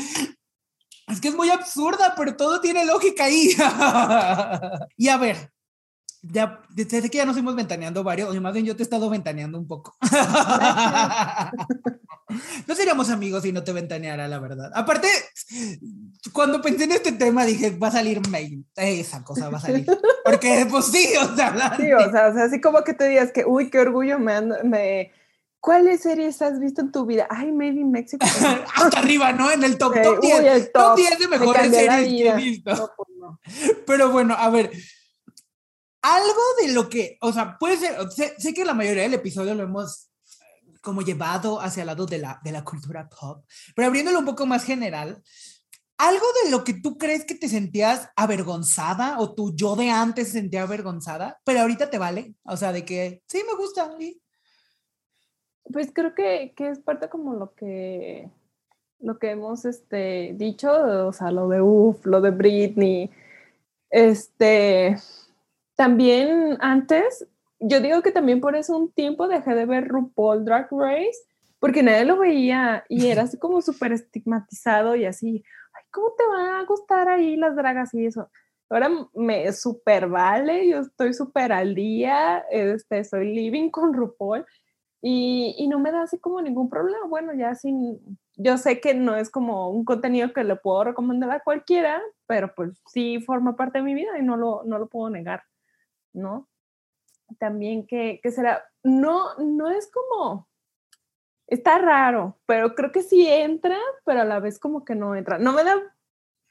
es 1.08 1.21
que 1.21 1.29
es 1.29 1.36
muy 1.36 1.49
absurda, 1.49 2.13
pero 2.15 2.36
todo 2.36 2.62
tiene 2.62 2.86
lógica 2.86 3.25
ahí. 3.25 3.49
y 4.97 5.08
a 5.08 5.17
ver, 5.17 5.51
ya, 6.21 6.62
desde 6.69 7.10
que 7.10 7.17
ya 7.17 7.25
nos 7.25 7.36
fuimos 7.36 7.55
ventaneando 7.55 8.03
varios, 8.03 8.36
o 8.36 8.41
más 8.41 8.53
bien 8.53 8.65
yo 8.65 8.75
te 8.75 8.84
he 8.84 8.84
estado 8.84 9.10
ventaneando 9.10 9.58
un 9.58 9.67
poco. 9.67 9.95
no 12.67 12.75
seríamos 12.75 13.10
amigos 13.10 13.43
si 13.43 13.53
no 13.53 13.63
te 13.63 13.71
ventaneara, 13.71 14.27
la 14.27 14.39
verdad. 14.39 14.69
Aparte, 14.75 15.08
cuando 16.34 16.62
pensé 16.62 16.84
en 16.84 16.91
este 16.91 17.13
tema 17.13 17.45
dije, 17.45 17.71
va 17.71 17.88
a 17.88 17.91
salir 17.91 18.21
mail, 18.29 18.65
esa 18.75 19.23
cosa 19.23 19.49
va 19.49 19.60
a 19.60 19.62
salir. 19.62 19.86
Porque, 20.25 20.67
pues 20.69 20.86
sí, 20.86 21.08
o 21.21 21.36
sea, 21.36 21.75
Sí, 21.77 21.93
o 21.93 22.12
sea, 22.12 22.27
así 22.27 22.60
como 22.60 22.84
que 22.84 22.93
te 22.93 23.08
digas 23.08 23.32
que, 23.32 23.45
uy, 23.45 23.69
qué 23.69 23.79
orgullo 23.79 24.19
me... 24.19 24.41
me 24.63 25.12
¿Cuáles 25.62 26.03
series 26.03 26.41
has 26.41 26.58
visto 26.58 26.79
en 26.79 26.89
tu 26.89 27.05
vida? 27.05 27.27
Ay, 27.29 27.51
maybe 27.51 27.84
México. 27.84 28.25
Hasta 28.75 28.99
arriba, 28.99 29.34
¿no? 29.34 29.51
En 29.51 29.62
el 29.65 29.77
top, 29.77 29.93
top 30.01 30.21
10. 30.21 30.39
el 30.39 30.71
top, 30.71 30.95
10 30.95 31.19
de 31.19 31.27
mejores 31.27 31.69
series 31.69 32.08
que 32.08 32.29
he 32.29 32.36
visto. 32.36 32.93
Pues 32.95 33.10
no. 33.17 33.41
Pero 33.86 34.10
bueno, 34.10 34.36
a 34.38 34.49
ver, 34.49 34.71
algo 36.02 36.42
de 36.62 36.74
lo 36.74 36.90
que, 36.90 37.18
o 37.22 37.32
sea, 37.32 37.58
puede 37.58 37.78
ser, 37.78 37.96
sé, 38.12 38.54
que 38.54 38.66
la 38.66 38.74
mayoría 38.74 39.04
del 39.04 39.16
episodio 39.16 39.56
lo 39.56 39.64
hemos 39.64 40.10
como 40.82 41.02
llevado 41.02 41.60
hacia 41.60 41.82
el 41.82 41.88
lado 41.88 42.06
de 42.06 42.20
la, 42.20 42.40
de 42.44 42.52
la 42.52 42.64
cultura 42.64 43.10
pop, 43.10 43.46
pero 43.76 43.88
abriéndolo 43.88 44.20
un 44.20 44.26
poco 44.26 44.46
más 44.46 44.64
general, 44.64 45.22
algo 45.98 46.26
de 46.44 46.52
lo 46.52 46.64
que 46.64 46.74
tú 46.74 46.98
crees 46.98 47.26
que 47.26 47.36
te 47.36 47.50
sentías 47.50 48.10
avergonzada 48.16 49.20
o 49.20 49.36
tu 49.36 49.54
yo 49.54 49.76
de 49.76 49.90
antes 49.90 50.28
se 50.28 50.40
sentía 50.40 50.64
avergonzada, 50.64 51.42
pero 51.44 51.60
ahorita 51.60 51.90
te 51.90 51.98
vale, 51.98 52.34
o 52.44 52.56
sea, 52.56 52.72
de 52.72 52.86
que 52.86 53.22
sí 53.28 53.44
me 53.46 53.58
gusta. 53.58 53.94
Pues 55.72 55.92
creo 55.94 56.16
que, 56.16 56.54
que, 56.56 56.70
es 56.70 56.80
parte 56.80 57.10
como 57.10 57.34
lo 57.34 57.54
que 57.54 58.30
lo 59.00 59.18
que 59.18 59.32
hemos 59.32 59.66
este, 59.66 60.34
dicho, 60.36 60.72
o 61.08 61.14
sea, 61.14 61.32
lo 61.32 61.48
de 61.50 61.62
UF, 61.62 62.06
lo 62.06 62.22
de 62.22 62.32
Britney, 62.32 63.10
este, 63.90 64.98
también 65.80 66.58
antes, 66.60 67.26
yo 67.58 67.80
digo 67.80 68.02
que 68.02 68.12
también 68.12 68.42
por 68.42 68.58
eso 68.58 68.78
un 68.78 68.92
tiempo 68.92 69.30
dejé 69.30 69.56
de 69.56 69.65
ver 69.65 69.88
RuPaul 69.88 70.44
Drag 70.44 70.68
Race, 70.72 71.20
porque 71.58 71.82
nadie 71.84 72.04
lo 72.04 72.18
veía 72.18 72.84
y 72.89 73.08
era 73.08 73.22
así 73.22 73.39
como 73.39 73.62
súper 73.62 73.94
estigmatizado 73.94 74.98
y 74.98 75.06
así, 75.06 75.42
ay, 75.74 75.84
¿cómo 75.89 76.12
te 76.18 76.28
va 76.28 76.60
a 76.60 76.65
gustar 76.65 77.08
ahí 77.08 77.38
las 77.38 77.56
dragas 77.56 77.94
y 77.94 78.08
eso? 78.08 78.30
Ahora 78.70 78.89
me 79.13 79.54
súper 79.54 80.10
vale, 80.10 80.68
yo 80.68 80.80
estoy 80.80 81.14
súper 81.14 81.53
al 81.53 81.74
día, 81.76 82.43
este, 82.51 83.06
soy 83.06 83.34
living 83.34 83.70
con 83.72 83.93
RuPaul 83.93 84.45
Y, 85.01 85.56
y, 85.58 85.70
no 85.70 85.80
me 85.80 85.93
da 85.93 86.01
así 86.01 86.20
como 86.20 86.41
ningún 86.41 86.70
problema. 86.70 87.08
Bueno, 87.08 87.34
ya 87.34 87.56
sin, 87.56 88.01
yo 88.36 88.58
sé 88.58 88.82
que 88.82 88.93
no 88.95 89.16
es 89.16 89.30
como 89.30 89.70
un 89.70 89.86
contenido 89.86 90.34
que 90.34 90.43
le 90.43 90.58
puedo 90.58 90.84
recomendar 90.84 91.32
a 91.32 91.39
cualquiera, 91.39 92.01
pero 92.28 92.53
pues 92.53 92.82
sí 92.86 93.22
forma 93.22 93.56
parte 93.56 93.78
de 93.78 93.86
mi 93.86 93.93
vida 93.93 94.20
y 94.20 94.24
no 94.24 94.36
lo, 94.36 94.64
no 94.66 94.78
lo 94.78 94.88
puedo 94.89 95.10
negar, 95.10 95.43
¿no? 96.14 96.47
También 97.38 97.86
que, 97.86 98.20
que 98.22 98.32
será, 98.32 98.64
no, 98.84 99.36
no 99.38 99.70
es 99.70 99.89
como, 99.91 100.47
está 101.47 101.78
raro, 101.80 102.38
pero 102.45 102.76
creo 102.76 102.91
que 102.91 103.03
sí 103.03 103.28
entra, 103.28 103.78
pero 104.05 104.22
a 104.22 104.26
la 104.26 104.39
vez 104.39 104.60
como 104.60 104.86
que 104.86 104.95
no 104.95 105.16
entra. 105.16 105.38
No 105.38 105.53
me 105.53 105.64
da 105.64 105.76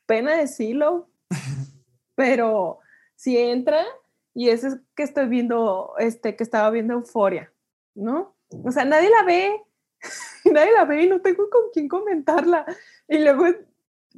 pena 0.07 0.37
decirlo, 0.37 1.09
pero 2.15 2.81
sí 3.15 3.37
entra 3.37 3.85
y 4.35 4.51
eso 4.51 4.69
es 4.69 4.79
que 4.95 5.03
estoy 5.03 5.27
viendo, 5.27 5.95
este, 5.99 6.37
que 6.37 6.45
estaba 6.45 6.71
viendo 6.71 6.95
Euforia, 6.95 7.53
¿no? 7.95 8.37
O 8.65 8.71
sea, 8.71 8.85
nadie 8.85 9.11
la 9.11 9.25
ve, 9.25 9.61
nadie 10.45 10.73
la 10.73 10.85
ve 10.85 11.03
y 11.03 11.09
no 11.09 11.21
tengo 11.21 11.51
con 11.51 11.63
quién 11.73 11.89
comentarla. 11.89 12.65
Y 13.09 13.19
luego, 13.19 13.47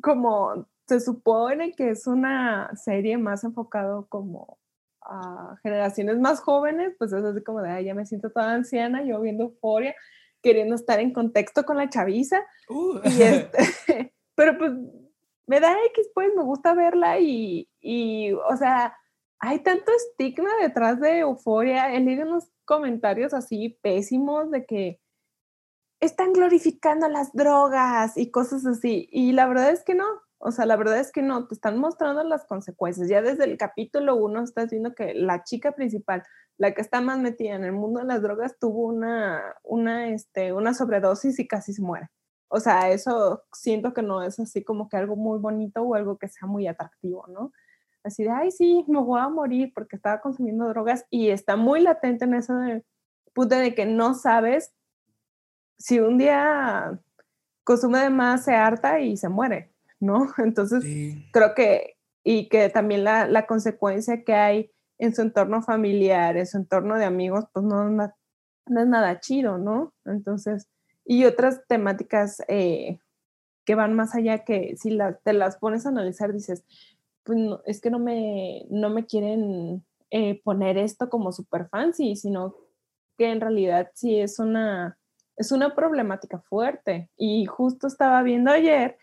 como 0.02 0.66
se 0.86 1.00
supone 1.00 1.72
que 1.72 1.90
es 1.90 2.06
una 2.06 2.70
serie 2.76 3.16
más 3.16 3.44
enfocado 3.44 4.06
como 4.08 4.58
a 5.02 5.56
generaciones 5.62 6.18
más 6.18 6.40
jóvenes, 6.40 6.94
pues 6.98 7.12
es 7.12 7.24
así 7.24 7.42
como 7.42 7.62
de, 7.62 7.70
ay, 7.70 7.84
ya 7.86 7.94
me 7.94 8.06
siento 8.06 8.30
toda 8.30 8.52
anciana, 8.52 9.02
yo 9.04 9.20
viendo 9.20 9.44
Euforia, 9.44 9.94
queriendo 10.42 10.74
estar 10.74 11.00
en 11.00 11.12
contexto 11.12 11.64
con 11.64 11.76
la 11.76 11.88
chaviza. 11.88 12.40
Uh. 12.68 13.00
Este, 13.04 14.14
pero 14.34 14.58
pues 14.58 14.72
me 15.46 15.60
da 15.60 15.74
X, 15.86 16.10
pues 16.14 16.28
me 16.36 16.42
gusta 16.42 16.74
verla 16.74 17.18
y, 17.18 17.68
y, 17.80 18.32
o 18.32 18.56
sea, 18.56 18.96
hay 19.40 19.60
tanto 19.60 19.90
estigma 19.92 20.50
detrás 20.60 21.00
de 21.00 21.20
Euforia. 21.20 21.94
He 21.94 22.00
leído 22.00 22.26
unos 22.26 22.48
comentarios 22.64 23.34
así 23.34 23.78
pésimos 23.82 24.50
de 24.50 24.66
que 24.66 25.00
están 25.98 26.32
glorificando 26.32 27.08
las 27.08 27.32
drogas 27.32 28.16
y 28.16 28.30
cosas 28.30 28.66
así. 28.66 29.08
Y 29.10 29.32
la 29.32 29.46
verdad 29.46 29.70
es 29.70 29.82
que 29.82 29.94
no. 29.94 30.06
O 30.42 30.52
sea, 30.52 30.64
la 30.64 30.76
verdad 30.76 30.98
es 30.98 31.12
que 31.12 31.20
no, 31.20 31.46
te 31.46 31.54
están 31.54 31.78
mostrando 31.78 32.24
las 32.24 32.46
consecuencias. 32.46 33.08
Ya 33.10 33.20
desde 33.20 33.44
el 33.44 33.58
capítulo 33.58 34.16
uno 34.16 34.42
estás 34.42 34.70
viendo 34.70 34.94
que 34.94 35.12
la 35.12 35.44
chica 35.44 35.72
principal, 35.72 36.22
la 36.56 36.72
que 36.72 36.80
está 36.80 37.02
más 37.02 37.18
metida 37.18 37.54
en 37.54 37.64
el 37.64 37.72
mundo 37.72 38.00
de 38.00 38.06
las 38.06 38.22
drogas, 38.22 38.58
tuvo 38.58 38.86
una, 38.86 39.54
una, 39.62 40.08
este, 40.08 40.54
una 40.54 40.72
sobredosis 40.72 41.38
y 41.38 41.46
casi 41.46 41.74
se 41.74 41.82
muere. 41.82 42.08
O 42.48 42.58
sea, 42.58 42.90
eso 42.90 43.42
siento 43.52 43.92
que 43.92 44.02
no 44.02 44.22
es 44.22 44.40
así 44.40 44.64
como 44.64 44.88
que 44.88 44.96
algo 44.96 45.14
muy 45.14 45.38
bonito 45.38 45.82
o 45.82 45.94
algo 45.94 46.16
que 46.16 46.28
sea 46.28 46.48
muy 46.48 46.66
atractivo, 46.66 47.26
¿no? 47.28 47.52
Así 48.02 48.24
de, 48.24 48.30
ay, 48.30 48.50
sí, 48.50 48.84
me 48.88 48.98
voy 48.98 49.20
a 49.20 49.28
morir 49.28 49.72
porque 49.74 49.96
estaba 49.96 50.22
consumiendo 50.22 50.66
drogas 50.68 51.04
y 51.10 51.28
está 51.28 51.56
muy 51.56 51.82
latente 51.82 52.24
en 52.24 52.34
eso 52.34 52.56
de, 52.56 52.82
puta, 53.34 53.58
de 53.58 53.74
que 53.74 53.84
no 53.84 54.14
sabes 54.14 54.72
si 55.78 56.00
un 56.00 56.16
día 56.16 56.98
consume 57.62 57.98
de 57.98 58.10
más, 58.10 58.44
se 58.44 58.54
harta 58.54 59.00
y 59.00 59.18
se 59.18 59.28
muere, 59.28 59.72
¿no? 60.00 60.32
Entonces, 60.38 60.84
creo 61.32 61.54
que, 61.54 61.96
y 62.24 62.48
que 62.48 62.68
también 62.68 63.04
la, 63.04 63.28
la, 63.28 63.46
consecuencia 63.46 64.24
que 64.24 64.34
hay 64.34 64.70
en 64.98 65.14
su 65.14 65.22
entorno 65.22 65.62
familiar, 65.62 66.36
en 66.36 66.46
su 66.46 66.58
entorno 66.58 66.96
de 66.96 67.04
amigos, 67.04 67.44
pues 67.52 67.64
no, 67.64 67.88
no, 67.88 68.04
es 68.04 68.86
nada 68.86 69.20
chido, 69.20 69.58
¿no? 69.58 69.94
Entonces, 70.04 70.68
y 71.04 71.24
otras 71.24 71.62
temáticas 71.66 72.42
eh, 72.48 72.98
que 73.64 73.74
van 73.74 73.94
más 73.94 74.14
allá 74.14 74.44
que 74.44 74.76
si 74.76 74.90
la, 74.90 75.14
te 75.14 75.32
las 75.32 75.56
pones 75.56 75.86
a 75.86 75.90
analizar, 75.90 76.32
dices, 76.32 76.64
pues 77.24 77.38
es 77.66 77.80
que 77.80 77.90
no 77.90 77.98
me, 77.98 78.66
no 78.70 78.90
me 78.90 79.06
quieren 79.06 79.84
eh, 80.10 80.40
poner 80.42 80.76
esto 80.76 81.08
como 81.08 81.32
super 81.32 81.68
fancy, 81.68 82.16
sino 82.16 82.56
que 83.16 83.30
en 83.30 83.40
realidad 83.40 83.90
sí 83.94 84.18
es 84.18 84.38
una, 84.38 84.98
es 85.36 85.52
una 85.52 85.74
problemática 85.74 86.40
fuerte. 86.40 87.10
Y 87.16 87.46
justo 87.46 87.86
estaba 87.86 88.22
viendo 88.22 88.50
ayer 88.50 88.98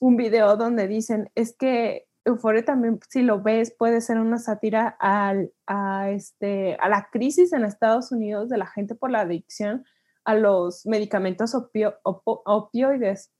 un 0.00 0.16
video 0.16 0.56
donde 0.56 0.88
dicen, 0.88 1.30
es 1.34 1.54
que 1.56 2.08
Euphoria 2.24 2.64
también, 2.64 2.98
si 3.08 3.22
lo 3.22 3.40
ves, 3.42 3.70
puede 3.70 4.00
ser 4.00 4.18
una 4.18 4.38
sátira 4.38 4.96
al, 4.98 5.52
a, 5.66 6.10
este, 6.10 6.76
a 6.80 6.88
la 6.88 7.08
crisis 7.10 7.52
en 7.52 7.64
Estados 7.64 8.10
Unidos 8.10 8.48
de 8.48 8.58
la 8.58 8.66
gente 8.66 8.94
por 8.94 9.10
la 9.10 9.20
adicción 9.20 9.84
a 10.24 10.34
los 10.34 10.86
medicamentos 10.86 11.54
opioides, 11.54 13.30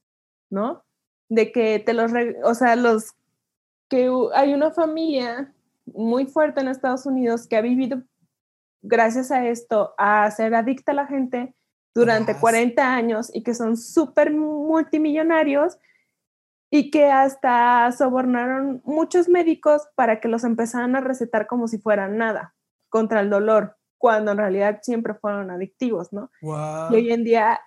¿no? 0.51 0.85
De 1.29 1.53
que 1.53 1.79
te 1.79 1.93
los, 1.93 2.13
o 2.45 2.55
sea, 2.55 2.77
los 2.77 3.13
que 3.89 4.11
hay 4.35 4.55
una 4.55 4.71
familia 4.71 5.53
muy 5.87 6.27
fuerte 6.27 6.61
en 6.61 6.69
Estados 6.69 7.07
Unidos 7.07 7.47
que 7.47 7.57
ha 7.57 7.61
vivido 7.61 8.03
gracias 8.83 9.31
a 9.31 9.47
esto, 9.47 9.95
a 9.99 10.31
ser 10.31 10.55
adicta 10.55 10.93
a 10.93 10.95
la 10.95 11.07
gente 11.07 11.55
durante 11.95 12.37
40 12.37 12.95
años 12.95 13.31
y 13.35 13.43
que 13.43 13.55
son 13.55 13.77
súper 13.77 14.33
multimillonarios 14.33 15.77
y 16.71 16.91
que 16.91 17.07
hasta 17.11 17.91
sobornaron 17.93 18.81
muchos 18.85 19.29
médicos 19.29 19.89
para 19.97 20.21
que 20.21 20.29
los 20.29 20.45
empezaran 20.45 20.95
a 20.95 21.01
recetar 21.01 21.49
como 21.49 21.67
si 21.67 21.79
fueran 21.79 22.17
nada 22.17 22.55
contra 22.89 23.21
el 23.21 23.31
dolor, 23.31 23.77
cuando 23.99 24.33
en 24.33 24.39
realidad 24.39 24.79
siempre 24.83 25.15
fueron 25.15 25.51
adictivos, 25.51 26.13
¿no? 26.13 26.31
Y 26.41 26.95
hoy 26.95 27.13
en 27.13 27.25
día, 27.25 27.61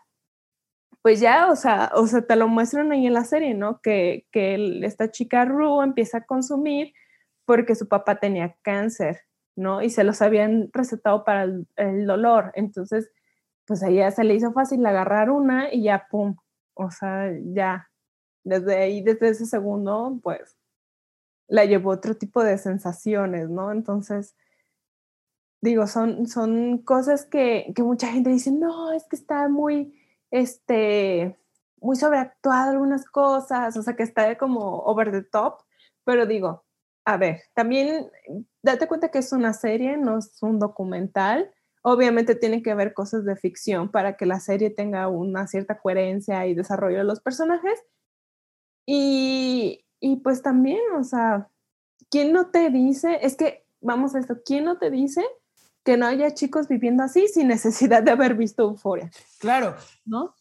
pues 1.01 1.19
ya, 1.19 1.49
o 1.49 1.55
sea, 1.55 1.91
o 1.95 2.07
sea, 2.07 2.21
te 2.21 2.37
lo 2.37 2.47
muestran 2.47 2.91
ahí 2.93 3.05
en 3.05 3.13
la 3.13 3.25
serie, 3.25 3.53
¿no? 3.53 3.81
Que, 3.81 4.25
que 4.31 4.79
esta 4.83 5.11
chica 5.11 5.43
Rue 5.45 5.83
empieza 5.83 6.19
a 6.19 6.25
consumir 6.25 6.93
porque 7.45 7.75
su 7.75 7.89
papá 7.89 8.19
tenía 8.19 8.55
cáncer, 8.61 9.21
¿no? 9.57 9.81
Y 9.81 9.89
se 9.89 10.05
los 10.05 10.21
habían 10.21 10.69
recetado 10.71 11.25
para 11.25 11.43
el, 11.43 11.67
el 11.75 12.05
dolor. 12.05 12.53
Entonces, 12.55 13.11
pues 13.65 13.83
a 13.83 13.89
ella 13.89 14.11
se 14.11 14.23
le 14.23 14.33
hizo 14.33 14.53
fácil 14.53 14.85
agarrar 14.85 15.29
una 15.29 15.73
y 15.73 15.83
ya, 15.83 16.07
pum, 16.09 16.37
o 16.73 16.89
sea, 16.89 17.31
ya 17.53 17.89
desde 18.43 18.75
ahí, 18.75 19.01
desde 19.01 19.29
ese 19.29 19.45
segundo, 19.45 20.19
pues 20.21 20.57
la 21.47 21.65
llevó 21.65 21.91
otro 21.91 22.15
tipo 22.15 22.43
de 22.43 22.57
sensaciones, 22.57 23.49
¿no? 23.49 23.71
Entonces, 23.71 24.35
digo, 25.61 25.87
son, 25.87 26.27
son 26.27 26.79
cosas 26.79 27.25
que, 27.25 27.71
que 27.75 27.83
mucha 27.83 28.07
gente 28.07 28.29
dice, 28.29 28.51
no, 28.51 28.91
es 28.91 29.05
que 29.05 29.15
está 29.15 29.47
muy, 29.49 29.93
este, 30.31 31.37
muy 31.79 31.95
sobreactuado 31.95 32.71
algunas 32.71 33.05
cosas, 33.05 33.77
o 33.77 33.83
sea, 33.83 33.95
que 33.95 34.03
está 34.03 34.37
como 34.37 34.79
over 34.83 35.11
the 35.11 35.23
top, 35.23 35.59
pero 36.05 36.25
digo, 36.25 36.65
a 37.05 37.17
ver, 37.17 37.41
también 37.53 38.09
date 38.61 38.87
cuenta 38.87 39.09
que 39.09 39.19
es 39.19 39.31
una 39.33 39.53
serie, 39.53 39.97
no 39.97 40.17
es 40.17 40.41
un 40.41 40.59
documental. 40.59 41.51
Obviamente 41.81 42.35
tiene 42.35 42.63
que 42.63 42.71
haber 42.71 42.93
cosas 42.93 43.25
de 43.25 43.35
ficción 43.35 43.91
para 43.91 44.15
que 44.15 44.25
la 44.25 44.39
serie 44.39 44.69
tenga 44.69 45.09
una 45.09 45.47
cierta 45.47 45.79
coherencia 45.79 46.47
y 46.47 46.53
desarrollo 46.53 46.99
de 46.99 47.03
los 47.03 47.19
personajes, 47.19 47.83
y, 48.86 49.86
y 49.99 50.17
pues 50.17 50.41
también, 50.41 50.81
o 50.97 51.03
sea, 51.03 51.49
¿quién 52.09 52.34
no 52.34 52.47
te 52.47 52.69
dice? 52.69 53.19
Es 53.21 53.36
que, 53.36 53.65
vamos 53.81 54.15
a 54.15 54.19
esto, 54.19 54.38
¿quién 54.45 54.65
no 54.65 54.77
te 54.77 54.89
dice 54.89 55.23
que 55.84 55.97
no 55.97 56.05
haya 56.05 56.34
chicos 56.34 56.67
viviendo 56.67 57.03
así 57.03 57.27
sin 57.27 57.47
necesidad 57.47 58.03
de 58.03 58.11
haber 58.11 58.36
visto 58.36 58.63
Euforia? 58.63 59.11
Claro. 59.39 59.75
¿No? 60.05 60.36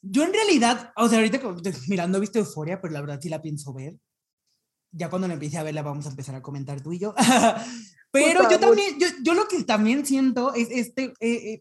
Yo 0.00 0.24
en 0.24 0.32
realidad, 0.32 0.92
o 0.96 1.08
sea, 1.08 1.18
ahorita 1.18 1.40
mirando 1.88 2.18
he 2.18 2.20
visto 2.20 2.38
Euforia, 2.38 2.80
pero 2.80 2.94
la 2.94 3.00
verdad 3.00 3.20
sí 3.20 3.28
la 3.28 3.42
pienso 3.42 3.72
ver. 3.72 3.96
Ya 4.90 5.10
cuando 5.10 5.28
la 5.28 5.34
empiece 5.34 5.58
a 5.58 5.62
verla 5.62 5.82
vamos 5.82 6.06
a 6.06 6.10
empezar 6.10 6.34
a 6.34 6.42
comentar 6.42 6.80
tú 6.80 6.92
y 6.92 6.98
yo. 6.98 7.14
pero 8.10 8.48
yo 8.48 8.58
también, 8.58 8.98
yo, 8.98 9.08
yo, 9.22 9.34
lo 9.34 9.48
que 9.48 9.62
también 9.64 10.06
siento 10.06 10.54
es 10.54 10.68
este, 10.70 11.12
eh, 11.20 11.52
eh, 11.54 11.60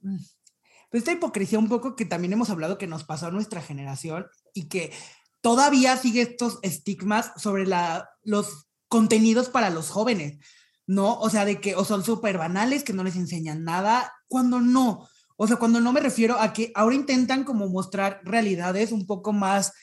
pues 0.89 1.01
esta 1.01 1.11
hipocresía 1.11 1.59
un 1.59 1.67
poco 1.67 1.95
que 1.95 2.05
también 2.05 2.33
hemos 2.33 2.49
hablado 2.49 2.77
que 2.77 2.87
nos 2.87 3.03
pasó 3.03 3.27
a 3.27 3.31
nuestra 3.31 3.61
generación 3.61 4.27
y 4.53 4.69
que 4.69 4.93
todavía 5.41 5.97
sigue 5.97 6.21
estos 6.21 6.59
estigmas 6.61 7.31
sobre 7.37 7.65
la, 7.65 8.09
los 8.23 8.67
contenidos 8.87 9.49
para 9.49 9.69
los 9.69 9.89
jóvenes, 9.89 10.37
¿no? 10.85 11.19
O 11.19 11.29
sea, 11.29 11.45
de 11.45 11.59
que 11.59 11.75
o 11.75 11.83
son 11.83 12.03
súper 12.03 12.37
banales, 12.37 12.83
que 12.83 12.93
no 12.93 13.03
les 13.03 13.15
enseñan 13.15 13.63
nada, 13.63 14.13
cuando 14.27 14.61
no. 14.61 15.07
O 15.35 15.47
sea, 15.47 15.57
cuando 15.57 15.79
no 15.79 15.93
me 15.93 15.99
refiero 15.99 16.39
a 16.39 16.53
que 16.53 16.71
ahora 16.73 16.95
intentan 16.95 17.43
como 17.43 17.67
mostrar 17.69 18.21
realidades 18.23 18.91
un 18.91 19.05
poco 19.05 19.33
más, 19.33 19.73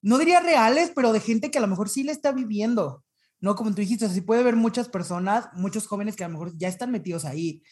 no 0.00 0.18
diría 0.18 0.40
reales, 0.40 0.92
pero 0.94 1.12
de 1.12 1.20
gente 1.20 1.50
que 1.50 1.58
a 1.58 1.60
lo 1.60 1.66
mejor 1.68 1.88
sí 1.88 2.02
le 2.02 2.12
está 2.12 2.32
viviendo, 2.32 3.04
¿no? 3.40 3.54
Como 3.54 3.70
tú 3.70 3.76
dijiste, 3.76 4.06
así 4.06 4.20
puede 4.20 4.40
haber 4.40 4.56
muchas 4.56 4.88
personas, 4.88 5.48
muchos 5.54 5.86
jóvenes 5.86 6.16
que 6.16 6.24
a 6.24 6.28
lo 6.28 6.32
mejor 6.32 6.56
ya 6.56 6.68
están 6.68 6.90
metidos 6.90 7.24
ahí, 7.24 7.62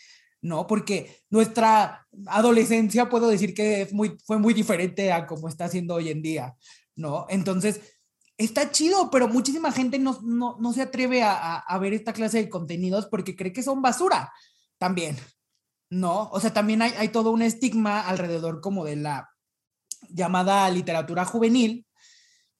¿no? 0.42 0.66
Porque 0.66 1.16
nuestra 1.30 2.06
adolescencia, 2.26 3.08
puedo 3.08 3.28
decir 3.28 3.54
que 3.54 3.88
fue 4.24 4.38
muy 4.38 4.54
diferente 4.54 5.12
a 5.12 5.26
como 5.26 5.48
está 5.48 5.68
siendo 5.68 5.94
hoy 5.94 6.10
en 6.10 6.22
día, 6.22 6.56
¿no? 6.96 7.26
Entonces, 7.28 7.80
está 8.36 8.70
chido, 8.70 9.10
pero 9.10 9.28
muchísima 9.28 9.72
gente 9.72 9.98
no, 9.98 10.18
no, 10.22 10.72
se 10.72 10.82
atreve 10.82 11.22
a, 11.22 11.56
a, 11.58 11.78
ver 11.78 11.92
esta 11.92 12.12
clase 12.12 12.38
de 12.38 12.48
contenidos 12.48 13.06
porque 13.06 13.36
cree 13.36 13.52
que 13.52 13.62
son 13.62 13.82
basura 13.82 14.32
también, 14.78 15.16
¿no? 15.90 16.30
O 16.30 16.40
sea, 16.40 16.52
también 16.52 16.82
hay, 16.82 16.92
hay 16.96 17.08
todo 17.08 17.30
un 17.32 17.42
estigma 17.42 18.00
alrededor 18.00 18.60
como 18.60 18.84
de 18.84 18.96
la 18.96 19.30
llamada 20.08 20.70
literatura 20.70 21.24
juvenil, 21.24 21.86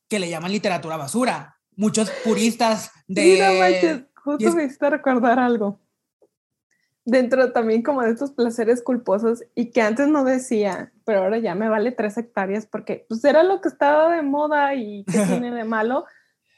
que 0.09 0.19
le 0.19 0.29
llaman 0.29 0.53
literatura 0.53 0.97
basura. 0.97 1.57
Muchos 1.77 2.11
puristas 2.25 2.91
de... 3.07 3.23
Mira, 3.23 4.09
justo 4.23 4.53
me 4.53 4.65
hiciste 4.65 4.91
recordar 4.91 5.39
algo. 5.39 5.81
Dentro 7.11 7.53
también 7.53 7.83
como 7.83 8.03
de 8.03 8.11
estos 8.11 8.31
placeres 8.33 8.83
culposos 8.83 9.43
y 9.55 9.71
que 9.71 9.83
antes 9.83 10.09
no 10.09 10.25
decía, 10.25 10.93
pero 11.05 11.21
ahora 11.21 11.39
ya 11.39 11.55
me 11.55 11.69
vale 11.69 11.93
tres 11.93 12.17
hectáreas 12.17 12.67
porque 12.67 13.05
pues 13.09 13.25
era 13.25 13.43
lo 13.43 13.61
que 13.61 13.69
estaba 13.69 14.15
de 14.15 14.23
moda 14.23 14.75
y 14.75 15.05
que 15.05 15.13
tiene 15.27 15.51
de 15.51 15.65
malo. 15.65 16.07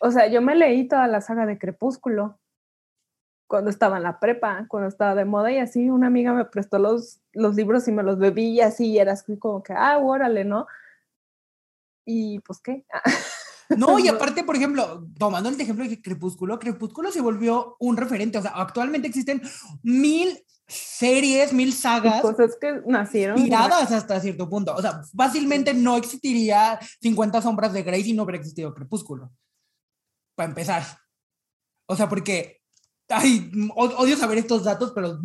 O 0.01 0.11
sea, 0.11 0.27
yo 0.29 0.43
me 0.43 0.55
leí 0.55 0.89
toda 0.89 1.07
la 1.09 1.21
saga 1.21 1.47
de 1.47 1.59
Crepúsculo 1.59 2.39
cuando 3.47 3.71
estaba 3.71 3.99
en 3.99 4.05
la 4.05 4.19
prepa, 4.19 4.67
cuando 4.69 4.89
estaba 4.89 5.15
de 5.15 5.25
moda 5.25 5.53
y 5.53 5.59
así 5.59 5.91
una 5.91 6.07
amiga 6.07 6.33
me 6.33 6.47
prestó 6.47 6.79
los, 6.79 7.21
los 7.33 7.55
libros 7.55 7.87
y 7.87 7.93
me 7.93 8.03
los 8.03 8.19
bebí 8.19 8.53
y 8.53 8.61
así 8.63 8.93
y 8.93 8.99
era 8.99 9.13
así 9.13 9.39
como 9.39 9.63
que, 9.63 9.75
ah, 9.75 9.99
órale, 9.99 10.45
¿no? 10.45 10.67
Y 12.05 12.41
pues 12.41 12.61
qué. 12.61 12.85
No, 13.77 13.99
y 13.99 14.09
aparte, 14.09 14.45
por 14.45 14.57
ejemplo, 14.57 15.07
tomando 15.19 15.49
el 15.49 15.61
ejemplo 15.61 15.87
de 15.87 16.01
Crepúsculo, 16.01 16.59
Crepúsculo 16.59 17.11
se 17.11 17.21
volvió 17.21 17.77
un 17.79 17.97
referente. 17.97 18.39
O 18.39 18.43
sea, 18.43 18.53
actualmente 18.55 19.09
existen 19.09 19.43
mil 19.83 20.45
series, 20.67 21.53
mil 21.53 21.73
sagas. 21.73 22.23
Cosas 22.23 22.57
que 22.61 22.81
nacieron. 22.87 23.37
Tiradas 23.37 23.93
hasta 23.93 24.21
cierto 24.21 24.49
punto. 24.49 24.75
O 24.75 24.81
sea, 24.81 25.03
fácilmente 25.17 25.75
no 25.75 25.97
existiría 25.97 26.79
50 27.01 27.43
sombras 27.43 27.73
de 27.73 27.83
Grey 27.83 28.05
si 28.05 28.13
no 28.13 28.23
hubiera 28.23 28.39
existido 28.39 28.75
Crepúsculo. 28.75 29.31
Para 30.35 30.49
empezar. 30.49 30.83
O 31.87 31.97
sea, 31.97 32.09
porque. 32.09 32.62
Ay, 33.13 33.51
odio 33.77 34.17
saber 34.17 34.39
estos 34.39 34.65
datos, 34.65 34.93
pero 34.95 35.21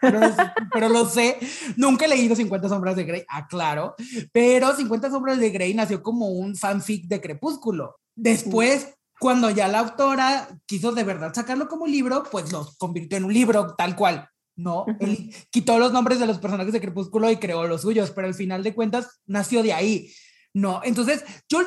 pero, 0.72 0.88
lo 0.88 1.08
sé. 1.08 1.38
Nunca 1.76 2.04
he 2.04 2.08
leído 2.08 2.36
50 2.36 2.68
sombras 2.68 2.96
de 2.96 3.04
Grey, 3.04 3.24
aclaro, 3.28 3.94
pero 4.32 4.74
50 4.74 5.10
sombras 5.10 5.38
de 5.38 5.50
Grey 5.50 5.74
nació 5.74 6.02
como 6.02 6.28
un 6.28 6.56
fanfic 6.56 7.06
de 7.06 7.20
Crepúsculo. 7.20 7.96
Después, 8.14 8.94
cuando 9.18 9.50
ya 9.50 9.68
la 9.68 9.80
autora 9.80 10.48
quiso 10.66 10.92
de 10.92 11.04
verdad 11.04 11.34
sacarlo 11.34 11.68
como 11.68 11.86
libro, 11.86 12.24
pues 12.30 12.52
lo 12.52 12.68
convirtió 12.78 13.18
en 13.18 13.24
un 13.24 13.32
libro 13.32 13.74
tal 13.76 13.96
cual. 13.96 14.28
No, 14.56 14.86
él 14.98 15.32
quitó 15.50 15.78
los 15.78 15.92
nombres 15.92 16.18
de 16.18 16.26
los 16.26 16.38
personajes 16.38 16.72
de 16.72 16.80
Crepúsculo 16.80 17.30
y 17.30 17.36
creó 17.36 17.68
los 17.68 17.82
suyos, 17.82 18.10
pero 18.10 18.26
al 18.26 18.34
final 18.34 18.64
de 18.64 18.74
cuentas 18.74 19.20
nació 19.24 19.62
de 19.62 19.72
ahí. 19.72 20.12
No, 20.52 20.80
entonces 20.82 21.24
yo 21.48 21.60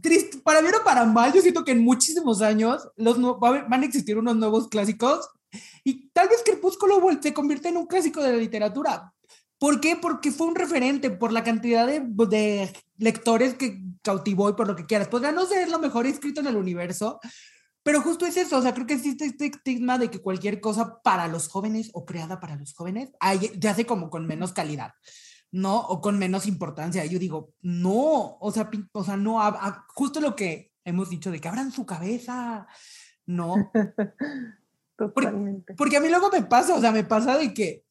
triste, 0.00 0.38
para 0.38 0.60
bien 0.60 0.74
o 0.74 0.84
para 0.84 1.04
mal, 1.04 1.32
yo 1.32 1.40
siento 1.40 1.64
que 1.64 1.72
en 1.72 1.84
muchísimos 1.84 2.42
años 2.42 2.88
los 2.96 3.18
van 3.40 3.82
a 3.82 3.86
existir 3.86 4.18
unos 4.18 4.36
nuevos 4.36 4.68
clásicos 4.68 5.28
y 5.84 6.08
tal 6.10 6.28
vez 6.28 6.42
Crepúsculo 6.44 7.00
se 7.20 7.34
convierte 7.34 7.68
en 7.68 7.76
un 7.76 7.86
clásico 7.86 8.22
de 8.22 8.32
la 8.32 8.38
literatura. 8.38 9.12
¿Por 9.58 9.80
qué? 9.80 9.96
Porque 9.96 10.30
fue 10.30 10.46
un 10.46 10.54
referente 10.54 11.10
por 11.10 11.32
la 11.32 11.44
cantidad 11.44 11.86
de, 11.86 12.00
de 12.00 12.72
lectores 12.96 13.54
que 13.54 13.82
cautivó 14.02 14.48
y 14.48 14.54
por 14.54 14.66
lo 14.66 14.74
que 14.74 14.86
quieras. 14.86 15.08
Podrá 15.08 15.32
no 15.32 15.44
ser 15.44 15.68
lo 15.68 15.78
mejor 15.78 16.06
escrito 16.06 16.40
en 16.40 16.46
el 16.46 16.56
universo, 16.56 17.20
pero 17.82 18.02
justo 18.02 18.26
es 18.26 18.36
eso, 18.36 18.58
o 18.58 18.62
sea, 18.62 18.74
creo 18.74 18.86
que 18.86 18.94
existe 18.94 19.24
este 19.24 19.46
estigma 19.46 19.98
de 19.98 20.10
que 20.10 20.20
cualquier 20.20 20.60
cosa 20.60 21.00
para 21.02 21.28
los 21.28 21.48
jóvenes 21.48 21.90
o 21.94 22.04
creada 22.04 22.38
para 22.38 22.56
los 22.56 22.74
jóvenes 22.74 23.10
se 23.60 23.68
hace 23.68 23.86
como 23.86 24.10
con 24.10 24.26
menos 24.26 24.52
calidad, 24.52 24.92
¿no? 25.52 25.80
O 25.80 26.00
con 26.00 26.18
menos 26.18 26.46
importancia. 26.46 27.04
Yo 27.04 27.18
digo, 27.18 27.54
no, 27.62 28.36
o 28.40 28.52
sea, 28.52 28.70
o 28.92 29.04
sea 29.04 29.16
no, 29.16 29.38
justo 29.94 30.20
lo 30.20 30.36
que 30.36 30.72
hemos 30.84 31.10
dicho 31.10 31.30
de 31.30 31.40
que 31.40 31.48
abran 31.48 31.72
su 31.72 31.86
cabeza, 31.86 32.66
¿no? 33.26 33.70
Porque, 35.76 35.96
a 35.96 36.00
mí 36.00 36.08
luego 36.10 36.30
me 36.30 36.42
pasa, 36.42 36.74
o 36.74 36.80
sea, 36.80 36.92
me 36.92 37.04
pasa 37.04 37.38
de 37.38 37.54
que 37.54 37.84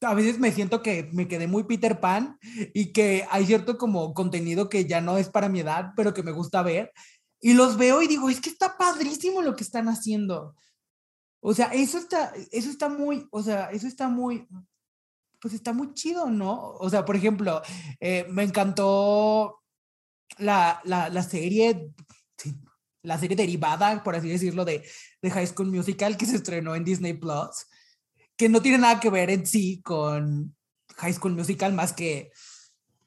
a 0.00 0.14
veces 0.14 0.40
me 0.40 0.50
siento 0.50 0.82
que 0.82 1.08
me 1.12 1.28
quedé 1.28 1.46
muy 1.46 1.62
Peter 1.62 2.00
Pan 2.00 2.36
y 2.74 2.92
que 2.92 3.24
hay 3.30 3.46
cierto 3.46 3.78
como 3.78 4.12
contenido 4.12 4.68
que 4.68 4.86
ya 4.86 5.00
no 5.00 5.18
es 5.18 5.28
para 5.28 5.48
mi 5.48 5.60
edad, 5.60 5.92
pero 5.96 6.12
que 6.12 6.24
me 6.24 6.32
gusta 6.32 6.62
ver. 6.62 6.92
Y 7.40 7.54
los 7.54 7.76
veo 7.76 8.02
y 8.02 8.08
digo, 8.08 8.28
es 8.28 8.40
que 8.40 8.50
está 8.50 8.76
padrísimo 8.76 9.40
lo 9.42 9.54
que 9.54 9.62
están 9.62 9.88
haciendo. 9.88 10.56
O 11.40 11.54
sea, 11.54 11.66
eso 11.66 11.98
está, 11.98 12.32
eso 12.50 12.70
está 12.70 12.88
muy, 12.88 13.28
o 13.30 13.42
sea, 13.42 13.70
eso 13.70 13.86
está 13.86 14.08
muy, 14.08 14.46
pues 15.42 15.54
está 15.54 15.72
muy 15.72 15.92
chido, 15.92 16.30
¿no? 16.30 16.74
O 16.78 16.88
sea, 16.88 17.04
por 17.04 17.16
ejemplo, 17.16 17.60
eh, 17.98 18.24
me 18.30 18.44
encantó 18.44 19.60
la, 20.38 20.80
la, 20.84 21.08
la 21.08 21.22
serie, 21.24 21.90
la 23.02 23.18
serie 23.18 23.36
derivada, 23.36 24.04
por 24.04 24.14
así 24.14 24.28
decirlo, 24.28 24.64
de, 24.64 24.84
de 25.20 25.30
High 25.30 25.48
School 25.48 25.72
Musical 25.72 26.16
que 26.16 26.26
se 26.26 26.36
estrenó 26.36 26.76
en 26.76 26.84
Disney 26.84 27.14
Plus, 27.14 27.66
que 28.36 28.48
no 28.48 28.62
tiene 28.62 28.78
nada 28.78 29.00
que 29.00 29.10
ver 29.10 29.30
en 29.30 29.44
sí 29.44 29.82
con 29.82 30.54
High 30.98 31.14
School 31.14 31.34
Musical 31.34 31.72
más 31.72 31.92
que, 31.92 32.30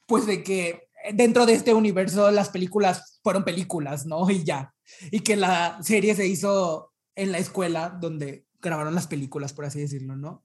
pues, 0.05 0.25
de 0.25 0.43
que 0.43 0.89
dentro 1.13 1.45
de 1.45 1.53
este 1.53 1.73
universo 1.73 2.31
las 2.31 2.49
películas 2.49 3.21
fueron 3.23 3.45
películas, 3.45 4.05
¿no? 4.05 4.29
Y 4.29 4.43
ya. 4.43 4.73
Y 5.09 5.21
que 5.21 5.37
la 5.37 5.81
serie 5.81 6.15
se 6.15 6.27
hizo 6.27 6.91
en 7.15 7.31
la 7.31 7.37
escuela 7.37 7.89
donde 7.89 8.45
grabaron 8.61 8.93
las 8.93 9.07
películas, 9.07 9.53
por 9.53 9.63
así 9.63 9.79
decirlo, 9.79 10.17
¿no? 10.17 10.43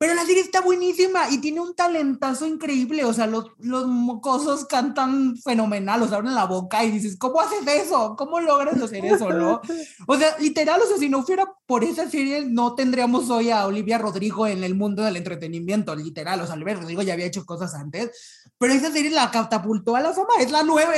Pero 0.00 0.14
la 0.14 0.24
serie 0.24 0.40
está 0.40 0.62
buenísima 0.62 1.28
y 1.28 1.42
tiene 1.42 1.60
un 1.60 1.74
talentazo 1.74 2.46
increíble. 2.46 3.04
O 3.04 3.12
sea, 3.12 3.26
los, 3.26 3.50
los 3.58 3.86
mocosos 3.86 4.64
cantan 4.64 5.36
fenomenal, 5.36 6.02
o 6.02 6.08
sea, 6.08 6.16
abren 6.16 6.34
la 6.34 6.46
boca 6.46 6.82
y 6.82 6.90
dices, 6.90 7.18
¿cómo 7.18 7.38
haces 7.38 7.66
eso? 7.66 8.16
¿Cómo 8.16 8.40
logras 8.40 8.80
hacer 8.80 9.04
eso, 9.04 9.30
no? 9.30 9.60
O 10.06 10.16
sea, 10.16 10.38
literal, 10.38 10.80
o 10.80 10.86
sea, 10.86 10.96
si 10.96 11.10
no 11.10 11.22
fuera 11.22 11.52
por 11.66 11.84
esa 11.84 12.08
serie, 12.08 12.46
no 12.46 12.74
tendríamos 12.74 13.28
hoy 13.28 13.50
a 13.50 13.66
Olivia 13.66 13.98
Rodrigo 13.98 14.46
en 14.46 14.64
el 14.64 14.74
mundo 14.74 15.02
del 15.02 15.16
entretenimiento, 15.16 15.94
literal. 15.94 16.40
O 16.40 16.46
sea, 16.46 16.54
Olivia 16.54 16.76
Rodrigo 16.76 17.02
ya 17.02 17.12
había 17.12 17.26
hecho 17.26 17.44
cosas 17.44 17.74
antes, 17.74 18.42
pero 18.56 18.72
esa 18.72 18.90
serie 18.90 19.10
la 19.10 19.30
catapultó 19.30 19.96
a 19.96 20.00
la 20.00 20.14
fama. 20.14 20.32
Es 20.40 20.50
la 20.50 20.62
nueva, 20.62 20.94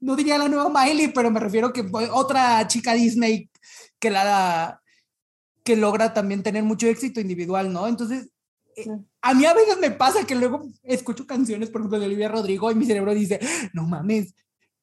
no 0.00 0.16
diría 0.16 0.38
la 0.38 0.48
nueva 0.48 0.68
Miley, 0.68 1.12
pero 1.12 1.30
me 1.30 1.38
refiero 1.38 1.72
que 1.72 1.88
otra 2.10 2.66
chica 2.66 2.94
Disney 2.94 3.48
que 4.00 4.10
la 4.10 4.81
que 5.64 5.76
logra 5.76 6.12
también 6.12 6.42
tener 6.42 6.64
mucho 6.64 6.86
éxito 6.86 7.20
individual, 7.20 7.72
¿no? 7.72 7.86
Entonces, 7.86 8.30
eh, 8.76 8.86
a 9.20 9.34
mí 9.34 9.44
a 9.44 9.54
veces 9.54 9.78
me 9.78 9.90
pasa 9.90 10.26
que 10.26 10.34
luego 10.34 10.68
escucho 10.82 11.26
canciones, 11.26 11.70
por 11.70 11.80
ejemplo, 11.80 12.00
de 12.00 12.06
Olivia 12.06 12.28
Rodrigo 12.28 12.70
y 12.70 12.74
mi 12.74 12.86
cerebro 12.86 13.14
dice, 13.14 13.38
no 13.72 13.86
mames, 13.86 14.34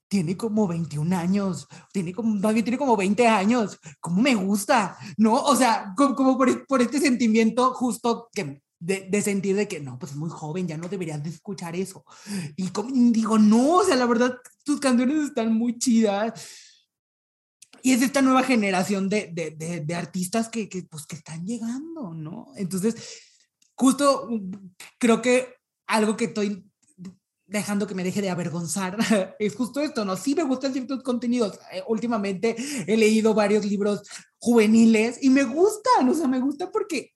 tiene 0.08 0.36
como 0.38 0.68
21 0.68 1.16
años, 1.16 1.68
tiene 1.92 2.14
como, 2.14 2.54
tiene 2.54 2.78
como 2.78 2.98
20 2.98 3.28
años, 3.28 3.80
¿cómo 4.00 4.22
me 4.22 4.36
gusta? 4.36 4.98
¿No? 5.18 5.36
O 5.36 5.56
sea, 5.56 5.94
como, 5.96 6.38
por, 6.38 6.66
por, 6.66 6.82
este 6.82 7.00
sentimiento 7.00 7.74
justo 7.74 8.30
que 8.34 8.62
de, 8.80 9.08
de, 9.10 9.22
sentir 9.22 9.56
de 9.56 9.68
que 9.68 9.80
no, 9.80 10.00
pues 10.00 10.14
es 10.14 10.18
muy 10.18 10.30
joven, 10.30 10.68
ya 10.68 10.78
no 10.78 10.88
deberías 10.88 11.22
de 11.22 11.30
escuchar 11.30 11.76
eso. 11.76 12.06
Y 12.56 12.70
como, 12.70 12.90
digo, 13.12 13.38
no, 13.38 13.78
o 13.78 13.84
sea, 13.84 13.96
la 13.96 14.06
verdad, 14.06 14.36
tus 14.64 14.80
canciones 14.80 15.26
están 15.26 15.54
muy 15.54 15.78
chidas 15.78 16.69
y 17.84 17.94
es 17.94 18.02
esta 18.02 18.22
nueva 18.22 18.44
generación 18.44 19.10
de, 19.10 19.30
de, 19.32 19.82
de, 19.82 19.96
artistas 19.96 20.50
que, 20.50 20.70
que, 20.70 20.84
pues, 20.84 21.06
que 21.06 21.16
están 21.16 21.46
llegando, 21.46 22.14
¿no? 22.14 22.48
Entonces, 22.56 22.96
justo 23.76 24.30
creo 24.98 25.22
que 25.22 25.56
algo 25.88 26.18
que 26.18 26.26
estoy 26.26 26.70
dejando 27.50 27.88
que 27.88 27.96
me 27.96 28.04
deje 28.04 28.22
de 28.22 28.30
avergonzar 28.30 28.98
es 29.40 29.56
justo 29.56 29.82
esto, 29.82 30.06
¿no? 30.06 30.16
Sí 30.16 30.36
me 30.36 30.44
gustan 30.44 30.74
ciertos 30.74 31.04
contenidos. 31.04 31.60
Eh, 31.72 31.84
últimamente 31.88 32.56
he 32.88 32.96
leído 32.96 33.34
varios 33.34 33.66
libros 33.66 34.04
juveniles 34.38 35.18
y 35.22 35.30
me 35.30 35.44
gustan, 35.44 36.08
o 36.08 36.14
sea, 36.14 36.28
me 36.28 36.40
gustan 36.40 36.70
porque, 36.72 37.14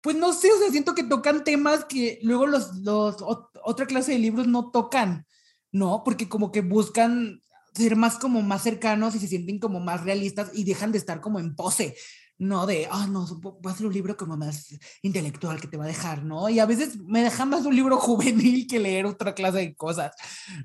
pues 0.00 0.16
no 0.16 0.32
sé, 0.32 0.52
o 0.52 0.58
sea, 0.58 0.70
siento 0.70 0.94
que 0.94 1.04
tocan 1.04 1.42
temas 1.42 1.84
que 1.86 2.18
luego 2.22 2.46
los, 2.46 2.76
los 2.76 3.16
otra 3.64 3.86
clase 3.86 4.12
de 4.12 4.18
libros 4.18 4.46
no 4.46 4.70
tocan, 4.70 5.26
¿no? 5.72 6.02
Porque 6.04 6.28
como 6.28 6.52
que 6.52 6.60
buscan 6.60 7.40
ser 7.76 7.96
más 7.96 8.18
como 8.18 8.42
más 8.42 8.62
cercanos 8.62 9.14
y 9.14 9.18
se 9.18 9.28
sienten 9.28 9.58
como 9.58 9.80
más 9.80 10.02
realistas 10.02 10.50
y 10.54 10.64
dejan 10.64 10.92
de 10.92 10.98
estar 10.98 11.20
como 11.20 11.38
en 11.38 11.54
pose, 11.54 11.94
¿no? 12.38 12.66
De, 12.66 12.86
ah, 12.90 13.06
no, 13.06 13.26
va 13.64 13.70
a 13.70 13.74
ser 13.74 13.86
un 13.86 13.92
libro 13.92 14.16
como 14.16 14.36
más 14.36 14.74
intelectual 15.02 15.60
que 15.60 15.68
te 15.68 15.76
va 15.76 15.84
a 15.84 15.88
dejar, 15.88 16.22
¿no? 16.22 16.48
Y 16.48 16.58
a 16.58 16.66
veces 16.66 16.98
me 16.98 17.22
deja 17.22 17.44
más 17.44 17.64
un 17.64 17.74
libro 17.74 17.96
juvenil 17.98 18.66
que 18.66 18.78
leer 18.78 19.06
otra 19.06 19.34
clase 19.34 19.58
de 19.58 19.74
cosas, 19.74 20.12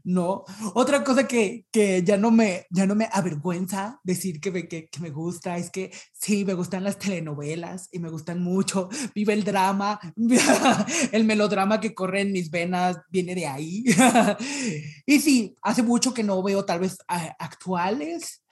¿no? 0.03 0.43
Otra 0.73 1.03
cosa 1.03 1.27
que, 1.27 1.65
que 1.71 2.03
ya, 2.03 2.17
no 2.17 2.31
me, 2.31 2.65
ya 2.71 2.85
no 2.85 2.95
me 2.95 3.07
avergüenza 3.11 3.99
decir 4.03 4.41
que 4.41 4.51
me, 4.51 4.67
que, 4.67 4.89
que, 4.89 4.99
me 4.99 5.09
gusta 5.09 5.57
es 5.57 5.69
que 5.69 5.91
sí, 6.13 6.43
me 6.45 6.53
gustan 6.53 6.83
las 6.83 6.99
telenovelas 6.99 7.87
y 7.91 7.99
me 7.99 8.09
gustan 8.09 8.41
mucho. 8.41 8.89
Vive 9.15 9.33
el 9.33 9.43
drama, 9.43 9.99
el 11.11 11.23
melodrama 11.23 11.79
que 11.79 11.93
corre 11.93 12.21
en 12.21 12.31
mis 12.33 12.51
venas 12.51 12.97
viene 13.09 13.35
de 13.35 13.47
ahí. 13.47 13.85
y 15.05 15.19
sí, 15.19 15.55
hace 15.61 15.83
mucho 15.83 16.13
que 16.13 16.23
no 16.23 16.41
veo 16.43 16.65
tal 16.65 16.79
vez 16.79 16.97
actuales, 17.07 18.43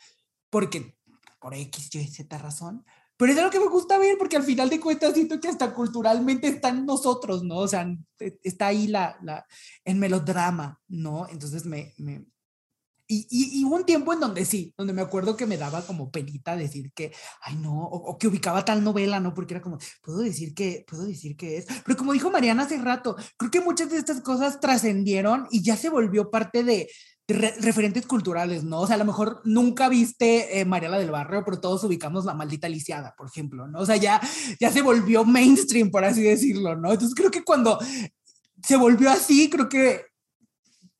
porque 0.50 0.96
por 1.40 1.54
X, 1.54 1.96
Y, 1.96 2.08
Z 2.08 2.38
razón, 2.38 2.86
pero 3.20 3.34
es 3.34 3.44
lo 3.44 3.50
que 3.50 3.60
me 3.60 3.68
gusta 3.68 3.98
ver 3.98 4.18
porque 4.18 4.38
al 4.38 4.44
final 4.44 4.70
de 4.70 4.80
cuentas 4.80 5.14
siento 5.14 5.42
que 5.42 5.50
hasta 5.50 5.74
culturalmente 5.74 6.48
están 6.48 6.86
nosotros, 6.86 7.44
¿no? 7.44 7.58
O 7.58 7.68
sea, 7.68 7.86
e, 8.18 8.40
está 8.44 8.68
ahí 8.68 8.88
la, 8.88 9.18
la, 9.22 9.46
el 9.84 9.98
melodrama, 9.98 10.80
¿no? 10.88 11.28
Entonces 11.28 11.66
me... 11.66 11.94
me 11.98 12.26
y, 13.12 13.28
y, 13.30 13.66
hubo 13.66 13.76
un 13.76 13.86
tiempo 13.86 14.14
en 14.14 14.20
donde 14.20 14.46
sí, 14.46 14.74
donde 14.78 14.94
me 14.94 15.02
acuerdo 15.02 15.36
que 15.36 15.48
me 15.48 15.58
daba 15.58 15.82
como 15.82 16.12
penita 16.12 16.56
decir 16.56 16.94
que, 16.94 17.12
ay 17.42 17.56
no, 17.56 17.74
o, 17.74 18.12
o, 18.12 18.18
que 18.20 18.28
ubicaba 18.28 18.64
tal 18.64 18.84
novela, 18.84 19.20
¿no? 19.20 19.34
Porque 19.34 19.56
era 19.56 19.62
como, 19.62 19.80
puedo 20.02 20.20
decir 20.20 20.54
que, 20.54 20.86
puedo 20.88 21.06
decir 21.06 21.36
que 21.36 21.58
es. 21.58 21.66
Pero 21.84 21.98
como 21.98 22.14
dijo 22.14 22.32
Mariana 22.32 22.64
hace 22.64 22.78
rato, 22.78 23.18
creo 23.36 23.52
que 23.52 23.62
muchas 23.62 23.90
de 23.90 23.98
estas 23.98 24.22
cosas 24.22 24.62
trascendieron 24.62 25.48
y 25.52 25.64
ya 25.64 25.76
se 25.76 25.90
volvió 25.90 26.30
parte 26.30 26.64
de, 26.64 26.88
referentes 27.30 28.06
culturales, 28.06 28.64
¿no? 28.64 28.82
O 28.82 28.88
sea, 28.88 28.96
a 28.96 29.00
lo 29.00 29.06
mejor 29.06 29.42
nunca 29.46 29.88
viste 29.88 30.60
eh, 30.60 30.66
Mariela 30.66 30.98
del 30.98 31.12
Barrio, 31.12 31.44
pero 31.46 31.60
todos 31.60 31.84
ubicamos 31.84 32.26
la 32.26 32.34
maldita 32.34 32.68
lisiada, 32.68 33.14
por 33.18 33.28
ejemplo, 33.28 33.68
¿no? 33.68 33.80
O 33.80 33.86
sea, 33.86 33.98
ya, 33.98 34.20
ya 34.60 34.72
se 34.72 34.82
volvió 34.82 35.24
mainstream, 35.26 35.92
por 35.92 36.04
así 36.04 36.24
decirlo, 36.24 36.76
¿no? 36.76 36.92
Entonces 36.92 37.16
creo 37.16 37.32
que 37.32 37.44
cuando 37.44 37.80
se 38.64 38.76
volvió 38.78 39.10
así, 39.10 39.50
creo 39.50 39.70
que 39.70 40.02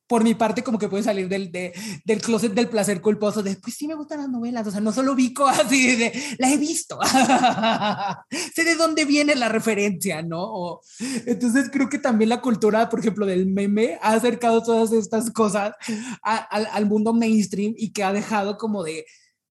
por 0.10 0.24
mi 0.24 0.34
parte, 0.34 0.64
como 0.64 0.80
que 0.80 0.90
puede 0.90 1.04
salir 1.04 1.30
del, 1.30 1.52
del 1.52 2.22
closet 2.22 2.52
del 2.56 2.68
placer 2.68 3.00
culposo, 3.00 3.44
de, 3.44 3.56
pues 3.58 3.76
sí 3.76 3.88
me 3.88 3.94
gustan 3.94 4.18
las 4.18 4.30
novelas, 4.30 4.66
o 4.66 4.72
sea, 4.72 4.82
no 4.82 4.92
solo 4.92 5.14
vico 5.14 5.48
así, 5.48 5.96
de, 5.96 6.12
la 6.40 6.52
he 6.52 6.58
visto, 6.58 6.98
sé 8.56 8.64
de 8.64 8.76
dónde 8.76 9.06
viene 9.06 9.36
la 9.36 9.50
referencia, 9.50 10.24
¿no? 10.24 10.80
entonces 11.28 11.70
creo 11.72 11.90
que 11.90 12.00
también 12.00 12.30
la 12.30 12.42
cultura, 12.42 12.90
por 12.90 13.02
ejemplo, 13.02 13.28
del 13.28 13.46
meme 13.46 14.00
ha 14.02 14.14
acercado 14.14 14.64
todas 14.64 14.92
estas 14.94 15.30
cosas 15.30 15.76
al, 16.24 16.68
al 16.72 16.86
mundo 16.88 17.14
mainstream 17.14 17.76
y 17.78 17.92
que 17.92 18.04
ha 18.04 18.12
dejado 18.12 18.58
como 18.58 18.84
de, 18.84 19.06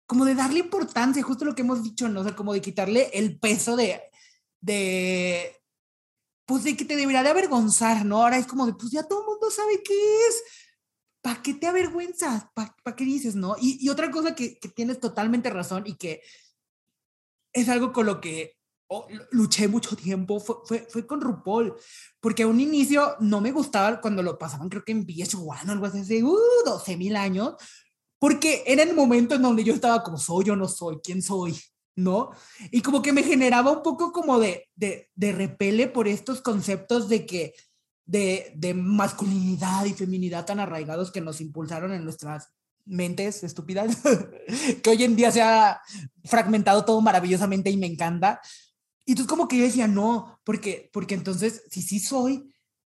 como 0.06 0.26
de 0.26 0.36
darle 0.36 0.60
importancia, 0.60 1.24
justo 1.24 1.46
lo 1.46 1.56
que 1.56 1.62
hemos 1.62 1.82
dicho, 1.82 2.10
¿no? 2.10 2.20
O 2.20 2.24
sea, 2.26 2.36
como 2.36 2.52
de 2.52 2.60
quitarle 2.60 3.10
el 3.14 3.40
peso 3.40 3.78
de, 3.78 4.02
de, 4.60 5.61
pues 6.52 6.66
de 6.66 6.76
que 6.76 6.84
te 6.84 6.98
debería 6.98 7.24
de 7.24 7.30
avergonzar, 7.30 8.04
¿no? 8.04 8.22
Ahora 8.22 8.38
es 8.38 8.46
como 8.46 8.66
de, 8.66 8.74
pues 8.74 8.92
ya 8.92 9.08
todo 9.08 9.22
el 9.22 9.26
mundo 9.26 9.50
sabe 9.50 9.82
qué 9.82 9.94
es. 10.28 10.44
¿Para 11.22 11.42
qué 11.42 11.54
te 11.54 11.66
avergüenzas? 11.66 12.48
¿Para 12.54 12.76
qué 12.94 13.06
dices, 13.06 13.36
no? 13.36 13.56
Y, 13.58 13.88
otra 13.88 14.12
cosa 14.12 14.36
que, 14.36 14.60
tienes 14.76 15.00
totalmente 15.00 15.50
razón 15.50 15.84
y 15.86 15.96
que 15.96 16.22
es 17.54 17.70
algo 17.70 17.94
con 17.94 18.06
lo 18.06 18.20
que 18.20 18.58
oh, 18.88 19.08
luché 19.32 19.70
mucho 19.70 19.96
tiempo 19.96 20.42
fue, 20.42 20.86
fue, 20.90 21.08
con 21.08 21.22
RuPaul, 21.22 21.74
porque 22.20 22.44
a 22.44 22.48
un 22.48 22.60
inicio 22.60 23.16
no 23.22 23.40
me 23.40 23.54
gustaba 23.54 24.02
cuando 24.02 24.22
lo 24.22 24.38
pasaban, 24.38 24.68
creo 24.68 24.84
que 24.84 24.92
en 24.92 25.08
VH1 25.08 25.70
o 25.70 25.72
algo 25.72 25.86
así, 25.86 26.00
hace 26.00 26.22
uh, 26.22 26.38
12 26.66 26.98
mil 26.98 27.16
años, 27.16 27.54
porque 28.20 28.66
era 28.68 28.84
el 28.84 28.94
momento 28.94 29.36
en 29.36 29.44
donde 29.44 29.64
yo 29.64 29.74
estaba 29.74 30.04
como, 30.04 30.18
soy 30.18 30.50
o 30.50 30.58
no 30.58 30.68
soy, 30.68 31.00
quién 31.02 31.22
soy, 31.22 31.58
¿no? 31.96 32.32
Y 32.72 32.82
como 32.82 33.02
que 33.02 33.14
me 33.14 33.24
generaba 33.24 33.72
un 33.72 33.84
poco 33.84 34.12
como 34.12 34.40
de, 34.40 34.70
de, 34.76 35.10
de 35.16 35.32
repele 35.32 35.88
por 35.88 36.08
estos 36.08 36.42
conceptos 36.42 37.10
de 37.10 37.26
que, 37.26 37.54
de, 38.06 38.54
de, 38.56 38.74
masculinidad 38.74 39.86
y 39.86 39.94
feminidad 39.94 40.46
tan 40.46 40.60
arraigados 40.60 41.12
que 41.12 41.22
nos 41.22 41.42
impulsaron 41.42 41.94
en 41.94 42.04
nuestras 42.04 42.50
mentes 42.86 43.44
estúpidas, 43.44 43.98
que 44.84 44.90
hoy 44.90 45.04
en 45.04 45.16
día 45.16 45.32
se 45.32 45.42
ha 45.42 45.82
fragmentado 46.26 46.84
todo 46.86 47.02
maravillosamente 47.02 47.70
y 47.70 47.78
me 47.78 47.88
encanta. 47.88 48.42
Y 49.06 49.12
entonces 49.12 49.30
como 49.30 49.48
que 49.48 49.58
yo 49.58 49.64
decía, 49.64 49.88
no, 49.88 50.40
porque, 50.44 50.90
porque 50.94 51.16
entonces, 51.16 51.64
si 51.70 51.82
sí 51.82 52.00
soy, 52.00 52.52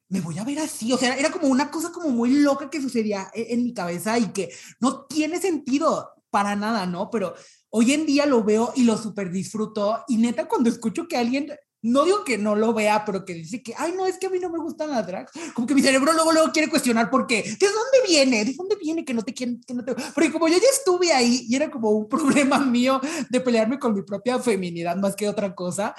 me 0.09 0.21
voy 0.21 0.39
a 0.39 0.45
ver 0.45 0.61
así. 0.61 0.93
O 0.93 0.99
sea, 0.99 1.17
era 1.17 1.31
como 1.31 1.49
una 1.49 1.71
cosa 1.71 1.91
como 1.91 2.11
muy 2.11 2.31
loca 2.31 2.71
que 2.71 2.81
sucedía 2.81 3.31
en, 3.35 3.59
en 3.59 3.65
mi 3.65 3.75
cabeza 3.75 4.19
y 4.19 4.29
que 4.29 4.51
no 4.81 5.07
tiene 5.07 5.41
sentido 5.41 6.11
para 6.31 6.57
nada, 6.57 6.87
¿no? 6.87 7.11
Pero 7.11 7.35
hoy 7.77 7.93
en 7.93 8.07
día 8.07 8.25
lo 8.25 8.45
veo 8.45 8.73
y 8.77 8.85
lo 8.85 8.97
súper 8.97 9.33
disfruto. 9.33 10.05
Y 10.07 10.17
neta, 10.17 10.47
cuando 10.47 10.71
escucho 10.71 11.09
que 11.09 11.17
alguien, 11.17 11.51
no 11.83 12.05
digo 12.05 12.23
que 12.25 12.39
no 12.39 12.55
lo 12.55 12.73
vea, 12.73 13.05
pero 13.05 13.25
que 13.25 13.35
dice 13.35 13.65
que, 13.65 13.75
ay, 13.77 13.93
no, 13.97 14.07
es 14.07 14.17
que 14.17 14.27
a 14.27 14.31
mí 14.31 14.39
no 14.39 14.49
me 14.49 14.61
gustan 14.61 14.91
las 14.91 15.05
drags, 15.05 15.33
como 15.55 15.67
que 15.67 15.75
mi 15.75 15.83
cerebro 15.83 16.13
luego, 16.13 16.31
luego 16.31 16.53
quiere 16.53 16.71
cuestionar 16.71 17.11
por 17.11 17.27
qué. 17.27 17.43
¿De 17.43 17.67
dónde 17.67 17.99
viene? 18.07 18.45
¿De 18.45 18.55
dónde 18.55 18.77
viene 18.77 19.05
que 19.05 19.13
no 19.13 19.23
te 19.23 19.35
quieren? 19.35 19.61
Que 19.67 19.75
no 19.75 19.85
te... 19.85 19.93
Porque 20.15 20.31
como 20.31 20.47
yo 20.47 20.55
ya 20.55 20.69
estuve 20.73 21.13
ahí 21.13 21.47
y 21.49 21.57
era 21.57 21.69
como 21.69 21.91
un 21.91 22.09
problema 22.09 22.61
mío 22.61 23.01
de 23.29 23.41
pelearme 23.41 23.81
con 23.81 23.93
mi 23.93 24.03
propia 24.03 24.39
feminidad 24.39 24.95
más 24.95 25.17
que 25.17 25.29
otra 25.29 25.53
cosa, 25.53 25.97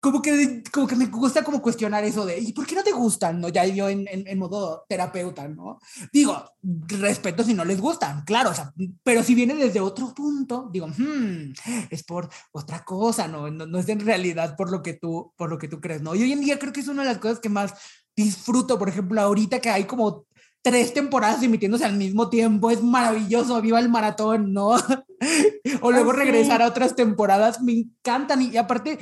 como 0.00 0.22
que, 0.22 0.62
como 0.72 0.86
que 0.86 0.96
me 0.96 1.06
gusta 1.06 1.42
como 1.42 1.60
cuestionar 1.60 2.04
eso 2.04 2.24
de, 2.24 2.38
¿y 2.38 2.52
por 2.52 2.66
qué 2.66 2.74
no 2.74 2.84
te 2.84 2.92
gustan? 2.92 3.40
¿no? 3.40 3.48
Ya 3.48 3.64
yo 3.66 3.88
en, 3.88 4.06
en, 4.08 4.38
modo 4.38 4.84
terapeuta, 4.88 5.48
¿no? 5.48 5.80
Digo, 6.12 6.44
respeto 6.86 7.42
si 7.42 7.54
no 7.54 7.64
les 7.64 7.80
gustan, 7.80 8.24
claro, 8.24 8.50
o 8.50 8.54
sea, 8.54 8.72
pero 9.02 9.22
si 9.22 9.34
viene 9.34 9.54
desde 9.54 9.80
otro 9.80 10.14
punto, 10.14 10.68
digo, 10.72 10.86
hmm, 10.86 11.52
es 11.90 12.04
por 12.04 12.28
otra 12.52 12.84
cosa, 12.84 13.26
¿no? 13.26 13.50
¿no? 13.50 13.66
No 13.66 13.78
es 13.78 13.88
en 13.88 14.00
realidad 14.00 14.56
por 14.56 14.70
lo 14.70 14.82
que 14.82 14.94
tú, 14.94 15.32
por 15.36 15.50
lo 15.50 15.58
que 15.58 15.68
tú 15.68 15.80
crees, 15.80 16.00
¿no? 16.00 16.14
Y 16.14 16.22
hoy 16.22 16.32
en 16.32 16.40
día 16.40 16.58
creo 16.58 16.72
que 16.72 16.80
es 16.80 16.88
una 16.88 17.02
de 17.02 17.08
las 17.08 17.18
cosas 17.18 17.40
que 17.40 17.48
más 17.48 17.74
disfruto, 18.14 18.78
por 18.78 18.88
ejemplo, 18.88 19.20
ahorita 19.20 19.60
que 19.60 19.70
hay 19.70 19.84
como 19.84 20.26
tres 20.62 20.92
temporadas 20.92 21.42
emitiéndose 21.42 21.84
al 21.84 21.96
mismo 21.96 22.28
tiempo, 22.28 22.70
es 22.70 22.82
maravilloso, 22.82 23.60
viva 23.62 23.80
el 23.80 23.88
maratón, 23.88 24.52
¿no? 24.52 24.76
o 25.82 25.90
luego 25.90 26.12
regresar 26.12 26.62
a 26.62 26.68
otras 26.68 26.94
temporadas, 26.94 27.62
me 27.62 27.72
encantan 27.72 28.42
y 28.42 28.56
aparte 28.56 28.98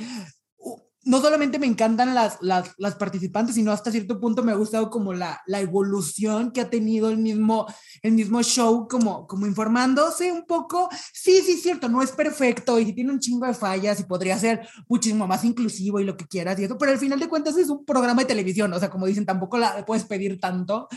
no 1.07 1.21
solamente 1.21 1.57
me 1.57 1.67
encantan 1.67 2.13
las, 2.13 2.37
las, 2.41 2.73
las, 2.77 2.95
participantes, 2.95 3.55
sino 3.55 3.71
hasta 3.71 3.91
cierto 3.91 4.19
punto 4.19 4.43
me 4.43 4.51
ha 4.51 4.55
gustado 4.55 4.89
como 4.89 5.13
la, 5.13 5.41
la 5.47 5.61
evolución 5.61 6.51
que 6.51 6.59
ha 6.59 6.69
tenido 6.69 7.09
el 7.09 7.17
mismo, 7.17 7.65
el 8.01 8.11
mismo 8.11 8.43
show, 8.43 8.89
como, 8.89 9.25
como 9.25 9.47
informándose 9.47 10.31
un 10.33 10.45
poco. 10.45 10.89
Sí, 11.13 11.41
sí, 11.45 11.57
cierto, 11.57 11.87
no 11.87 12.01
es 12.01 12.11
perfecto 12.11 12.77
y 12.77 12.91
tiene 12.91 13.13
un 13.13 13.19
chingo 13.19 13.45
de 13.47 13.53
fallas 13.53 14.01
y 14.01 14.03
podría 14.03 14.37
ser 14.37 14.67
muchísimo 14.89 15.25
más 15.27 15.45
inclusivo 15.45 16.01
y 16.01 16.03
lo 16.03 16.17
que 16.17 16.27
quieras 16.27 16.59
y 16.59 16.65
eso, 16.65 16.77
pero 16.77 16.91
al 16.91 16.99
final 16.99 17.19
de 17.19 17.29
cuentas 17.29 17.55
es 17.57 17.69
un 17.69 17.85
programa 17.85 18.23
de 18.23 18.27
televisión, 18.27 18.73
o 18.73 18.79
sea, 18.79 18.89
como 18.89 19.05
dicen, 19.05 19.25
tampoco 19.25 19.57
la 19.57 19.85
puedes 19.85 20.03
pedir 20.03 20.41
tanto, 20.41 20.89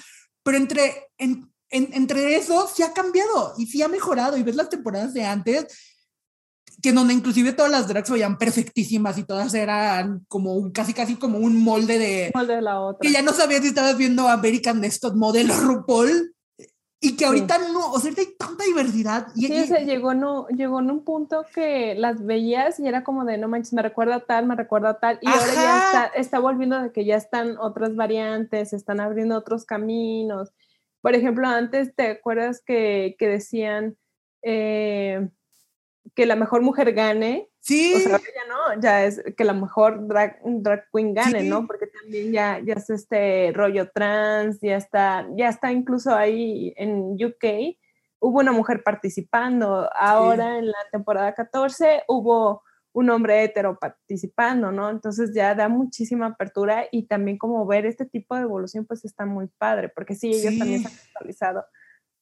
pero 0.43 0.57
entre, 0.57 1.09
en, 1.19 1.49
entre 1.71 2.35
eso 2.35 2.69
sí 2.75 2.83
ha 2.83 2.93
cambiado 2.93 3.55
y 3.57 3.67
sí 3.67 3.81
ha 3.81 3.89
mejorado 3.89 4.37
y 4.37 4.43
ves 4.43 4.57
las 4.57 4.69
temporadas 4.69 5.15
de 5.15 5.25
antes 5.25 5.67
que 6.81 6.93
donde 6.93 7.15
inclusive 7.15 7.53
todas 7.53 7.71
las 7.71 7.89
drags 7.89 8.11
veían 8.11 8.39
perfectísimas 8.39 9.19
y 9.19 9.25
todas 9.25 9.53
eran 9.55 10.25
como 10.29 10.55
un, 10.55 10.71
casi 10.71 10.95
casi 10.95 11.17
como 11.17 11.39
un 11.39 11.63
molde 11.63 11.99
de... 11.99 12.31
Molde 12.35 12.57
de 12.57 12.63
la 12.63 12.81
otra. 12.81 13.01
Que 13.01 13.13
ya 13.13 13.23
no 13.23 13.33
sabías 13.33 13.63
si 13.63 13.69
estabas 13.69 13.97
viendo 13.97 14.29
American 14.29 14.81
Next 14.81 15.05
Model 15.15 15.51
o 15.51 15.55
RuPaul. 15.55 16.35
Y 17.03 17.17
que 17.17 17.25
ahorita 17.25 17.57
no, 17.73 17.93
o 17.93 17.99
sea, 17.99 18.13
hay 18.17 18.27
tanta 18.39 18.63
diversidad. 18.65 19.29
Y, 19.35 19.47
sí, 19.47 19.73
o 19.73 19.77
llegó, 19.79 20.13
no, 20.13 20.47
llegó 20.49 20.81
en 20.81 20.91
un 20.91 21.03
punto 21.03 21.47
que 21.55 21.95
las 21.95 22.23
veías 22.25 22.79
y 22.79 22.87
era 22.87 23.05
como 23.05 23.25
de, 23.25 23.39
no 23.39 23.49
manches, 23.49 23.73
me 23.73 23.81
recuerda 23.81 24.21
tal, 24.21 24.47
me 24.47 24.55
recuerda 24.55 24.99
tal. 24.99 25.19
Y 25.23 25.29
ahora 25.29 25.55
ya 25.55 25.87
está, 25.87 26.07
está 26.09 26.39
volviendo 26.41 26.81
de 26.81 26.93
que 26.93 27.07
ya 27.07 27.17
están 27.17 27.57
otras 27.59 27.97
variantes, 27.97 28.75
están 28.75 29.01
abriendo 29.01 29.35
otros 29.37 29.65
caminos. 29.65 30.53
Por 31.01 31.15
ejemplo, 31.15 31.49
antes, 31.49 31.95
¿te 31.95 32.11
acuerdas 32.11 32.63
que, 32.65 33.17
que 33.19 33.29
decían... 33.29 33.97
Eh, 34.43 35.29
que 36.15 36.27
la 36.27 36.37
mejor 36.37 36.63
mujer 36.63 36.93
gane. 36.93 37.49
Sí. 37.61 37.95
O 37.95 37.99
sea, 37.99 38.19
ya 38.19 38.47
no, 38.49 38.81
ya 38.81 39.05
es 39.05 39.23
que 39.37 39.45
la 39.45 39.53
mejor 39.53 40.07
drag, 40.07 40.41
drag 40.45 40.85
queen 40.93 41.15
gane, 41.15 41.43
¿no? 41.43 41.67
Porque 41.67 41.87
también 41.87 42.33
ya, 42.33 42.61
ya 42.65 42.75
es 42.75 42.91
este 42.91 43.53
rollo 43.55 43.91
trans, 43.91 44.61
ya 44.61 44.77
está, 44.77 45.27
ya 45.37 45.49
está 45.49 45.73
incluso 45.73 46.15
ahí 46.15 46.73
en 46.77 47.15
UK, 47.15 47.77
hubo 48.21 48.39
una 48.41 48.53
mujer 48.53 48.83
participando. 48.83 49.91
Ahora 49.95 50.59
en 50.59 50.67
la 50.67 50.79
temporada 50.91 51.35
14 51.35 52.05
hubo 52.09 52.63
un 52.93 53.11
hombre 53.11 53.45
hetero 53.45 53.79
participando, 53.79 54.73
¿no? 54.73 54.91
Entonces 54.91 55.33
ya 55.35 55.55
da 55.55 55.69
muchísima 55.69 56.27
apertura 56.27 56.87
y 56.91 57.07
también 57.07 57.39
como 57.39 57.65
ver 57.67 57.87
este 57.87 58.05
tipo 58.05 58.35
de 58.35 58.43
evolución 58.43 58.85
pues 58.85 59.05
está 59.05 59.27
muy 59.27 59.49
padre, 59.59 59.89
porque 59.91 60.15
sí, 60.15 60.29
ellos 60.29 60.59
también 60.59 60.83
se 60.83 60.89
han 60.89 60.95
actualizado 60.95 61.65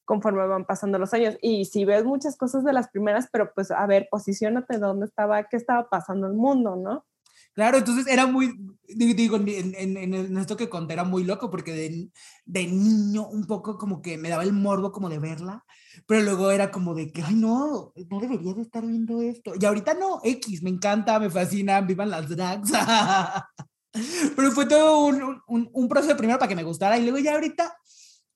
conforme 0.08 0.46
van 0.46 0.64
pasando 0.64 0.98
los 0.98 1.12
años. 1.12 1.36
Y 1.42 1.66
si 1.66 1.84
ves 1.84 2.02
muchas 2.02 2.38
cosas 2.38 2.64
de 2.64 2.72
las 2.72 2.88
primeras, 2.88 3.28
pero 3.30 3.52
pues 3.54 3.70
a 3.70 3.86
ver, 3.86 4.08
posicionate 4.10 4.78
dónde 4.78 5.04
estaba, 5.04 5.44
qué 5.44 5.58
estaba 5.58 5.90
pasando 5.90 6.26
el 6.26 6.32
mundo, 6.32 6.76
¿no? 6.76 7.04
Claro, 7.52 7.76
entonces 7.76 8.06
era 8.06 8.26
muy, 8.26 8.56
digo, 8.86 9.36
en, 9.36 9.74
en, 9.76 9.96
en, 9.96 10.38
esto 10.38 10.56
que 10.56 10.68
conté 10.68 10.94
era 10.94 11.04
muy 11.04 11.24
loco 11.24 11.50
porque 11.50 11.72
de, 11.72 12.08
de, 12.46 12.66
niño 12.68 13.28
un 13.28 13.46
poco 13.46 13.76
como 13.76 14.00
que 14.00 14.16
me 14.16 14.28
daba 14.28 14.44
el 14.44 14.52
morbo 14.52 14.92
como 14.92 15.08
de 15.10 15.18
verla, 15.18 15.64
pero 16.06 16.22
luego 16.22 16.52
era 16.52 16.70
como 16.70 16.94
de 16.94 17.10
que, 17.10 17.22
ay 17.22 17.34
no, 17.34 17.92
no 18.10 18.20
debería 18.20 18.54
de 18.54 18.62
estar 18.62 18.86
viendo 18.86 19.20
esto. 19.20 19.52
Y 19.60 19.64
ahorita 19.64 19.94
no, 19.94 20.20
X, 20.22 20.62
me 20.62 20.70
encanta, 20.70 21.18
me 21.18 21.30
fascina, 21.30 21.80
vivan 21.80 22.10
las 22.10 22.28
drags. 22.28 22.70
pero 24.36 24.52
fue 24.52 24.66
todo 24.66 25.06
un, 25.06 25.42
un, 25.48 25.68
un 25.72 25.88
proceso 25.88 26.16
primero 26.16 26.38
para 26.38 26.48
que 26.48 26.56
me 26.56 26.62
gustara 26.62 26.96
y 26.96 27.02
luego 27.02 27.18
ya 27.18 27.34
ahorita 27.34 27.76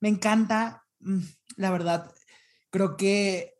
me 0.01 0.09
encanta, 0.09 0.83
mm, 0.99 1.19
la 1.57 1.71
verdad, 1.71 2.11
creo 2.69 2.97
que... 2.97 3.53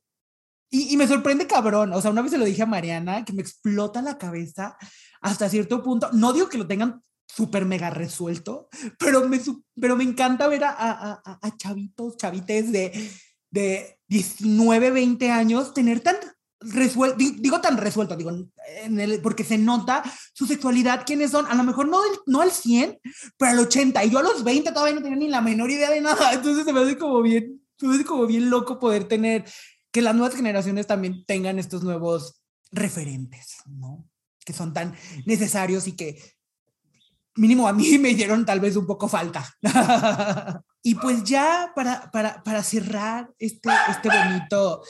Y, 0.69 0.97
me 0.97 1.07
sorprende 1.07 1.45
cabrón, 1.45 1.93
o 1.93 2.01
sea, 2.01 2.09
una 2.09 2.23
vez 2.23 2.31
se 2.31 2.37
lo 2.39 2.45
dije 2.45 2.63
a 2.63 2.65
Mariana, 2.65 3.23
que 3.23 3.33
me 3.33 3.43
explota 3.43 4.01
la 4.01 4.17
cabeza 4.17 4.75
hasta 5.21 5.47
cierto 5.47 5.83
punto. 5.83 6.09
No 6.13 6.33
digo 6.33 6.49
que 6.49 6.57
lo 6.57 6.65
tengan 6.65 6.99
súper 7.27 7.65
mega 7.65 7.91
resuelto, 7.91 8.69
pero 8.97 9.27
me, 9.27 9.39
pero 9.79 9.95
me 9.95 10.03
encanta 10.03 10.47
ver 10.47 10.63
a, 10.63 10.71
a, 10.71 11.39
a, 11.41 11.57
chavitos, 11.57 12.17
chavites 12.17 12.71
de, 12.71 13.11
de 13.51 13.99
19, 14.07 14.91
20 14.91 15.31
años 15.31 15.73
tener 15.73 15.99
tan 15.99 16.15
resuelto, 16.59 17.17
digo 17.17 17.61
tan 17.61 17.77
resuelto, 17.77 18.15
digo, 18.15 18.31
en 18.83 18.99
el, 18.99 19.21
porque 19.21 19.43
se 19.43 19.57
nota 19.57 20.03
su 20.33 20.45
sexualidad, 20.45 21.03
quiénes 21.05 21.31
son, 21.31 21.45
a 21.47 21.55
lo 21.55 21.63
mejor 21.63 21.87
no, 21.87 21.99
no 22.25 22.41
al 22.41 22.51
100, 22.51 22.99
pero 23.37 23.51
al 23.51 23.59
80, 23.59 24.03
y 24.05 24.09
yo 24.09 24.19
a 24.19 24.23
los 24.23 24.43
20 24.43 24.71
todavía 24.71 24.95
no 24.95 25.01
tenía 25.01 25.17
ni 25.17 25.27
la 25.27 25.41
menor 25.41 25.71
idea 25.71 25.89
de 25.89 26.01
nada, 26.01 26.33
entonces 26.33 26.65
se 26.65 26.73
me 26.73 26.81
hace 26.81 26.97
como 26.97 27.21
bien, 27.21 27.61
es 27.81 28.05
como 28.05 28.25
bien 28.25 28.49
loco 28.49 28.79
poder 28.79 29.05
tener, 29.05 29.45
que 29.91 30.01
las 30.01 30.15
nuevas 30.15 30.35
generaciones 30.35 30.87
también 30.87 31.23
tengan 31.25 31.59
estos 31.59 31.83
nuevos 31.83 32.41
referentes, 32.71 33.57
¿no? 33.65 34.07
Que 34.45 34.53
son 34.53 34.73
tan 34.73 34.95
necesarios 35.25 35.87
y 35.87 35.93
que 35.93 36.19
mínimo 37.35 37.67
a 37.67 37.73
mí 37.73 37.97
me 37.99 38.13
dieron 38.13 38.45
tal 38.45 38.59
vez 38.59 38.75
un 38.75 38.87
poco 38.87 39.07
falta. 39.07 39.47
y 40.83 40.95
pues 40.95 41.23
ya 41.23 41.71
para, 41.75 42.11
para, 42.11 42.43
para 42.43 42.63
cerrar 42.63 43.31
este, 43.39 43.69
este 43.89 44.09
bonito 44.09 44.83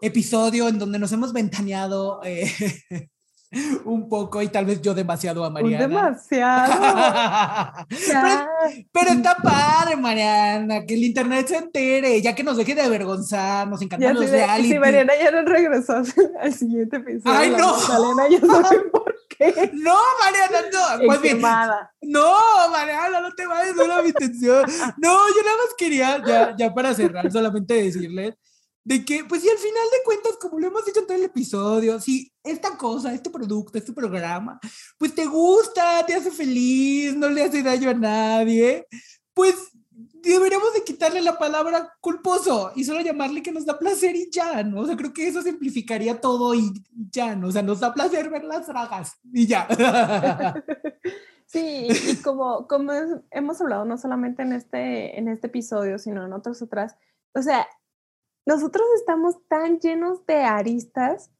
episodio 0.00 0.68
en 0.68 0.78
donde 0.78 0.98
nos 0.98 1.12
hemos 1.12 1.32
ventaneado 1.32 2.20
eh, 2.24 2.50
un 3.84 4.08
poco 4.08 4.42
y 4.42 4.48
tal 4.48 4.66
vez 4.66 4.82
yo 4.82 4.94
demasiado 4.94 5.44
a 5.44 5.50
Mariana. 5.50 5.86
Demasiado. 5.86 7.76
pero, 8.92 9.10
está 9.10 9.36
padre, 9.36 9.96
Mariana, 9.96 10.84
que 10.84 10.94
el 10.94 11.04
internet 11.04 11.48
se 11.48 11.56
entere, 11.56 12.20
ya 12.20 12.34
que 12.34 12.44
nos 12.44 12.56
deje 12.56 12.74
de 12.74 12.82
avergonzar, 12.82 13.66
nos 13.68 13.80
encantan 13.80 14.14
los 14.14 14.30
reality. 14.30 14.68
Si 14.68 14.78
Mariana 14.78 15.12
ya 15.20 15.30
no 15.30 15.42
regresó 15.42 16.02
al 16.40 16.52
siguiente 16.52 16.98
episodio. 16.98 17.38
Ay, 17.38 17.50
no. 17.50 17.76
Ya 18.28 18.38
no 18.40 18.68
sé 18.68 18.78
por 18.92 19.14
qué. 19.28 19.70
No, 19.72 19.96
Mariana, 20.20 20.68
no. 20.72 21.06
Pues 21.06 21.22
bien, 21.22 21.40
no, 22.02 22.36
Mariana, 22.70 23.20
no 23.20 23.32
te 23.32 23.46
vayas, 23.46 23.74
no 23.74 23.82
era 23.82 24.02
mi 24.02 24.08
intención. 24.08 24.64
No, 24.98 25.28
yo 25.28 25.42
nada 25.42 25.56
más 25.56 25.74
quería, 25.76 26.22
ya, 26.26 26.56
ya 26.56 26.74
para 26.74 26.92
cerrar, 26.94 27.30
solamente 27.32 27.74
decirles 27.74 28.34
de 28.88 29.04
que, 29.04 29.22
pues 29.22 29.42
sí, 29.42 29.50
al 29.50 29.58
final 29.58 29.86
de 29.92 30.02
cuentas, 30.02 30.38
como 30.40 30.58
lo 30.58 30.68
hemos 30.68 30.82
dicho 30.86 31.00
en 31.00 31.06
todo 31.06 31.18
el 31.18 31.24
episodio, 31.24 32.00
si 32.00 32.32
esta 32.50 32.76
cosa, 32.76 33.12
este 33.12 33.30
producto, 33.30 33.78
este 33.78 33.92
programa, 33.92 34.58
pues 34.98 35.14
te 35.14 35.26
gusta, 35.26 36.04
te 36.06 36.14
hace 36.14 36.30
feliz, 36.30 37.16
no 37.16 37.28
le 37.28 37.44
hace 37.44 37.62
daño 37.62 37.90
a 37.90 37.94
nadie, 37.94 38.86
pues 39.34 39.54
deberíamos 40.22 40.72
de 40.74 40.84
quitarle 40.84 41.20
la 41.22 41.38
palabra 41.38 41.92
culposo 42.00 42.72
y 42.74 42.84
solo 42.84 43.00
llamarle 43.00 43.42
que 43.42 43.52
nos 43.52 43.64
da 43.64 43.78
placer 43.78 44.14
y 44.16 44.30
ya, 44.30 44.62
¿no? 44.62 44.80
O 44.80 44.86
sea, 44.86 44.96
creo 44.96 45.12
que 45.12 45.28
eso 45.28 45.42
simplificaría 45.42 46.20
todo 46.20 46.54
y 46.54 46.72
ya, 47.10 47.34
¿no? 47.36 47.48
O 47.48 47.52
sea, 47.52 47.62
nos 47.62 47.80
da 47.80 47.94
placer 47.94 48.30
ver 48.30 48.44
las 48.44 48.66
dragas 48.66 49.12
y 49.32 49.46
ya. 49.46 49.66
Sí, 51.48 51.88
y 51.88 52.16
como, 52.16 52.68
como 52.68 52.92
hemos 53.30 53.58
hablado 53.62 53.86
no 53.86 53.96
solamente 53.96 54.42
en 54.42 54.52
este, 54.52 55.18
en 55.18 55.28
este 55.28 55.46
episodio, 55.46 55.98
sino 55.98 56.26
en 56.26 56.34
otros 56.34 56.60
otras, 56.60 56.94
o 57.34 57.40
sea, 57.40 57.66
nosotros 58.44 58.86
estamos 58.96 59.36
tan 59.48 59.78
llenos 59.78 60.26
de 60.26 60.42
aristas, 60.42 61.30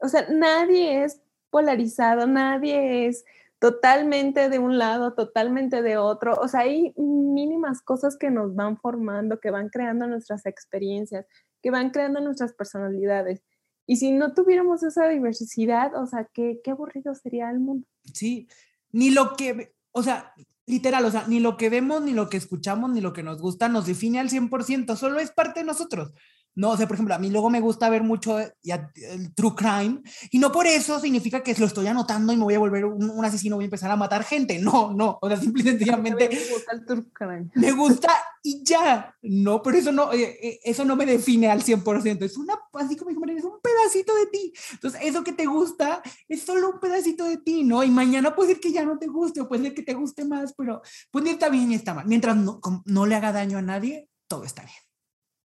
o 0.00 0.08
sea, 0.08 0.26
nadie 0.30 1.04
es 1.04 1.20
polarizado, 1.50 2.26
nadie 2.26 3.06
es 3.06 3.24
totalmente 3.58 4.48
de 4.48 4.58
un 4.58 4.78
lado, 4.78 5.14
totalmente 5.14 5.82
de 5.82 5.98
otro, 5.98 6.34
o 6.34 6.48
sea, 6.48 6.60
hay 6.60 6.94
mínimas 6.96 7.82
cosas 7.82 8.16
que 8.16 8.30
nos 8.30 8.54
van 8.54 8.78
formando, 8.78 9.38
que 9.38 9.50
van 9.50 9.68
creando 9.68 10.06
nuestras 10.06 10.46
experiencias, 10.46 11.26
que 11.62 11.70
van 11.70 11.90
creando 11.90 12.20
nuestras 12.20 12.54
personalidades. 12.54 13.42
Y 13.86 13.96
si 13.96 14.12
no 14.12 14.32
tuviéramos 14.32 14.82
esa 14.82 15.08
diversidad, 15.08 15.94
o 15.94 16.06
sea, 16.06 16.28
qué, 16.32 16.60
qué 16.64 16.70
aburrido 16.70 17.14
sería 17.14 17.50
el 17.50 17.60
mundo. 17.60 17.86
Sí, 18.14 18.48
ni 18.92 19.10
lo 19.10 19.36
que, 19.36 19.74
o 19.92 20.02
sea, 20.02 20.32
literal, 20.66 21.04
o 21.04 21.10
sea, 21.10 21.26
ni 21.26 21.40
lo 21.40 21.56
que 21.56 21.68
vemos, 21.68 22.00
ni 22.02 22.12
lo 22.12 22.30
que 22.30 22.36
escuchamos, 22.36 22.90
ni 22.90 23.00
lo 23.00 23.12
que 23.12 23.22
nos 23.22 23.42
gusta 23.42 23.68
nos 23.68 23.86
define 23.86 24.20
al 24.20 24.30
100%, 24.30 24.96
solo 24.96 25.18
es 25.18 25.32
parte 25.32 25.60
de 25.60 25.66
nosotros. 25.66 26.12
No, 26.54 26.70
o 26.70 26.76
sea, 26.76 26.88
por 26.88 26.96
ejemplo, 26.96 27.14
a 27.14 27.18
mí 27.18 27.30
luego 27.30 27.48
me 27.48 27.60
gusta 27.60 27.88
ver 27.88 28.02
mucho 28.02 28.38
ya, 28.62 28.90
el 28.96 29.32
true 29.34 29.54
crime 29.54 30.02
y 30.30 30.38
no 30.38 30.50
por 30.50 30.66
eso 30.66 30.98
significa 30.98 31.42
que 31.42 31.54
lo 31.54 31.66
estoy 31.66 31.86
anotando 31.86 32.32
y 32.32 32.36
me 32.36 32.44
voy 32.44 32.54
a 32.54 32.58
volver 32.58 32.84
un, 32.84 33.24
asesino, 33.24 33.56
voy 33.56 33.64
a 33.64 33.66
empezar 33.66 33.90
a 33.90 33.96
matar 33.96 34.24
gente. 34.24 34.58
No, 34.58 34.92
no, 34.92 35.18
o 35.20 35.28
sea, 35.28 35.36
simple 35.36 35.62
y 35.62 35.66
sencillamente 35.66 36.28
me 36.32 36.52
gusta 36.52 36.72
el 36.72 36.84
true 36.84 37.04
crime. 37.12 37.50
Me 37.54 37.72
gusta 37.72 38.12
y 38.42 38.64
ya. 38.64 39.14
No, 39.22 39.62
pero 39.62 39.78
eso 39.78 39.92
no, 39.92 40.12
eh, 40.12 40.38
eh, 40.42 40.60
eso 40.64 40.84
no 40.84 40.96
me 40.96 41.06
define 41.06 41.50
al 41.50 41.62
100%. 41.62 42.22
Es 42.22 42.36
una, 42.36 42.58
así 42.74 42.96
como 42.96 43.10
dijo 43.10 43.24
es 43.26 43.44
un 43.44 43.60
pedacito 43.60 44.14
de 44.16 44.26
ti. 44.26 44.52
Entonces, 44.72 45.00
eso 45.04 45.22
que 45.22 45.32
te 45.32 45.46
gusta 45.46 46.02
es 46.28 46.42
solo 46.42 46.70
un 46.70 46.80
pedacito 46.80 47.24
de 47.24 47.36
ti, 47.36 47.62
¿no? 47.62 47.84
Y 47.84 47.90
mañana 47.90 48.34
puede 48.34 48.52
ser 48.52 48.60
que 48.60 48.72
ya 48.72 48.84
no 48.84 48.98
te 48.98 49.06
guste 49.06 49.40
o 49.40 49.48
puede 49.48 49.62
ser 49.62 49.74
que 49.74 49.82
te 49.82 49.94
guste 49.94 50.24
más, 50.24 50.52
pero 50.54 50.82
pues 51.10 51.24
ni 51.24 51.30
está 51.30 51.48
bien 51.48 51.68
ni 51.68 51.74
está 51.76 51.94
mal. 51.94 52.06
Mientras 52.06 52.36
no, 52.36 52.60
no 52.84 53.06
le 53.06 53.14
haga 53.14 53.32
daño 53.32 53.58
a 53.58 53.62
nadie, 53.62 54.08
todo 54.26 54.44
está 54.44 54.62
bien. 54.62 54.76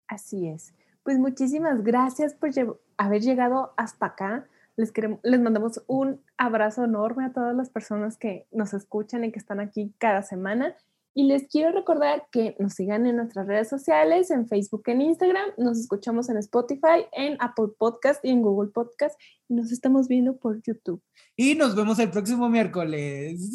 Así 0.08 0.48
es. 0.48 0.74
Pues 1.04 1.18
muchísimas 1.18 1.84
gracias 1.84 2.34
por 2.34 2.52
haber 2.98 3.22
llegado 3.22 3.74
hasta 3.78 4.08
acá. 4.08 4.48
Les, 4.76 4.92
queremos, 4.92 5.20
les 5.24 5.42
mandamos 5.42 5.84
un 5.88 6.22
abrazo 6.38 6.84
enorme 6.86 7.26
a 7.26 7.34
todas 7.34 7.56
las 7.56 7.70
personas 7.70 8.18
que 8.18 8.48
nos 8.52 8.74
escuchan 8.74 9.24
y 9.24 9.32
que 9.32 9.40
están 9.40 9.60
aquí 9.60 9.94
cada 9.98 10.24
semana. 10.24 10.76
Y 11.14 11.24
les 11.24 11.48
quiero 11.48 11.72
recordar 11.72 12.28
que 12.32 12.56
nos 12.60 12.74
sigan 12.76 13.06
en 13.06 13.18
nuestras 13.18 13.48
redes 13.48 13.68
sociales, 13.68 14.32
en 14.32 14.48
Facebook, 14.48 14.84
en 14.86 15.02
Instagram. 15.02 15.50
Nos 15.58 15.80
escuchamos 15.80 16.30
en 16.30 16.38
Spotify, 16.38 17.08
en 17.12 17.36
Apple 17.40 17.74
Podcast 17.78 18.24
y 18.24 18.30
en 18.30 18.42
Google 18.42 18.70
Podcast. 18.72 19.20
Y 19.50 19.56
nos 19.56 19.72
estamos 19.72 20.08
viendo 20.08 20.38
por 20.38 20.62
YouTube. 20.62 21.02
Y 21.36 21.56
nos 21.56 21.76
vemos 21.76 22.00
el 22.00 22.12
próximo 22.12 22.48
miércoles. 22.48 23.52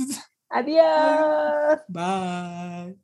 Adiós. 0.51 1.81
Bye. 1.89 3.04